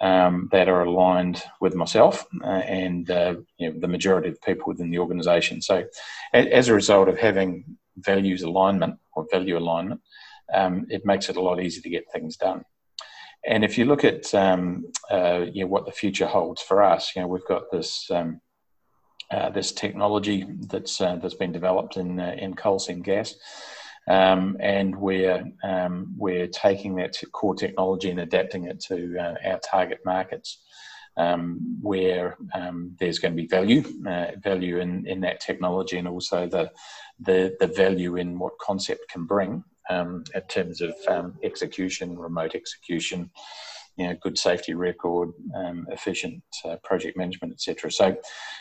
um, 0.00 0.48
that 0.52 0.68
are 0.68 0.82
aligned 0.82 1.42
with 1.60 1.74
myself 1.74 2.26
uh, 2.42 2.46
and 2.46 3.10
uh, 3.10 3.36
you 3.58 3.70
know, 3.70 3.78
the 3.78 3.88
majority 3.88 4.28
of 4.28 4.40
people 4.42 4.64
within 4.66 4.90
the 4.90 4.98
organisation. 4.98 5.60
So, 5.60 5.84
as 6.32 6.68
a 6.68 6.74
result 6.74 7.08
of 7.08 7.18
having 7.18 7.64
values 7.96 8.42
alignment 8.42 8.96
or 9.12 9.26
value 9.30 9.58
alignment, 9.58 10.00
um, 10.52 10.86
it 10.88 11.04
makes 11.04 11.28
it 11.28 11.36
a 11.36 11.40
lot 11.40 11.60
easier 11.60 11.82
to 11.82 11.90
get 11.90 12.10
things 12.12 12.36
done. 12.36 12.64
And 13.44 13.64
if 13.64 13.76
you 13.76 13.84
look 13.84 14.04
at 14.04 14.32
um, 14.34 14.84
uh, 15.10 15.46
you 15.52 15.62
know, 15.64 15.68
what 15.68 15.84
the 15.84 15.92
future 15.92 16.26
holds 16.26 16.62
for 16.62 16.82
us, 16.82 17.12
you 17.14 17.22
know, 17.22 17.28
we've 17.28 17.46
got 17.46 17.70
this 17.70 18.10
um, 18.10 18.40
uh, 19.30 19.50
this 19.50 19.72
technology 19.72 20.46
that's 20.68 21.00
uh, 21.00 21.16
that's 21.16 21.34
been 21.34 21.52
developed 21.52 21.96
in 21.96 22.20
uh, 22.20 22.34
in 22.38 22.54
coal 22.54 22.78
seam 22.78 23.02
gas. 23.02 23.34
Um, 24.08 24.56
and 24.60 24.96
we're 24.96 25.44
um, 25.62 26.14
we're 26.16 26.48
taking 26.48 26.96
that 26.96 27.16
core 27.32 27.54
technology 27.54 28.10
and 28.10 28.20
adapting 28.20 28.64
it 28.64 28.80
to 28.88 29.16
uh, 29.18 29.34
our 29.44 29.58
target 29.60 30.00
markets, 30.04 30.58
um, 31.16 31.78
where 31.80 32.36
um, 32.52 32.96
there's 32.98 33.20
going 33.20 33.36
to 33.36 33.40
be 33.40 33.46
value, 33.46 33.84
uh, 34.06 34.32
value 34.42 34.80
in, 34.80 35.06
in 35.06 35.20
that 35.20 35.40
technology, 35.40 35.98
and 35.98 36.08
also 36.08 36.48
the 36.48 36.70
the 37.20 37.56
the 37.60 37.68
value 37.68 38.16
in 38.16 38.38
what 38.38 38.58
concept 38.58 39.08
can 39.08 39.24
bring 39.24 39.62
um, 39.88 40.24
in 40.34 40.42
terms 40.42 40.80
of 40.80 40.94
um, 41.08 41.34
execution, 41.42 42.18
remote 42.18 42.54
execution, 42.54 43.30
you 43.96 44.06
know, 44.06 44.16
good 44.22 44.38
safety 44.38 44.74
record, 44.74 45.30
um, 45.54 45.86
efficient 45.90 46.42
uh, 46.64 46.76
project 46.82 47.16
management, 47.16 47.52
etc. 47.52 47.90
So, 47.90 48.16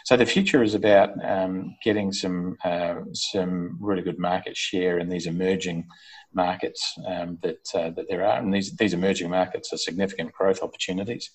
so 0.06 0.18
the 0.18 0.26
future 0.26 0.62
is 0.62 0.76
about 0.76 1.12
um, 1.24 1.76
getting 1.84 2.12
some 2.12 2.58
uh, 2.64 2.96
some 3.14 3.78
really 3.80 4.02
good 4.02 4.20
market 4.20 4.58
share 4.58 5.00
in 5.00 5.10
these 5.10 5.28
emerging 5.28 5.88
markets 6.34 6.94
um, 7.08 7.38
that 7.44 7.60
uh, 7.74 7.92
that 7.92 8.06
there 8.10 8.26
are, 8.26 8.40
and 8.40 8.54
these 8.54 8.76
these 8.76 8.94
emerging 8.94 9.30
markets 9.30 9.72
are 9.72 9.78
significant 9.78 10.34
growth 10.34 10.62
opportunities. 10.62 11.32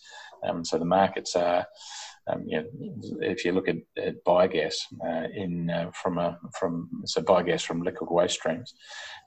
Um, 0.47 0.65
so 0.65 0.79
the 0.79 0.85
markets 0.85 1.35
are. 1.37 1.67
Um, 2.29 2.43
you 2.47 2.59
know, 2.59 2.67
if 3.21 3.45
you 3.45 3.53
look 3.53 3.69
at, 3.69 3.77
at 3.97 4.25
biogas 4.25 4.75
uh, 5.05 5.29
in 5.35 5.71
uh, 5.71 5.91
from 5.93 6.19
a 6.19 6.39
from 6.59 6.91
so 7.05 7.23
biogas 7.23 7.63
from 7.63 7.83
liquid 7.83 8.11
waste 8.11 8.35
streams, 8.35 8.75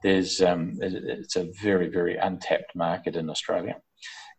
there's 0.04 0.42
um, 0.42 0.78
it's 0.82 1.36
a 1.36 1.50
very 1.62 1.88
very 1.88 2.18
untapped 2.18 2.76
market 2.76 3.16
in 3.16 3.30
Australia. 3.30 3.78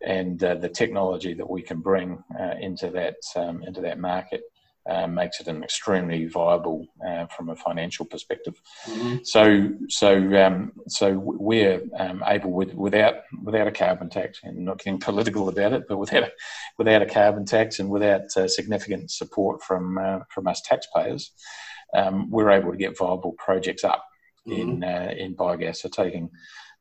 And 0.02 0.42
uh, 0.42 0.54
the 0.54 0.68
technology 0.68 1.34
that 1.34 1.48
we 1.48 1.60
can 1.62 1.80
bring 1.80 2.22
uh, 2.38 2.54
into 2.60 2.90
that 2.90 3.16
um, 3.36 3.62
into 3.62 3.80
that 3.82 3.98
market 3.98 4.42
uh, 4.88 5.06
makes 5.06 5.40
it 5.40 5.48
an 5.48 5.62
extremely 5.62 6.26
viable 6.26 6.86
uh, 7.06 7.26
from 7.26 7.50
a 7.50 7.56
financial 7.56 8.06
perspective. 8.06 8.60
Mm-hmm. 8.86 9.18
So 9.24 9.70
so 9.88 10.16
um, 10.44 10.72
so 10.88 11.18
we're 11.18 11.82
um, 11.98 12.22
able 12.26 12.52
with 12.52 12.74
without 12.74 13.14
without 13.42 13.66
a 13.66 13.72
carbon 13.72 14.08
tax 14.08 14.40
and 14.42 14.64
not 14.64 14.78
getting 14.78 14.98
political 14.98 15.48
about 15.48 15.72
it, 15.72 15.84
but 15.88 15.98
without 15.98 16.24
a, 16.24 16.32
without 16.78 17.02
a 17.02 17.06
carbon 17.06 17.44
tax 17.44 17.78
and 17.78 17.90
without 17.90 18.34
uh, 18.36 18.48
significant 18.48 19.10
support 19.10 19.62
from 19.62 19.98
uh, 19.98 20.20
from 20.30 20.46
us 20.46 20.62
taxpayers, 20.62 21.32
um, 21.94 22.30
we're 22.30 22.50
able 22.50 22.70
to 22.70 22.78
get 22.78 22.96
viable 22.96 23.32
projects 23.32 23.84
up 23.84 24.04
mm-hmm. 24.48 24.82
in 24.82 25.18
in 25.18 25.36
biogas. 25.36 25.76
So 25.76 25.88
taking 25.88 26.30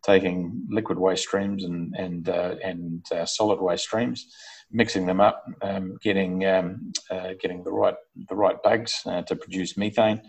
taking 0.03 0.65
liquid 0.69 0.97
waste 0.97 1.23
streams 1.23 1.63
and 1.63 1.95
and 1.95 2.29
uh, 2.29 2.55
and 2.63 3.05
uh, 3.11 3.25
solid 3.25 3.61
waste 3.61 3.83
streams, 3.83 4.33
mixing 4.71 5.05
them 5.05 5.19
up, 5.19 5.45
um, 5.61 5.97
getting 6.01 6.45
um, 6.45 6.91
uh, 7.09 7.33
getting 7.41 7.63
the 7.63 7.71
right 7.71 7.95
the 8.27 8.35
right 8.35 8.61
bugs 8.63 9.01
uh, 9.05 9.21
to 9.23 9.35
produce 9.35 9.77
methane, 9.77 10.21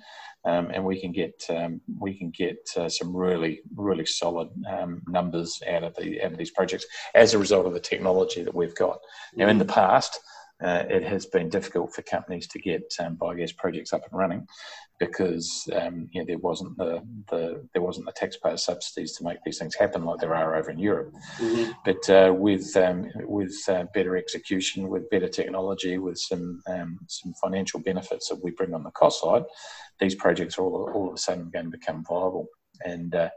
um, 0.45 0.71
and 0.73 0.85
we 0.85 1.01
can 1.01 1.13
get 1.13 1.45
um, 1.51 1.81
we 1.99 2.15
can 2.17 2.31
get 2.31 2.59
uh, 2.77 2.89
some 2.89 3.15
really 3.15 3.61
really 3.75 4.07
solid 4.07 4.49
um, 4.69 5.03
numbers 5.07 5.61
out 5.69 5.85
of 5.85 5.95
the 5.97 6.23
out 6.23 6.33
of 6.33 6.39
these 6.39 6.51
projects 6.51 6.87
as 7.15 7.35
a 7.35 7.39
result 7.39 7.67
of 7.67 7.75
the 7.75 7.81
technology 7.81 8.43
that 8.43 8.55
we've 8.55 8.75
got. 8.75 8.99
Now, 9.35 9.49
in 9.49 9.59
the 9.59 9.65
past. 9.65 10.19
Uh, 10.63 10.85
it 10.89 11.03
has 11.03 11.27
been 11.27 11.49
difficult 11.49 11.93
for 11.95 12.03
companies 12.03 12.47
to 12.47 12.59
get 12.59 12.83
um, 13.01 13.17
biogas 13.17 13.57
projects 13.57 13.93
up 13.93 14.03
and 14.11 14.19
running 14.19 14.47
because 14.99 15.67
um, 15.81 16.09
you 16.13 16.21
know, 16.21 16.27
there 16.27 16.39
wasn't 16.39 16.77
the, 16.77 17.03
the 17.31 17.67
there 17.73 17.83
wasn't 17.83 18.05
the 18.05 18.13
taxpayer 18.13 18.59
subsidies 18.59 19.17
to 19.17 19.25
make 19.25 19.39
these 19.45 19.59
things 19.59 19.75
happen 19.75 20.05
like 20.05 20.21
there 20.21 20.35
are 20.35 20.55
over 20.55 20.71
in 20.71 20.79
Europe. 20.79 21.13
Mm-hmm. 21.39 21.73
But 21.85 22.11
uh, 22.11 22.35
with 22.35 22.77
um, 22.77 23.11
with 23.25 23.57
uh, 23.69 23.85
better 23.95 24.17
execution, 24.17 24.89
with 24.89 25.09
better 25.11 25.29
technology, 25.29 25.97
with 25.97 26.19
some 26.19 26.61
um, 26.67 26.99
some 27.09 27.33
financial 27.43 27.81
benefits 27.81 28.29
that 28.29 28.45
we 28.45 28.51
bring 28.51 28.75
on 28.75 28.85
the 28.85 28.91
cost 28.91 29.23
side, 29.23 29.45
these 29.99 30.15
projects 30.15 30.59
are 30.59 30.63
all, 30.63 30.91
all 30.95 31.09
of 31.09 31.15
a 31.15 31.19
sudden 31.19 31.51
going 31.51 31.71
to 31.71 31.79
become 31.79 32.05
viable. 32.05 32.47
And 32.85 33.15
uh, 33.15 33.31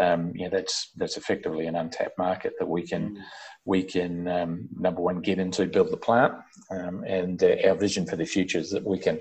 um, 0.00 0.32
you 0.34 0.44
know, 0.44 0.50
that's 0.50 0.90
that's 0.96 1.16
effectively 1.16 1.66
an 1.66 1.76
untapped 1.76 2.18
market 2.18 2.54
that 2.58 2.66
we 2.66 2.86
can 2.86 3.10
mm-hmm. 3.10 3.22
we 3.64 3.82
can 3.82 4.26
um, 4.28 4.68
number 4.76 5.00
one 5.00 5.20
get 5.20 5.38
into, 5.38 5.66
build 5.66 5.90
the 5.90 5.96
plant, 5.96 6.34
um, 6.70 7.04
and 7.04 7.42
uh, 7.42 7.56
our 7.66 7.74
vision 7.74 8.06
for 8.06 8.16
the 8.16 8.24
future 8.24 8.58
is 8.58 8.70
that 8.70 8.84
we 8.84 8.98
can 8.98 9.20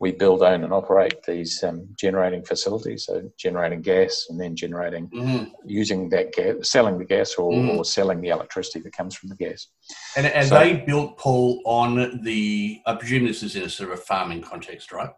we 0.00 0.12
build, 0.12 0.42
own, 0.42 0.64
and 0.64 0.72
operate 0.72 1.22
these 1.26 1.62
um, 1.62 1.86
generating 1.98 2.44
facilities. 2.44 3.04
So 3.06 3.30
generating 3.38 3.80
gas 3.80 4.26
and 4.28 4.40
then 4.40 4.56
generating 4.56 5.08
mm-hmm. 5.08 5.44
using 5.66 6.08
that 6.10 6.32
gas, 6.32 6.70
selling 6.70 6.98
the 6.98 7.04
gas, 7.04 7.34
or, 7.34 7.52
mm-hmm. 7.52 7.78
or, 7.78 7.84
selling 7.84 8.20
the 8.20 8.30
electricity 8.30 8.80
that 8.80 8.92
comes 8.92 9.14
from 9.14 9.28
the 9.28 9.36
gas. 9.36 9.68
And, 10.16 10.26
and 10.26 10.48
so, 10.48 10.58
they 10.58 10.76
built 10.76 11.18
Paul 11.18 11.62
on 11.64 12.22
the. 12.22 12.80
I 12.86 12.94
presume 12.94 13.26
this 13.26 13.42
is 13.42 13.56
in 13.56 13.62
a 13.62 13.68
sort 13.68 13.92
of 13.92 13.98
a 13.98 14.02
farming 14.02 14.42
context, 14.42 14.90
right? 14.92 15.10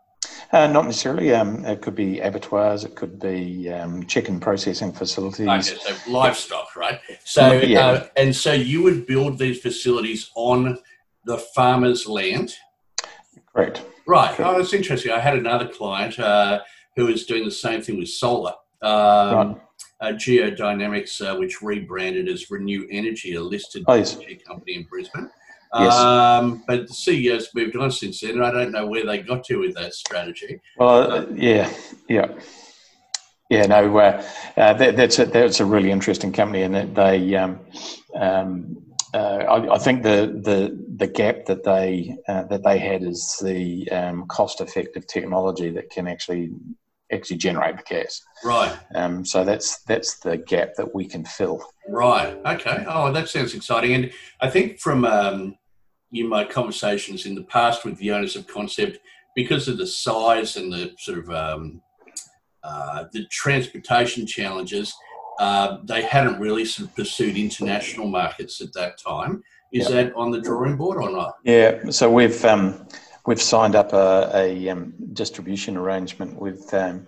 Uh, 0.53 0.67
not 0.67 0.85
necessarily. 0.85 1.35
Um, 1.35 1.65
it 1.65 1.83
could 1.83 1.95
be 1.95 2.21
abattoirs. 2.21 2.85
It 2.85 2.95
could 2.95 3.19
be 3.19 3.71
um, 3.71 4.07
chicken 4.07 4.39
processing 4.39 4.93
facilities. 4.93 5.49
Okay, 5.49 5.63
so 5.63 6.11
livestock, 6.11 6.77
right? 6.77 7.01
So 7.25 7.53
yeah. 7.53 7.87
Uh, 7.87 8.07
and 8.17 8.35
so 8.35 8.53
you 8.53 8.83
would 8.83 9.07
build 9.07 9.39
these 9.39 9.61
facilities 9.61 10.31
on 10.35 10.79
the 11.25 11.39
farmer's 11.39 12.07
land. 12.07 12.55
Correct. 13.53 13.83
Right. 14.07 14.39
Oh, 14.39 14.57
that's 14.57 14.73
interesting. 14.73 15.11
I 15.11 15.19
had 15.19 15.37
another 15.37 15.67
client 15.69 16.19
uh, 16.19 16.61
who 16.95 17.07
was 17.07 17.27
doing 17.27 17.45
the 17.45 17.51
same 17.51 17.83
thing 17.83 17.99
with 17.99 18.09
solar. 18.09 18.53
Um, 18.83 19.35
right. 19.35 19.57
Uh, 19.99 20.13
Geodynamics, 20.13 21.23
uh, 21.23 21.37
which 21.39 21.63
rebranded 21.63 22.29
as 22.29 22.47
ReNu 22.47 22.87
Energy, 22.91 23.35
a 23.35 23.41
listed 23.41 23.83
oh, 23.89 23.95
yes. 23.95 24.15
energy 24.15 24.37
company 24.47 24.77
in 24.77 24.83
Brisbane. 24.85 25.31
Yes. 25.75 25.95
Um, 25.95 26.63
but 26.67 26.89
the 26.89 26.95
CEO's 26.95 27.49
moved 27.55 27.77
on 27.77 27.91
since 27.91 28.21
then. 28.21 28.33
and 28.33 28.45
I 28.45 28.51
don't 28.51 28.73
know 28.73 28.87
where 28.87 29.05
they 29.05 29.19
got 29.19 29.45
to 29.45 29.59
with 29.59 29.75
that 29.75 29.95
strategy. 29.95 30.61
Well, 30.79 31.11
uh, 31.11 31.27
yeah, 31.35 31.73
yeah. 32.09 32.29
Yeah, 33.49 33.67
no, 33.67 33.97
uh, 33.97 34.25
uh, 34.57 34.73
that, 34.75 34.97
that's 34.97 35.21
a, 35.21 35.27
that's 35.27 35.61
a 35.61 35.65
really 35.65 35.93
interesting 35.93 36.33
company, 36.33 36.63
and 36.63 36.97
they 36.97 37.37
um, 37.37 37.61
um, 38.17 38.77
uh, 39.15 39.19
I, 39.19 39.75
I, 39.75 39.79
think 39.79 40.03
the, 40.03 40.41
the 40.43 40.77
the 40.97 41.07
gap 41.07 41.47
that 41.47 41.63
they 41.63 42.17
uh, 42.27 42.43
that 42.45 42.65
they 42.65 42.79
had 42.79 43.05
is 43.05 43.41
the 43.43 43.89
um, 43.91 44.27
cost 44.27 44.61
effective 44.61 45.07
technology 45.07 45.71
that 45.71 45.91
can 45.91 46.09
actually 46.09 46.51
actually 47.13 47.37
generate 47.37 47.77
the 47.77 47.83
gas. 47.83 48.21
Right. 48.45 48.77
Um, 48.95 49.25
so 49.25 49.45
that's 49.45 49.83
that's 49.83 50.19
the 50.19 50.39
gap 50.39 50.75
that 50.77 50.95
we 50.95 51.07
can 51.07 51.25
fill. 51.25 51.65
Right. 51.89 52.39
Okay. 52.47 52.85
Oh, 52.89 53.13
that 53.13 53.29
sounds 53.29 53.55
exciting. 53.55 53.95
And 53.95 54.13
I 54.41 54.51
think 54.51 54.81
from 54.81 55.05
um, 55.05 55.57
in 56.13 56.29
my 56.29 56.45
conversations 56.45 57.27
in 57.27 57.35
the 57.35 57.45
past 57.45 57.85
with 57.85 57.99
the 57.99 58.11
owners 58.13 58.37
of 58.37 58.47
Concept, 58.47 58.99
because 59.35 59.69
of 59.69 59.79
the 59.79 59.87
size 59.87 60.57
and 60.57 60.73
the 60.73 60.93
sort 60.99 61.19
of 61.19 61.31
um, 61.31 61.83
uh, 62.65 63.05
the 63.13 63.27
transportation 63.31 64.27
challenges, 64.27 64.95
uh, 65.39 65.79
they 65.85 66.03
hadn't 66.03 66.41
really 66.41 66.65
sort 66.65 66.89
of 66.89 66.97
pursued 66.97 67.37
international 67.37 68.09
markets 68.09 68.61
at 68.61 68.73
that 68.73 68.99
time. 68.99 69.43
Is 69.73 69.91
yep. 69.91 70.09
that 70.09 70.17
on 70.17 70.31
the 70.31 70.41
drawing 70.41 70.77
board 70.77 71.03
or 71.03 71.11
not? 71.11 71.37
Yeah, 71.45 71.91
so 71.91 72.11
we've 72.11 72.45
um, 72.45 72.87
we've 73.27 73.43
signed 73.43 73.75
up 73.75 73.93
a, 73.93 74.31
a 74.35 74.69
um, 74.69 74.95
distribution 75.13 75.77
arrangement 75.77 76.41
with 76.41 76.73
um, 76.73 77.07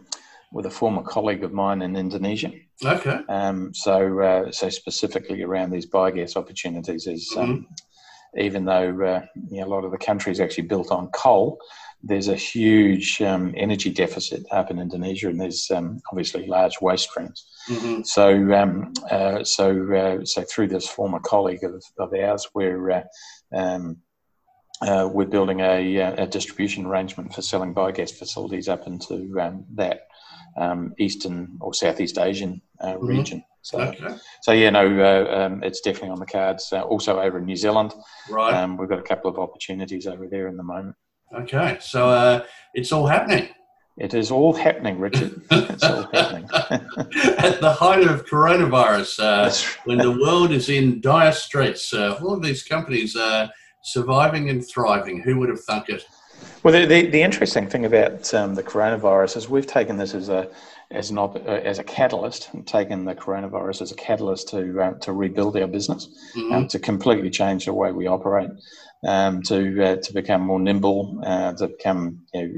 with 0.52 0.66
a 0.66 0.70
former 0.70 1.02
colleague 1.02 1.44
of 1.44 1.52
mine 1.52 1.82
in 1.82 1.96
Indonesia. 1.96 2.52
Okay. 2.84 3.20
Um, 3.28 3.72
so 3.74 4.20
uh, 4.20 4.52
so 4.52 4.68
specifically 4.68 5.42
around 5.42 5.70
these 5.70 5.86
biogas 5.86 6.36
opportunities 6.36 7.06
is 7.06 7.32
um, 7.36 7.48
mm-hmm. 7.48 8.40
even 8.40 8.64
though 8.64 9.04
uh, 9.04 9.26
you 9.50 9.60
know, 9.60 9.66
a 9.66 9.70
lot 9.70 9.84
of 9.84 9.90
the 9.90 9.98
country 9.98 10.32
is 10.32 10.40
actually 10.40 10.64
built 10.64 10.90
on 10.90 11.08
coal, 11.08 11.58
there's 12.02 12.28
a 12.28 12.36
huge 12.36 13.20
um, 13.22 13.52
energy 13.56 13.90
deficit 13.90 14.44
up 14.52 14.70
in 14.70 14.78
Indonesia, 14.78 15.28
and 15.28 15.40
there's 15.40 15.70
um, 15.70 16.00
obviously 16.10 16.46
large 16.46 16.80
waste 16.80 17.10
streams. 17.10 17.44
Mm-hmm. 17.68 18.02
So, 18.04 18.52
um, 18.54 18.92
uh, 19.10 19.42
so, 19.42 19.94
uh, 19.94 20.24
so 20.24 20.42
through 20.42 20.68
this 20.68 20.88
former 20.88 21.18
colleague 21.18 21.64
of, 21.64 21.82
of 21.98 22.14
ours, 22.14 22.48
we're 22.54 22.90
uh, 22.90 23.02
um, 23.52 23.96
uh, 24.82 25.08
we're 25.12 25.26
building 25.26 25.60
a, 25.60 26.00
uh, 26.00 26.24
a, 26.24 26.26
distribution 26.26 26.86
arrangement 26.86 27.34
for 27.34 27.42
selling 27.42 27.74
biogas 27.74 28.12
facilities 28.12 28.68
up 28.68 28.86
into 28.86 29.36
um, 29.40 29.64
that 29.74 30.02
um, 30.56 30.94
eastern 30.98 31.56
or 31.60 31.74
southeast 31.74 32.18
Asian 32.18 32.60
uh, 32.80 32.94
mm-hmm. 32.94 33.06
region. 33.06 33.44
So, 33.62 33.80
okay. 33.80 34.16
so 34.42 34.52
yeah, 34.52 34.70
no, 34.70 35.34
um, 35.34 35.62
it's 35.64 35.80
definitely 35.80 36.10
on 36.10 36.20
the 36.20 36.26
cards. 36.26 36.72
also 36.72 37.20
over 37.20 37.38
in 37.38 37.44
New 37.44 37.56
Zealand, 37.56 37.92
right? 38.30 38.66
we've 38.78 38.88
got 38.88 38.98
a 38.98 39.02
couple 39.02 39.30
of 39.30 39.38
opportunities 39.38 40.06
over 40.06 40.26
there 40.28 40.46
in 40.46 40.56
the 40.56 40.62
moment. 40.62 40.96
Okay, 41.34 41.76
so 41.80 42.08
uh, 42.08 42.44
it's 42.72 42.92
all 42.92 43.06
happening. 43.06 43.48
It 43.98 44.14
is 44.14 44.30
all 44.30 44.52
happening, 44.52 44.98
Richard. 44.98 45.42
It's 45.50 45.82
all 45.82 46.08
happening. 46.12 46.48
At 47.38 47.60
the 47.60 47.76
height 47.78 48.06
of 48.06 48.26
coronavirus, 48.26 49.18
uh, 49.20 49.52
when 49.84 49.98
the 49.98 50.12
world 50.12 50.52
is 50.52 50.68
in 50.68 51.00
dire 51.00 51.32
straits, 51.32 51.92
uh, 51.92 52.18
all 52.22 52.32
of 52.34 52.42
these 52.42 52.62
companies 52.62 53.16
are 53.16 53.50
surviving 53.92 54.50
and 54.50 54.66
thriving. 54.66 55.20
Who 55.20 55.38
would 55.38 55.48
have 55.48 55.60
thunk 55.60 55.88
it? 55.88 56.04
Well, 56.62 56.72
the, 56.72 56.86
the, 56.86 57.06
the 57.06 57.22
interesting 57.22 57.68
thing 57.68 57.84
about 57.84 58.32
um, 58.34 58.54
the 58.54 58.62
coronavirus 58.62 59.36
is 59.36 59.48
we've 59.48 59.66
taken 59.66 59.96
this 59.96 60.14
as 60.14 60.28
a 60.28 60.50
as 60.90 61.10
an 61.10 61.18
op- 61.18 61.36
uh, 61.36 61.60
as 61.72 61.78
a 61.78 61.84
catalyst, 61.84 62.48
and 62.52 62.66
taken 62.66 63.04
the 63.04 63.14
coronavirus 63.14 63.82
as 63.82 63.92
a 63.92 63.94
catalyst 63.94 64.48
to 64.50 64.80
uh, 64.80 64.92
to 65.00 65.12
rebuild 65.12 65.56
our 65.56 65.66
business, 65.66 66.08
mm-hmm. 66.36 66.52
um, 66.54 66.68
to 66.68 66.78
completely 66.78 67.30
change 67.30 67.66
the 67.66 67.74
way 67.74 67.92
we 67.92 68.06
operate, 68.06 68.50
um, 69.06 69.42
to 69.42 69.84
uh, 69.84 69.96
to 69.96 70.12
become 70.12 70.42
more 70.42 70.60
nimble, 70.60 71.20
uh, 71.24 71.52
to 71.54 71.68
become 71.68 72.20
you 72.32 72.42
know, 72.42 72.54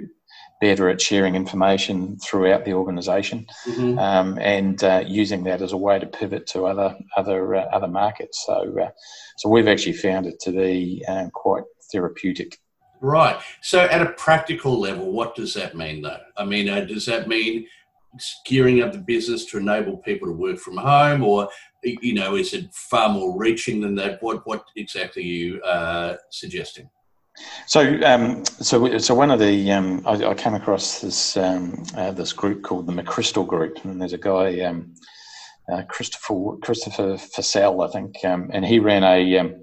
better 0.61 0.89
at 0.91 1.01
sharing 1.01 1.35
information 1.35 2.19
throughout 2.19 2.65
the 2.65 2.75
organisation, 2.75 3.47
mm-hmm. 3.67 3.99
um, 3.99 4.39
and 4.39 4.83
uh, 4.85 5.03
using 5.07 5.45
that 5.45 5.63
as 5.63 5.73
a 5.73 5.77
way 5.77 5.99
to 5.99 6.07
pivot 6.07 6.47
to 6.49 6.67
other 6.67 6.97
other 7.17 7.57
uh, 7.57 7.65
other 7.73 7.89
markets. 7.89 8.45
So, 8.47 8.77
uh, 8.79 8.91
so 9.39 9.49
we've 9.49 9.69
actually 9.69 9.95
found 9.95 10.27
it 10.27 10.39
to 10.41 10.53
be 10.53 11.05
um, 11.09 11.31
quite 11.31 11.65
therapeutic. 11.91 12.59
Right. 13.01 13.41
So, 13.63 13.81
at 13.81 14.03
a 14.03 14.13
practical 14.13 14.79
level, 14.79 15.11
what 15.13 15.35
does 15.35 15.55
that 15.55 15.75
mean, 15.77 16.03
though? 16.03 16.21
I 16.37 16.45
mean, 16.45 16.69
uh, 16.69 16.81
does 16.81 17.07
that 17.07 17.29
mean 17.29 17.67
gearing 18.45 18.83
up 18.83 18.93
the 18.93 18.99
business 18.99 19.47
to 19.47 19.59
enable 19.59 19.97
people 19.99 20.29
to 20.29 20.35
work 20.35 20.59
from 20.59 20.77
home, 20.77 21.23
or 21.23 21.49
you 21.83 22.13
know, 22.13 22.37
is 22.37 22.53
it 22.53 22.73
far 22.75 23.09
more 23.09 23.39
reaching 23.39 23.81
than 23.81 23.95
that? 23.95 24.23
What 24.23 24.47
what 24.47 24.65
exactly 24.77 25.23
are 25.23 25.27
you 25.27 25.63
uh, 25.63 26.17
suggesting? 26.31 26.91
So, 27.67 28.01
um, 28.05 28.45
so, 28.45 28.99
so 28.99 29.15
one 29.15 29.31
of 29.31 29.39
the 29.39 29.71
um, 29.73 30.03
I, 30.07 30.13
I, 30.25 30.35
came 30.35 30.55
across 30.55 31.01
this 31.01 31.37
um, 31.37 31.83
uh, 31.97 32.11
this 32.13 32.33
group 32.33 32.63
called 32.63 32.87
the 32.87 32.93
McChrystal 32.93 33.47
Group, 33.47 33.85
and 33.85 34.01
there's 34.01 34.13
a 34.13 34.19
guy, 34.19 34.61
um, 34.61 34.95
uh, 35.73 35.83
Christopher 35.89 36.57
Christopher 36.63 37.17
Fussell, 37.17 37.87
I 37.87 37.93
think, 37.93 38.17
um, 38.25 38.51
and 38.53 38.65
he 38.65 38.79
ran 38.79 39.05
a. 39.05 39.39
Um, 39.39 39.63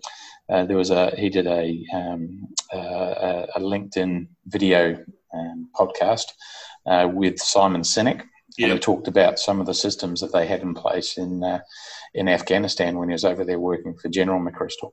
uh, 0.49 0.65
there 0.65 0.77
was 0.77 0.91
a 0.91 1.13
he 1.17 1.29
did 1.29 1.47
a 1.47 1.83
uh, 1.93 3.45
a 3.55 3.59
LinkedIn 3.59 4.27
video 4.45 4.97
podcast 5.75 6.25
uh, 6.87 7.09
with 7.11 7.39
Simon 7.39 7.81
Sinek, 7.81 8.21
and 8.59 8.71
he 8.71 8.79
talked 8.79 9.07
about 9.07 9.39
some 9.39 9.59
of 9.59 9.65
the 9.65 9.73
systems 9.73 10.21
that 10.21 10.33
they 10.33 10.47
had 10.47 10.61
in 10.61 10.73
place 10.73 11.17
in 11.17 11.43
uh, 11.43 11.59
in 12.17 12.27
Afghanistan 12.27 12.97
when 12.97 13.09
he 13.09 13.13
was 13.13 13.23
over 13.23 13.45
there 13.45 13.59
working 13.59 13.95
for 13.95 14.09
General 14.09 14.41
McChrystal. 14.41 14.91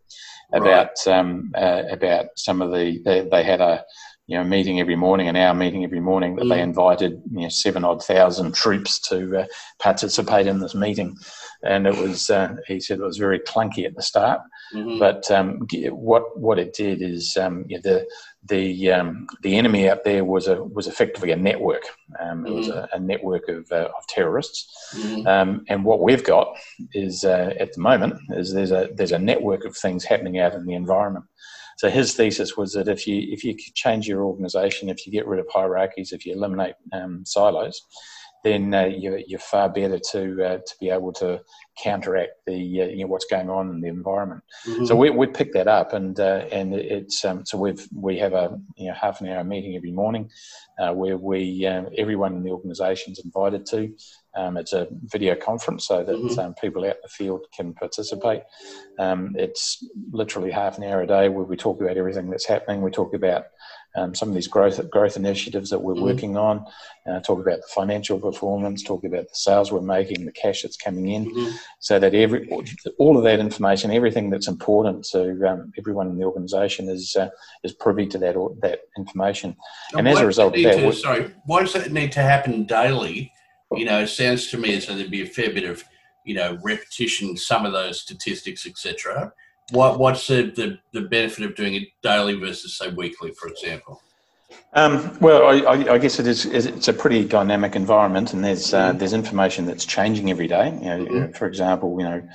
About 0.52 0.90
right. 1.06 1.18
um, 1.18 1.52
uh, 1.56 1.84
about 1.90 2.26
some 2.36 2.60
of 2.60 2.70
the 2.70 3.00
they, 3.04 3.26
they, 3.28 3.42
had 3.42 3.62
a 3.62 3.82
you 4.26 4.36
know 4.36 4.44
meeting 4.44 4.78
every 4.78 4.94
morning, 4.94 5.26
an 5.26 5.34
hour 5.34 5.54
meeting 5.54 5.84
every 5.84 6.00
morning 6.00 6.36
that 6.36 6.44
mm. 6.44 6.50
they 6.50 6.60
invited 6.60 7.22
you 7.32 7.40
know 7.40 7.48
seven 7.48 7.82
odd 7.82 8.04
thousand 8.04 8.54
troops 8.54 9.00
to 9.08 9.38
uh, 9.38 9.46
participate 9.80 10.46
in 10.46 10.60
this 10.60 10.74
meeting, 10.74 11.16
and 11.64 11.86
it 11.86 11.96
was 11.96 12.28
uh, 12.28 12.54
he 12.68 12.78
said 12.78 12.98
it 12.98 13.04
was 13.04 13.16
very 13.16 13.40
clunky 13.40 13.86
at 13.86 13.96
the 13.96 14.02
start, 14.02 14.40
mm-hmm. 14.74 14.98
but 14.98 15.30
um, 15.30 15.66
what 15.90 16.38
what 16.38 16.58
it 16.58 16.74
did 16.74 17.00
is 17.02 17.36
um, 17.36 17.64
you 17.68 17.76
know, 17.76 17.82
the 17.82 18.06
the 18.46 18.92
um, 18.92 19.26
the 19.42 19.56
enemy 19.56 19.88
out 19.88 20.04
there 20.04 20.24
was 20.24 20.48
a 20.48 20.62
was 20.62 20.86
effectively 20.86 21.30
a 21.30 21.36
network. 21.36 21.84
Um, 22.20 22.44
it 22.44 22.48
mm-hmm. 22.48 22.58
was 22.58 22.68
a, 22.68 22.88
a, 22.92 23.00
network 23.00 23.48
of, 23.48 23.70
uh, 23.72 23.88
of 23.96 24.06
terrorists, 24.08 24.94
mm-hmm. 24.94 25.26
um, 25.26 25.64
and 25.68 25.84
what 25.84 26.02
we've 26.02 26.24
got 26.24 26.54
is 26.92 27.24
uh, 27.24 27.54
at 27.58 27.72
the 27.72 27.80
moment 27.80 28.20
is 28.30 28.52
there's 28.52 28.72
a 28.72 28.90
there's 28.94 29.12
a 29.12 29.18
network 29.18 29.64
of 29.64 29.76
things 29.76 30.04
happening 30.04 30.38
out 30.38 30.54
in 30.54 30.66
the 30.66 30.74
environment. 30.74 31.24
So 31.76 31.90
his 31.90 32.14
thesis 32.14 32.56
was 32.56 32.72
that 32.74 32.88
if 32.88 33.06
you 33.06 33.26
if 33.30 33.44
you 33.44 33.56
change 33.74 34.06
your 34.06 34.24
organisation, 34.24 34.88
if 34.88 35.06
you 35.06 35.12
get 35.12 35.26
rid 35.26 35.40
of 35.40 35.46
hierarchies, 35.50 36.12
if 36.12 36.24
you 36.26 36.34
eliminate 36.34 36.74
um, 36.92 37.24
silos, 37.24 37.82
then 38.44 38.74
uh, 38.74 38.84
you're, 38.84 39.18
you're, 39.26 39.38
far 39.38 39.70
better 39.70 39.98
to 40.12 40.44
uh, 40.44 40.58
to 40.58 40.74
be 40.78 40.90
able 40.90 41.12
to 41.14 41.40
counteract 41.82 42.32
the 42.46 42.82
uh, 42.82 42.84
you 42.84 42.98
know 42.98 43.06
what's 43.06 43.24
going 43.24 43.48
on 43.48 43.70
in 43.70 43.80
the 43.80 43.88
environment. 43.88 44.42
Mm-hmm. 44.66 44.84
So 44.84 44.94
we 44.94 45.10
we 45.10 45.26
pick 45.26 45.52
that 45.54 45.66
up, 45.66 45.94
and 45.94 46.18
uh, 46.20 46.44
and 46.52 46.74
it's 46.74 47.24
um, 47.24 47.44
so 47.46 47.56
we've 47.58 47.88
we 47.94 48.18
have 48.18 48.34
a 48.34 48.60
you 48.76 48.88
know 48.88 48.94
half 48.94 49.20
an 49.22 49.28
hour 49.28 49.42
meeting 49.42 49.76
every 49.76 49.92
morning 49.92 50.30
uh, 50.78 50.92
where 50.92 51.16
we 51.16 51.66
uh, 51.66 51.84
everyone 51.96 52.36
in 52.36 52.42
the 52.44 52.50
organisation 52.50 53.12
is 53.12 53.24
invited 53.24 53.64
to. 53.66 53.92
Um, 54.36 54.56
it's 54.56 54.72
a 54.72 54.88
video 55.04 55.36
conference 55.36 55.86
so 55.86 56.04
that 56.04 56.14
mm-hmm. 56.14 56.38
um, 56.38 56.54
people 56.54 56.84
out 56.84 56.96
in 56.96 57.02
the 57.02 57.08
field 57.08 57.46
can 57.56 57.72
participate. 57.72 58.42
Um, 58.98 59.34
it's 59.38 59.86
literally 60.10 60.50
half 60.50 60.76
an 60.76 60.84
hour 60.84 61.02
a 61.02 61.06
day 61.06 61.28
where 61.28 61.44
we 61.44 61.56
talk 61.56 61.80
about 61.80 61.96
everything 61.96 62.28
that's 62.28 62.46
happening. 62.46 62.82
We 62.82 62.90
talk 62.90 63.14
about 63.14 63.44
um, 63.96 64.14
some 64.14 64.28
of 64.28 64.34
these 64.34 64.48
growth 64.48 64.90
growth 64.90 65.16
initiatives 65.16 65.70
that 65.70 65.80
we're 65.80 65.94
mm 65.94 66.04
working 66.04 66.36
on. 66.36 66.64
Uh, 67.06 67.20
talk 67.20 67.38
about 67.38 67.58
the 67.58 67.66
financial 67.74 68.18
performance, 68.18 68.82
talk 68.82 69.04
about 69.04 69.22
the 69.22 69.34
sales 69.34 69.72
we're 69.72 69.80
making, 69.80 70.24
the 70.24 70.32
cash 70.32 70.62
that's 70.62 70.76
coming 70.76 71.08
in, 71.08 71.24
mm-hmm. 71.26 71.56
so 71.78 71.98
that 71.98 72.14
every 72.14 72.48
all 72.98 73.16
of 73.16 73.24
that 73.24 73.40
information, 73.40 73.90
everything 73.90 74.28
that's 74.28 74.48
important 74.48 75.04
to 75.04 75.48
um, 75.48 75.72
everyone 75.78 76.08
in 76.08 76.18
the 76.18 76.24
organisation 76.24 76.88
is 76.88 77.16
uh, 77.16 77.28
is 77.62 77.72
privy 77.72 78.06
to 78.06 78.18
that 78.18 78.34
that 78.60 78.80
information. 78.98 79.56
And, 79.92 80.00
and 80.00 80.08
as 80.08 80.18
a 80.18 80.26
result 80.26 80.56
of 80.56 80.62
that, 80.62 80.76
to, 80.76 80.92
sorry, 80.92 81.30
why 81.46 81.62
does 81.62 81.72
that 81.72 81.90
need 81.90 82.12
to 82.12 82.20
happen 82.20 82.64
daily? 82.64 83.32
You 83.72 83.86
know, 83.86 84.00
it 84.00 84.08
sounds 84.08 84.48
to 84.48 84.58
me 84.58 84.74
as 84.76 84.86
though 84.86 84.94
there'd 84.94 85.10
be 85.10 85.22
a 85.22 85.26
fair 85.26 85.52
bit 85.52 85.64
of 85.64 85.84
you 86.24 86.34
know 86.34 86.58
repetition, 86.62 87.36
some 87.36 87.64
of 87.64 87.72
those 87.72 88.00
statistics, 88.00 88.66
etc. 88.66 89.32
What 89.70 89.98
what's 89.98 90.26
the, 90.26 90.50
the, 90.50 90.78
the 90.92 91.06
benefit 91.08 91.44
of 91.44 91.54
doing 91.54 91.74
it 91.74 91.88
daily 92.02 92.34
versus 92.34 92.76
say 92.76 92.90
weekly, 92.90 93.32
for 93.32 93.48
example? 93.48 94.02
Um, 94.74 95.16
well, 95.20 95.46
I, 95.46 95.92
I, 95.92 95.98
guess 95.98 96.18
it 96.18 96.26
is. 96.26 96.46
It's 96.46 96.88
a 96.88 96.92
pretty 96.92 97.24
dynamic 97.24 97.76
environment, 97.76 98.32
and 98.32 98.44
there's 98.44 98.74
uh, 98.74 98.88
mm-hmm. 98.88 98.98
there's 98.98 99.12
information 99.12 99.66
that's 99.66 99.84
changing 99.84 100.30
every 100.30 100.48
day. 100.48 100.70
You 100.70 100.84
know, 100.84 101.04
mm-hmm. 101.04 101.32
For 101.32 101.46
example, 101.46 101.96
you 101.98 102.04
know, 102.04 102.28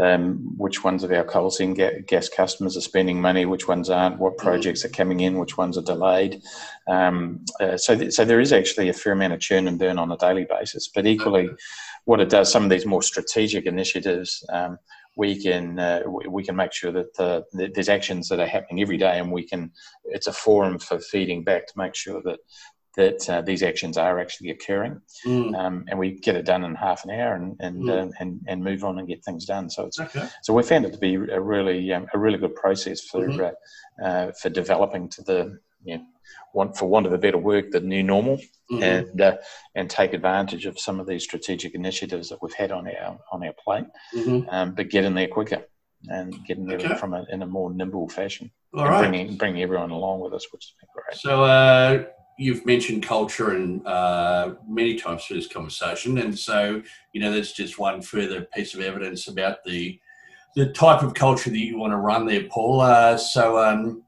um, 0.00 0.54
which 0.56 0.84
ones 0.84 1.02
of 1.02 1.10
our 1.10 1.24
coal 1.24 1.50
seam 1.50 1.74
gas 1.74 2.28
customers 2.28 2.76
are 2.76 2.80
spending 2.80 3.20
money, 3.20 3.44
which 3.44 3.66
ones 3.66 3.90
aren't, 3.90 4.18
what 4.18 4.36
mm-hmm. 4.36 4.46
projects 4.46 4.80
mm-hmm. 4.84 4.94
are 4.94 4.96
coming 4.96 5.20
in, 5.20 5.38
which 5.38 5.58
ones 5.58 5.76
are 5.76 5.82
delayed. 5.82 6.40
Um, 6.86 7.44
uh, 7.60 7.76
so, 7.76 7.96
th- 7.96 8.12
so 8.12 8.24
there 8.24 8.40
is 8.40 8.52
actually 8.52 8.88
a 8.88 8.92
fair 8.92 9.12
amount 9.12 9.32
of 9.32 9.40
churn 9.40 9.66
and 9.66 9.78
burn 9.78 9.98
on 9.98 10.12
a 10.12 10.16
daily 10.16 10.46
basis. 10.48 10.86
But 10.86 11.06
equally, 11.06 11.48
okay. 11.48 11.56
what 12.04 12.20
it 12.20 12.28
does, 12.28 12.52
some 12.52 12.62
of 12.62 12.70
these 12.70 12.86
more 12.86 13.02
strategic 13.02 13.66
initiatives. 13.66 14.44
We 15.20 15.30
can 15.46 15.78
uh, 15.78 16.00
we 16.38 16.42
can 16.44 16.56
make 16.56 16.72
sure 16.72 16.92
that 16.92 17.14
the, 17.16 17.44
there's 17.74 17.94
actions 17.98 18.28
that 18.28 18.40
are 18.40 18.52
happening 18.56 18.80
every 18.82 18.96
day, 18.96 19.18
and 19.18 19.30
we 19.30 19.44
can. 19.50 19.62
It's 20.16 20.28
a 20.28 20.32
forum 20.32 20.78
for 20.78 20.98
feeding 20.98 21.44
back 21.44 21.66
to 21.66 21.72
make 21.76 21.94
sure 21.94 22.20
that 22.24 22.38
that 22.96 23.30
uh, 23.30 23.40
these 23.42 23.62
actions 23.62 23.96
are 23.96 24.18
actually 24.18 24.50
occurring, 24.50 25.00
mm. 25.26 25.54
um, 25.56 25.84
and 25.88 25.98
we 25.98 26.18
get 26.26 26.36
it 26.36 26.44
done 26.44 26.64
in 26.64 26.74
half 26.74 27.04
an 27.04 27.10
hour 27.10 27.34
and 27.34 27.56
and, 27.60 27.84
mm. 27.84 27.90
uh, 27.90 28.10
and 28.20 28.40
and 28.48 28.64
move 28.64 28.82
on 28.82 28.98
and 28.98 29.08
get 29.08 29.24
things 29.24 29.44
done. 29.44 29.70
So 29.70 29.86
it's 29.86 30.00
okay. 30.00 30.26
so 30.42 30.54
we 30.54 30.62
found 30.62 30.86
it 30.86 30.92
to 30.92 30.98
be 30.98 31.14
a 31.14 31.40
really 31.40 31.92
um, 31.92 32.06
a 32.14 32.18
really 32.18 32.38
good 32.38 32.54
process 32.54 33.00
for 33.02 33.20
mm-hmm. 33.26 33.40
Uh, 33.40 34.06
uh, 34.06 34.32
for 34.40 34.48
developing 34.48 35.08
to 35.10 35.22
the 35.22 35.58
you 35.84 35.98
know, 35.98 36.04
want 36.52 36.76
for 36.76 36.86
want 36.86 37.06
of 37.06 37.12
a 37.12 37.18
better 37.18 37.38
word, 37.38 37.72
the 37.72 37.80
new 37.80 38.02
normal, 38.02 38.36
mm-hmm. 38.70 38.82
and 38.82 39.20
uh, 39.20 39.36
and 39.74 39.88
take 39.88 40.12
advantage 40.12 40.66
of 40.66 40.78
some 40.78 41.00
of 41.00 41.06
these 41.06 41.24
strategic 41.24 41.74
initiatives 41.74 42.28
that 42.28 42.42
we've 42.42 42.54
had 42.54 42.72
on 42.72 42.88
our 42.88 43.18
on 43.32 43.44
our 43.44 43.54
plate, 43.62 43.86
mm-hmm. 44.14 44.48
um, 44.50 44.74
but 44.74 44.90
get 44.90 45.04
in 45.04 45.14
there 45.14 45.28
quicker 45.28 45.64
and 46.08 46.34
getting 46.46 46.66
there 46.66 46.78
okay. 46.78 46.94
from 46.96 47.12
a, 47.12 47.26
in 47.30 47.42
a 47.42 47.46
more 47.46 47.72
nimble 47.72 48.08
fashion, 48.08 48.50
All 48.74 48.80
and 48.80 48.90
right. 48.90 49.00
bringing 49.00 49.36
bringing 49.36 49.62
everyone 49.62 49.90
along 49.90 50.20
with 50.20 50.34
us, 50.34 50.46
which 50.52 50.64
has 50.64 50.74
been 50.80 50.88
great. 50.94 51.18
So. 51.18 51.44
Uh, 51.44 52.04
you've 52.38 52.64
mentioned 52.64 53.02
culture 53.02 53.50
and 53.50 53.86
uh, 53.86 54.54
many 54.66 54.94
times 54.94 55.22
through 55.24 55.36
this 55.36 55.46
conversation, 55.46 56.16
and 56.16 56.36
so 56.36 56.82
you 57.12 57.20
know 57.20 57.30
that's 57.30 57.52
just 57.52 57.78
one 57.78 58.00
further 58.00 58.48
piece 58.54 58.72
of 58.72 58.80
evidence 58.80 59.28
about 59.28 59.62
the 59.64 60.00
the 60.56 60.72
type 60.72 61.02
of 61.02 61.14
culture 61.14 61.50
that 61.50 61.58
you 61.58 61.78
want 61.78 61.92
to 61.92 61.98
run 61.98 62.26
there, 62.26 62.44
Paul. 62.44 62.80
Uh, 62.80 63.16
so 63.16 63.58
um, 63.58 64.02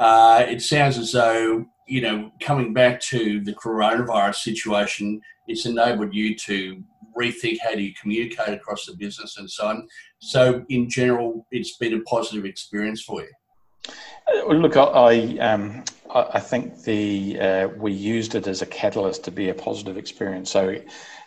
uh, 0.00 0.44
it 0.48 0.60
sounds 0.60 0.98
as 0.98 1.12
though 1.12 1.66
you 1.90 2.00
know, 2.00 2.30
coming 2.40 2.72
back 2.72 3.00
to 3.00 3.40
the 3.40 3.52
coronavirus 3.52 4.36
situation, 4.36 5.20
it's 5.48 5.66
enabled 5.66 6.14
you 6.14 6.36
to 6.36 6.82
rethink 7.18 7.56
how 7.60 7.74
do 7.74 7.82
you 7.82 7.92
communicate 8.00 8.54
across 8.54 8.86
the 8.86 8.94
business 8.94 9.36
and 9.38 9.50
so 9.50 9.66
on. 9.66 9.88
So, 10.20 10.64
in 10.68 10.88
general, 10.88 11.46
it's 11.50 11.76
been 11.78 11.94
a 11.94 12.00
positive 12.02 12.44
experience 12.44 13.02
for 13.02 13.22
you. 13.22 13.92
Uh, 14.32 14.52
look, 14.52 14.76
I 14.76 15.36
um, 15.38 15.82
I 16.14 16.38
think 16.38 16.84
the 16.84 17.40
uh, 17.40 17.68
we 17.76 17.92
used 17.92 18.36
it 18.36 18.46
as 18.46 18.62
a 18.62 18.66
catalyst 18.66 19.24
to 19.24 19.32
be 19.32 19.48
a 19.48 19.54
positive 19.54 19.96
experience. 19.96 20.50
So 20.50 20.76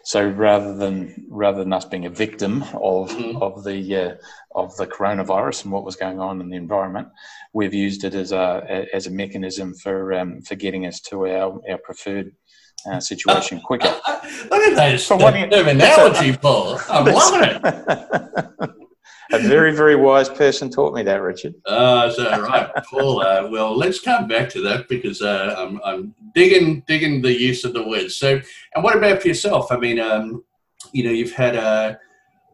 so 0.04 0.28
rather 0.28 0.76
than 0.76 1.26
rather 1.30 1.60
than 1.60 1.72
us 1.72 1.86
being 1.86 2.06
a 2.06 2.10
victim 2.10 2.64
of 2.74 3.10
mm-hmm. 3.10 3.38
of 3.42 3.64
the 3.64 3.96
uh, 3.96 4.16
of 4.54 4.76
the 4.76 4.86
coronavirus 4.86 5.64
and 5.64 5.72
what 5.72 5.86
was 5.86 5.96
going 5.96 6.20
on 6.20 6.42
in 6.42 6.50
the 6.50 6.58
environment, 6.58 7.08
we've 7.54 7.74
used 7.74 8.04
it 8.04 8.14
as 8.14 8.34
a 8.34 8.86
as 8.94 9.08
a 9.08 9.12
mechanism 9.12 9.74
for 9.74 10.14
um, 10.14 10.42
for 10.42 10.56
getting 10.56 10.86
us 10.86 11.00
to 11.02 11.26
our 11.28 11.60
our 11.70 11.78
preferred 11.78 12.34
uh, 12.86 13.00
situation 13.00 13.62
quicker. 13.62 13.88
Look 14.52 14.62
at 14.62 14.76
those. 14.76 15.06
So 15.06 15.16
what 15.16 15.40
you, 15.40 15.46
analogy, 15.46 16.36
Paul. 16.36 16.80
I'm 16.90 17.06
loving 17.14 17.62
it. 17.64 18.70
a 19.32 19.40
very, 19.40 19.74
very 19.74 19.96
wise 19.96 20.30
person 20.30 20.70
taught 20.70 20.94
me 20.94 21.04
that, 21.04 21.22
Richard. 21.22 21.56
Uh, 21.66 22.10
so, 22.12 22.42
right, 22.42 22.70
Paul. 22.90 23.22
Uh, 23.22 23.48
well, 23.50 23.76
let's 23.76 24.00
come 24.00 24.28
back 24.28 24.50
to 24.50 24.62
that 24.62 24.88
because 24.90 25.22
uh, 25.22 25.56
I'm, 25.58 25.80
I'm 25.84 26.16
digging, 26.34 26.84
digging 26.88 27.22
the 27.22 27.34
use 27.34 27.64
of 27.64 27.74
the 27.74 27.88
words. 27.88 28.16
So, 28.16 28.40
and 28.76 28.84
what 28.84 28.98
about 28.98 29.22
for 29.22 29.28
yourself? 29.28 29.72
I 29.72 29.78
mean, 29.78 30.00
um, 30.00 30.44
you 30.92 31.04
know, 31.04 31.12
you've 31.12 31.34
had 31.34 31.56
a, 31.56 32.00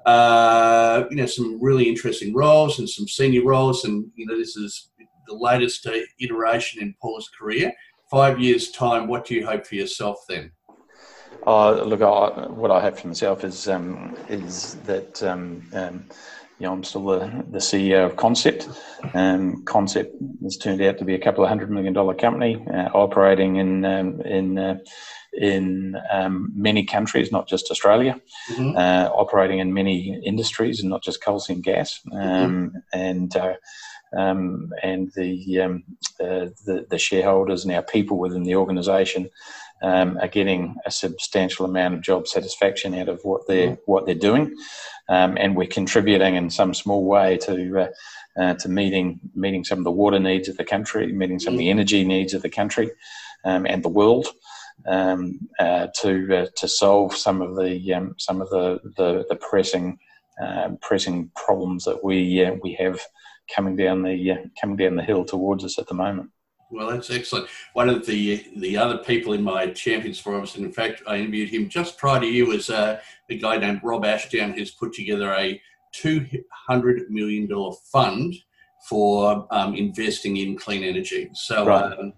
uh, 0.05 0.09
uh, 0.09 1.07
you 1.09 1.17
know, 1.17 1.25
some 1.25 1.61
really 1.61 1.87
interesting 1.87 2.33
roles 2.33 2.79
and 2.79 2.89
some 2.89 3.07
senior 3.07 3.43
roles, 3.43 3.85
and 3.85 4.09
you 4.15 4.25
know, 4.25 4.37
this 4.37 4.55
is 4.55 4.89
the 5.27 5.35
latest 5.35 5.85
uh, 5.85 5.93
iteration 6.19 6.81
in 6.81 6.95
Paul's 7.01 7.29
career. 7.37 7.71
Five 8.09 8.39
years' 8.39 8.71
time, 8.71 9.07
what 9.07 9.25
do 9.25 9.35
you 9.35 9.45
hope 9.45 9.67
for 9.67 9.75
yourself 9.75 10.25
then? 10.27 10.51
Uh, 11.45 11.83
look, 11.83 12.01
I, 12.01 12.47
what 12.47 12.71
I 12.71 12.81
hope 12.81 12.97
for 12.97 13.07
myself 13.07 13.43
is 13.43 13.67
um, 13.69 14.15
is 14.27 14.75
that 14.85 15.21
um, 15.23 15.63
um, 15.73 16.05
you 16.59 16.67
know, 16.67 16.73
I'm 16.73 16.83
still 16.83 17.05
the, 17.05 17.45
the 17.49 17.59
CEO 17.59 18.05
of 18.05 18.17
Concept. 18.17 18.67
Um, 19.13 19.63
Concept 19.63 20.15
has 20.43 20.57
turned 20.57 20.81
out 20.81 20.97
to 20.97 21.05
be 21.05 21.15
a 21.15 21.19
couple 21.19 21.43
of 21.43 21.49
hundred 21.49 21.71
million 21.71 21.93
dollar 21.93 22.13
company 22.13 22.63
uh, 22.73 22.89
operating 22.93 23.55
in 23.55 23.85
um, 23.85 24.21
in 24.21 24.57
uh, 24.57 24.79
in 25.33 25.95
um, 26.11 26.51
many 26.55 26.83
countries, 26.83 27.31
not 27.31 27.47
just 27.47 27.71
Australia, 27.71 28.19
mm-hmm. 28.51 28.75
uh, 28.75 29.09
operating 29.13 29.59
in 29.59 29.73
many 29.73 30.19
industries 30.25 30.81
and 30.81 30.89
not 30.89 31.03
just 31.03 31.23
coal 31.23 31.39
seam 31.39 31.61
gas. 31.61 32.01
Mm-hmm. 32.11 32.17
Um, 32.17 32.73
and 32.91 33.35
uh, 33.37 33.53
um, 34.15 34.71
and 34.81 35.11
the, 35.15 35.61
um, 35.61 35.83
uh, 36.19 36.49
the, 36.65 36.87
the 36.89 36.97
shareholders 36.97 37.63
and 37.63 37.73
our 37.73 37.83
people 37.83 38.17
within 38.17 38.43
the 38.43 38.55
organisation 38.55 39.29
um, 39.81 40.17
are 40.17 40.27
getting 40.27 40.75
a 40.85 40.91
substantial 40.91 41.65
amount 41.65 41.93
of 41.93 42.01
job 42.01 42.27
satisfaction 42.27 42.93
out 42.93 43.09
of 43.09 43.21
what 43.23 43.47
they're 43.47 43.77
what 43.85 44.05
they're 44.05 44.15
doing, 44.15 44.55
um, 45.09 45.37
and 45.37 45.55
we're 45.55 45.67
contributing 45.67 46.35
in 46.35 46.49
some 46.49 46.73
small 46.73 47.05
way 47.05 47.37
to. 47.37 47.81
Uh, 47.81 47.87
uh, 48.39 48.53
to 48.53 48.69
meeting 48.69 49.19
meeting 49.35 49.65
some 49.65 49.79
of 49.79 49.83
the 49.83 49.91
water 49.91 50.19
needs 50.19 50.47
of 50.47 50.55
the 50.55 50.63
country, 50.63 51.11
meeting 51.11 51.39
some 51.39 51.53
of 51.53 51.59
the 51.59 51.69
energy 51.69 52.05
needs 52.05 52.33
of 52.33 52.41
the 52.41 52.49
country 52.49 52.89
um, 53.43 53.65
and 53.65 53.83
the 53.83 53.89
world, 53.89 54.27
um, 54.87 55.39
uh, 55.59 55.87
to 55.95 56.37
uh, 56.37 56.47
to 56.55 56.67
solve 56.67 57.15
some 57.15 57.41
of 57.41 57.55
the 57.55 57.93
um, 57.93 58.15
some 58.17 58.41
of 58.41 58.49
the 58.49 58.79
the, 58.97 59.25
the 59.29 59.35
pressing 59.35 59.97
uh, 60.41 60.69
pressing 60.81 61.29
problems 61.35 61.85
that 61.85 62.03
we 62.03 62.43
uh, 62.43 62.53
we 62.63 62.73
have 62.75 63.01
coming 63.53 63.75
down 63.75 64.03
the 64.03 64.31
uh, 64.31 64.37
coming 64.59 64.77
down 64.77 64.95
the 64.95 65.03
hill 65.03 65.25
towards 65.25 65.63
us 65.63 65.77
at 65.77 65.87
the 65.87 65.93
moment. 65.93 66.29
Well, 66.71 66.91
that's 66.91 67.09
excellent. 67.09 67.47
One 67.73 67.89
of 67.89 68.05
the 68.05 68.45
the 68.57 68.77
other 68.77 68.99
people 68.99 69.33
in 69.33 69.41
my 69.41 69.67
champions 69.67 70.19
forums, 70.19 70.55
and 70.55 70.65
in 70.65 70.71
fact, 70.71 71.01
I 71.07 71.17
interviewed 71.17 71.49
him 71.49 71.67
just 71.67 71.97
prior 71.97 72.19
to 72.19 72.27
you, 72.27 72.47
was 72.47 72.69
uh, 72.69 72.99
a 73.29 73.37
guy 73.37 73.57
named 73.57 73.81
Rob 73.83 74.05
Ashdown, 74.05 74.53
who's 74.53 74.71
put 74.71 74.93
together 74.93 75.33
a 75.33 75.59
two 75.91 76.25
hundred 76.51 77.09
million 77.09 77.47
dollar 77.47 77.75
fund 77.91 78.35
for 78.87 79.47
um, 79.51 79.75
investing 79.75 80.37
in 80.37 80.57
clean 80.57 80.83
energy. 80.83 81.29
So. 81.33 81.65
Right. 81.65 81.97
Um, 81.97 82.13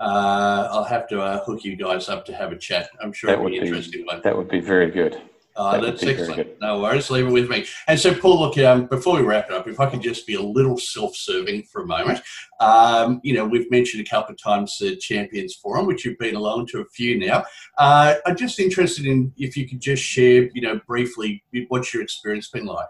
uh, 0.00 0.68
I'll 0.72 0.84
have 0.84 1.06
to 1.08 1.20
uh, 1.20 1.44
hook 1.44 1.62
you 1.62 1.76
guys 1.76 2.08
up 2.08 2.24
to 2.24 2.34
have 2.34 2.50
a 2.50 2.58
chat. 2.58 2.88
I'm 3.00 3.12
sure 3.12 3.30
that 3.30 3.38
it'll 3.38 3.48
be 3.48 3.58
interesting. 3.58 4.04
One. 4.04 4.20
That 4.22 4.36
would 4.36 4.48
be 4.48 4.58
very 4.58 4.90
good. 4.90 5.22
Uh, 5.54 5.72
that 5.72 5.98
that's 5.98 6.02
excellent. 6.02 6.60
No 6.60 6.80
worries. 6.80 7.10
Leave 7.10 7.26
it 7.26 7.30
with 7.30 7.50
me. 7.50 7.66
And 7.86 7.98
so, 7.98 8.14
Paul, 8.14 8.40
look, 8.40 8.58
um, 8.58 8.86
before 8.86 9.16
we 9.16 9.22
wrap 9.22 9.50
it 9.50 9.52
up, 9.52 9.68
if 9.68 9.80
I 9.80 9.88
can 9.90 10.00
just 10.00 10.26
be 10.26 10.34
a 10.34 10.40
little 10.40 10.78
self-serving 10.78 11.64
for 11.64 11.82
a 11.82 11.86
moment, 11.86 12.20
um, 12.60 13.20
you 13.22 13.34
know, 13.34 13.44
we've 13.44 13.70
mentioned 13.70 14.06
a 14.06 14.08
couple 14.08 14.32
of 14.32 14.42
times 14.42 14.76
the 14.78 14.96
Champions 14.96 15.54
Forum, 15.56 15.86
which 15.86 16.04
you've 16.04 16.18
been 16.18 16.36
along 16.36 16.66
to 16.68 16.80
a 16.80 16.84
few 16.86 17.18
now. 17.18 17.44
Uh, 17.76 18.14
I'm 18.26 18.36
just 18.36 18.58
interested 18.58 19.06
in 19.06 19.32
if 19.36 19.56
you 19.56 19.68
could 19.68 19.80
just 19.80 20.02
share, 20.02 20.48
you 20.54 20.62
know, 20.62 20.80
briefly 20.86 21.42
what's 21.68 21.92
your 21.92 22.02
experience 22.02 22.48
been 22.48 22.66
like. 22.66 22.86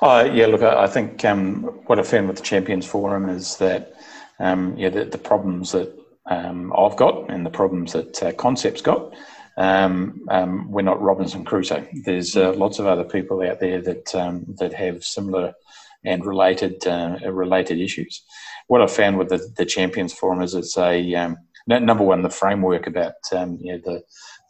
Uh, 0.00 0.30
yeah, 0.32 0.46
look, 0.46 0.62
I 0.62 0.86
think 0.86 1.24
um, 1.26 1.64
what 1.86 1.98
I 1.98 2.02
found 2.02 2.28
with 2.28 2.38
the 2.38 2.42
Champions 2.42 2.86
Forum 2.86 3.28
is 3.28 3.56
that 3.58 3.94
um, 4.38 4.74
yeah, 4.78 4.88
the, 4.88 5.04
the, 5.04 5.18
problems 5.18 5.72
that 5.72 5.94
um, 6.24 6.72
I've 6.74 6.96
got 6.96 7.30
and 7.30 7.44
the 7.44 7.50
problems 7.50 7.92
that 7.92 8.22
uh, 8.22 8.32
Concept's 8.32 8.80
got 8.80 9.14
um, 9.56 10.24
um, 10.30 10.70
we're 10.70 10.82
not 10.82 11.02
Robinson 11.02 11.44
Crusoe. 11.44 11.86
There's 12.04 12.36
uh, 12.36 12.52
lots 12.52 12.78
of 12.78 12.86
other 12.86 13.04
people 13.04 13.42
out 13.42 13.60
there 13.60 13.80
that 13.82 14.14
um, 14.14 14.44
that 14.58 14.72
have 14.74 15.04
similar 15.04 15.54
and 16.04 16.24
related 16.24 16.86
uh, 16.86 17.18
related 17.30 17.78
issues. 17.78 18.22
What 18.68 18.82
I 18.82 18.86
found 18.86 19.18
with 19.18 19.28
the, 19.28 19.52
the 19.56 19.66
Champions 19.66 20.12
Forum 20.12 20.42
is 20.42 20.54
it's 20.54 20.78
a 20.78 21.14
um, 21.14 21.36
number 21.66 22.04
one 22.04 22.22
the 22.22 22.30
framework 22.30 22.86
about 22.86 23.14
um, 23.32 23.58
you 23.60 23.72
know, 23.72 23.80
the 23.84 24.02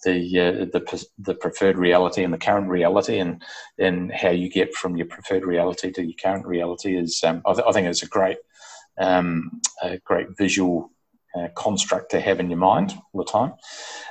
the, 0.02 0.40
uh, 0.40 0.64
the 0.72 1.06
the 1.18 1.34
preferred 1.34 1.76
reality 1.76 2.24
and 2.24 2.32
the 2.32 2.38
current 2.38 2.68
reality 2.68 3.18
and 3.18 3.42
and 3.78 4.12
how 4.12 4.30
you 4.30 4.48
get 4.48 4.74
from 4.74 4.96
your 4.96 5.06
preferred 5.06 5.44
reality 5.44 5.90
to 5.92 6.02
your 6.02 6.16
current 6.22 6.46
reality 6.46 6.96
is 6.96 7.22
um, 7.24 7.42
I, 7.44 7.52
th- 7.52 7.66
I, 7.68 7.72
think 7.72 7.86
it's 7.86 8.02
a 8.02 8.08
great 8.08 8.38
a 8.98 9.98
great 10.04 10.28
visual 10.38 10.90
uh, 11.34 11.48
construct 11.54 12.10
to 12.10 12.20
have 12.20 12.40
in 12.40 12.50
your 12.50 12.58
mind 12.58 12.94
all 13.12 13.24
the 13.24 13.30
time. 13.30 13.52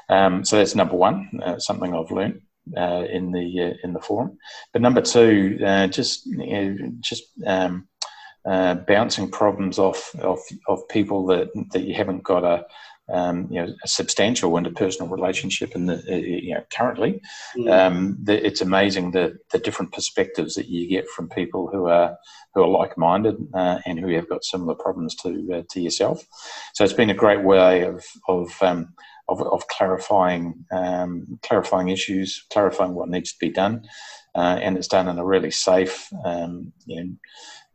Um, 0.10 0.44
so 0.44 0.58
that's 0.58 0.76
number 0.76 0.96
one, 0.96 1.40
uh, 1.44 1.60
something 1.60 1.94
I've 1.94 2.12
learned 2.12 2.42
uh, 2.76 3.06
in 3.10 3.32
the 3.32 3.62
uh, 3.62 3.74
in 3.84 3.94
the 3.94 4.02
forum. 4.02 4.38
But 4.74 4.82
number 4.82 5.02
two, 5.02 5.60
uh, 5.66 5.88
just 5.88 6.26
you 6.26 6.38
know, 6.38 6.92
just 7.00 7.24
um, 7.46 7.88
uh, 8.46 8.76
bouncing 8.76 9.30
problems 9.30 9.80
off 9.80 10.14
of, 10.20 10.40
of 10.68 10.88
people 10.90 11.26
that 11.28 11.50
that 11.72 11.84
you 11.84 11.94
haven't 11.94 12.24
got 12.24 12.44
a 12.44 12.66
um, 13.12 13.48
you 13.50 13.62
know, 13.62 13.74
a 13.84 13.88
substantial 13.88 14.52
interpersonal 14.52 15.10
relationship 15.10 15.76
in 15.76 15.88
the 15.88 16.04
uh, 16.10 16.16
you 16.16 16.54
know 16.54 16.64
currently. 16.72 17.22
Mm. 17.58 17.72
Um, 17.72 18.18
the, 18.22 18.46
it's 18.46 18.62
amazing 18.62 19.12
the 19.12 19.38
the 19.52 19.60
different 19.60 19.92
perspectives 19.92 20.56
that 20.56 20.68
you 20.68 20.88
get 20.88 21.08
from 21.10 21.30
people 21.30 21.68
who 21.72 21.88
are 21.88 22.16
who 22.54 22.62
are 22.62 22.68
like 22.68 22.98
minded 22.98 23.36
uh, 23.54 23.80
and 23.86 24.00
who 24.00 24.10
have 24.14 24.30
got 24.30 24.44
similar 24.44 24.76
problems 24.76 25.16
to 25.16 25.50
uh, 25.54 25.62
to 25.72 25.82
yourself. 25.82 26.24
So 26.74 26.84
it's 26.84 26.94
been 26.94 27.10
a 27.10 27.16
great 27.16 27.44
way 27.44 27.84
of 27.84 28.06
of 28.28 28.52
um, 28.62 28.94
of, 29.30 29.42
of, 29.42 29.68
clarifying 29.68 30.66
um, 30.72 31.40
clarifying 31.44 31.90
issues, 31.90 32.46
clarifying 32.52 32.94
what 32.94 33.10
needs 33.10 33.32
to 33.32 33.40
be 33.40 33.50
done, 33.50 33.84
uh, 34.36 34.60
and 34.62 34.78
it's 34.78 34.88
done 34.88 35.08
in 35.08 35.20
a 35.20 35.26
really 35.26 35.52
safe 35.52 36.10
um, 36.26 36.74
you 36.86 37.04
know, 37.04 37.16